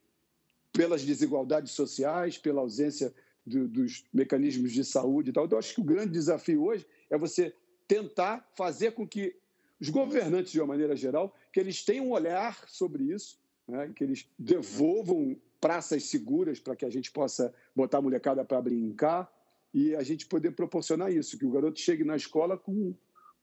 pelas 0.72 1.06
desigualdades 1.06 1.74
sociais, 1.74 2.40
pela 2.40 2.62
ausência 2.62 3.14
do, 3.46 3.68
dos 3.68 4.04
mecanismos 4.12 4.72
de 4.72 4.84
saúde 4.84 5.30
e 5.30 5.34
tal. 5.34 5.46
Então, 5.46 5.60
acho 5.60 5.76
que 5.76 5.82
o 5.82 5.86
grande 5.86 6.12
desafio 6.12 6.64
hoje 6.64 6.88
é 7.08 7.20
você 7.20 7.54
tentar 7.88 8.50
fazer 8.56 8.94
com 8.94 9.08
que 9.08 9.36
os 9.80 9.90
governantes, 9.90 10.52
de 10.52 10.60
uma 10.60 10.70
maneira 10.70 10.96
geral, 10.96 11.36
que 11.52 11.60
eles 11.60 11.86
tenham 11.86 12.08
um 12.08 12.14
olhar 12.14 12.68
sobre 12.68 13.14
isso, 13.14 13.40
né? 13.68 13.92
que 13.96 14.04
eles 14.04 14.28
devolvam 14.40 15.38
praças 15.64 16.04
seguras 16.04 16.60
para 16.60 16.76
que 16.76 16.84
a 16.84 16.90
gente 16.90 17.10
possa 17.10 17.54
botar 17.74 18.00
a 18.00 18.02
molecada 18.02 18.44
para 18.44 18.62
brincar 18.62 19.32
e 19.74 19.96
a 19.96 20.04
gente 20.04 20.26
poder 20.26 20.52
proporcionar 20.52 21.10
isso, 21.10 21.40
que 21.40 21.46
o 21.46 21.52
garoto 21.52 21.80
chegue 21.80 22.04
na 22.04 22.18
escola 22.18 22.58
com 22.58 22.94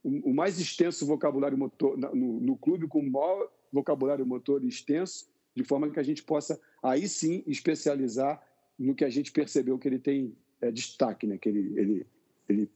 o 0.05 0.35
mais 0.35 0.61
extenso 0.61 1.07
vocabulário 1.07 1.57
motor, 1.57 1.97
no, 1.97 2.39
no 2.39 2.57
clube, 2.59 2.87
com 2.87 3.01
o 3.01 3.11
maior 3.11 3.51
vocabulário 3.73 4.27
motor 4.27 4.63
extenso, 4.63 5.31
de 5.57 5.65
forma 5.65 5.89
que 5.89 5.99
a 5.99 6.03
gente 6.03 6.23
possa, 6.23 6.61
aí 6.83 7.09
sim, 7.09 7.43
especializar 7.47 8.47
no 8.79 8.95
que 8.95 9.05
a 9.05 9.11
gente 9.11 9.33
percebeu 9.33 9.79
que 9.79 9.89
ele 9.89 9.99
tem 9.99 10.37
é, 10.61 10.71
destaque, 10.71 11.27
né? 11.27 11.39
que 11.39 11.49
ele, 11.49 11.73
ele, 11.79 12.07
ele 12.47 12.71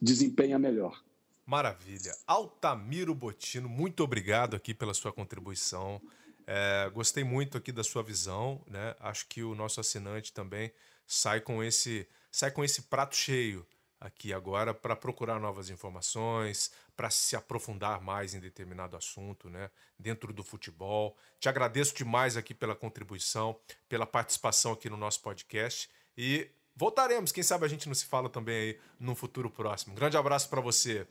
desempenha 0.00 0.56
melhor. 0.56 1.02
Maravilha. 1.44 2.12
Altamiro 2.28 3.12
Botino, 3.12 3.68
muito 3.68 4.04
obrigado 4.04 4.54
aqui 4.54 4.72
pela 4.72 4.94
sua 4.94 5.12
contribuição. 5.12 6.00
É, 6.46 6.90
gostei 6.90 7.24
muito 7.24 7.56
aqui 7.56 7.72
da 7.72 7.84
sua 7.84 8.02
visão, 8.02 8.62
né? 8.66 8.94
Acho 9.00 9.26
que 9.28 9.42
o 9.42 9.54
nosso 9.54 9.80
assinante 9.80 10.32
também 10.32 10.72
sai 11.06 11.40
com 11.40 11.62
esse, 11.62 12.08
sai 12.30 12.50
com 12.50 12.64
esse 12.64 12.82
prato 12.82 13.16
cheio 13.16 13.66
aqui 14.02 14.32
agora 14.32 14.74
para 14.74 14.96
procurar 14.96 15.38
novas 15.38 15.70
informações, 15.70 16.72
para 16.96 17.08
se 17.08 17.36
aprofundar 17.36 18.00
mais 18.00 18.34
em 18.34 18.40
determinado 18.40 18.96
assunto, 18.96 19.48
né, 19.48 19.70
dentro 19.96 20.32
do 20.32 20.42
futebol. 20.42 21.16
Te 21.38 21.48
agradeço 21.48 21.94
demais 21.94 22.36
aqui 22.36 22.52
pela 22.52 22.74
contribuição, 22.74 23.56
pela 23.88 24.04
participação 24.04 24.72
aqui 24.72 24.90
no 24.90 24.96
nosso 24.96 25.22
podcast 25.22 25.88
e 26.18 26.48
voltaremos, 26.74 27.30
quem 27.30 27.44
sabe 27.44 27.64
a 27.64 27.68
gente 27.68 27.86
não 27.86 27.94
se 27.94 28.06
fala 28.06 28.28
também 28.28 28.56
aí 28.56 28.78
no 28.98 29.14
futuro 29.14 29.48
próximo. 29.48 29.92
Um 29.92 29.96
grande 29.96 30.16
abraço 30.16 30.48
para 30.48 30.60
você. 30.60 31.06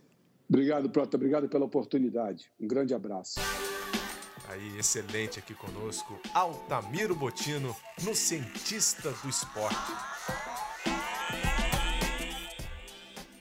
Obrigado, 0.50 0.90
Prota, 0.90 1.16
obrigado 1.16 1.48
pela 1.48 1.66
oportunidade. 1.66 2.52
Um 2.60 2.68
grande 2.68 2.94
abraço. 2.94 3.40
Aí, 4.52 4.78
excelente 4.78 5.40
aqui 5.40 5.54
conosco, 5.54 6.20
Altamiro 6.34 7.16
Botino, 7.16 7.74
no 8.02 8.14
Cientista 8.14 9.10
do 9.10 9.30
Esporte. 9.30 9.78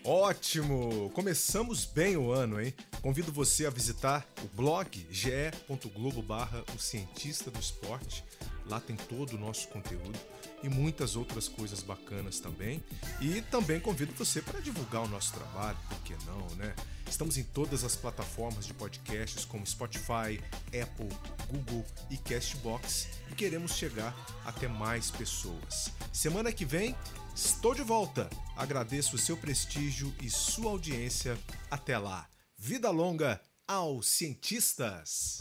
Ótimo! 0.04 1.10
Começamos 1.10 1.84
bem 1.84 2.16
o 2.16 2.30
ano, 2.30 2.60
hein? 2.60 2.72
Convido 3.02 3.32
você 3.32 3.66
a 3.66 3.70
visitar 3.70 4.24
o 4.40 4.46
blog 4.56 5.04
ge.globo 5.10 6.22
barra 6.22 6.62
o 6.76 6.78
cientista 6.78 7.50
do 7.50 7.58
esporte. 7.58 8.24
Lá 8.66 8.78
tem 8.78 8.94
todo 8.94 9.34
o 9.34 9.38
nosso 9.38 9.66
conteúdo 9.66 10.16
e 10.62 10.68
muitas 10.68 11.16
outras 11.16 11.48
coisas 11.48 11.82
bacanas 11.82 12.40
também. 12.40 12.82
E 13.20 13.40
também 13.42 13.80
convido 13.80 14.12
você 14.14 14.40
para 14.42 14.60
divulgar 14.60 15.02
o 15.02 15.08
nosso 15.08 15.32
trabalho, 15.32 15.78
por 15.88 15.98
que 16.00 16.14
não, 16.26 16.46
né? 16.56 16.74
Estamos 17.08 17.36
em 17.36 17.42
todas 17.42 17.82
as 17.82 17.96
plataformas 17.96 18.66
de 18.66 18.74
podcasts 18.74 19.44
como 19.44 19.66
Spotify, 19.66 20.40
Apple, 20.66 21.08
Google 21.48 21.84
e 22.08 22.16
Castbox 22.16 23.08
e 23.30 23.34
queremos 23.34 23.74
chegar 23.74 24.14
até 24.44 24.68
mais 24.68 25.10
pessoas. 25.10 25.90
Semana 26.12 26.52
que 26.52 26.64
vem 26.64 26.94
estou 27.34 27.74
de 27.74 27.82
volta. 27.82 28.30
Agradeço 28.56 29.16
o 29.16 29.18
seu 29.18 29.36
prestígio 29.36 30.14
e 30.22 30.30
sua 30.30 30.70
audiência. 30.70 31.36
Até 31.70 31.98
lá. 31.98 32.28
Vida 32.56 32.90
longa 32.90 33.40
aos 33.66 34.08
cientistas! 34.08 35.38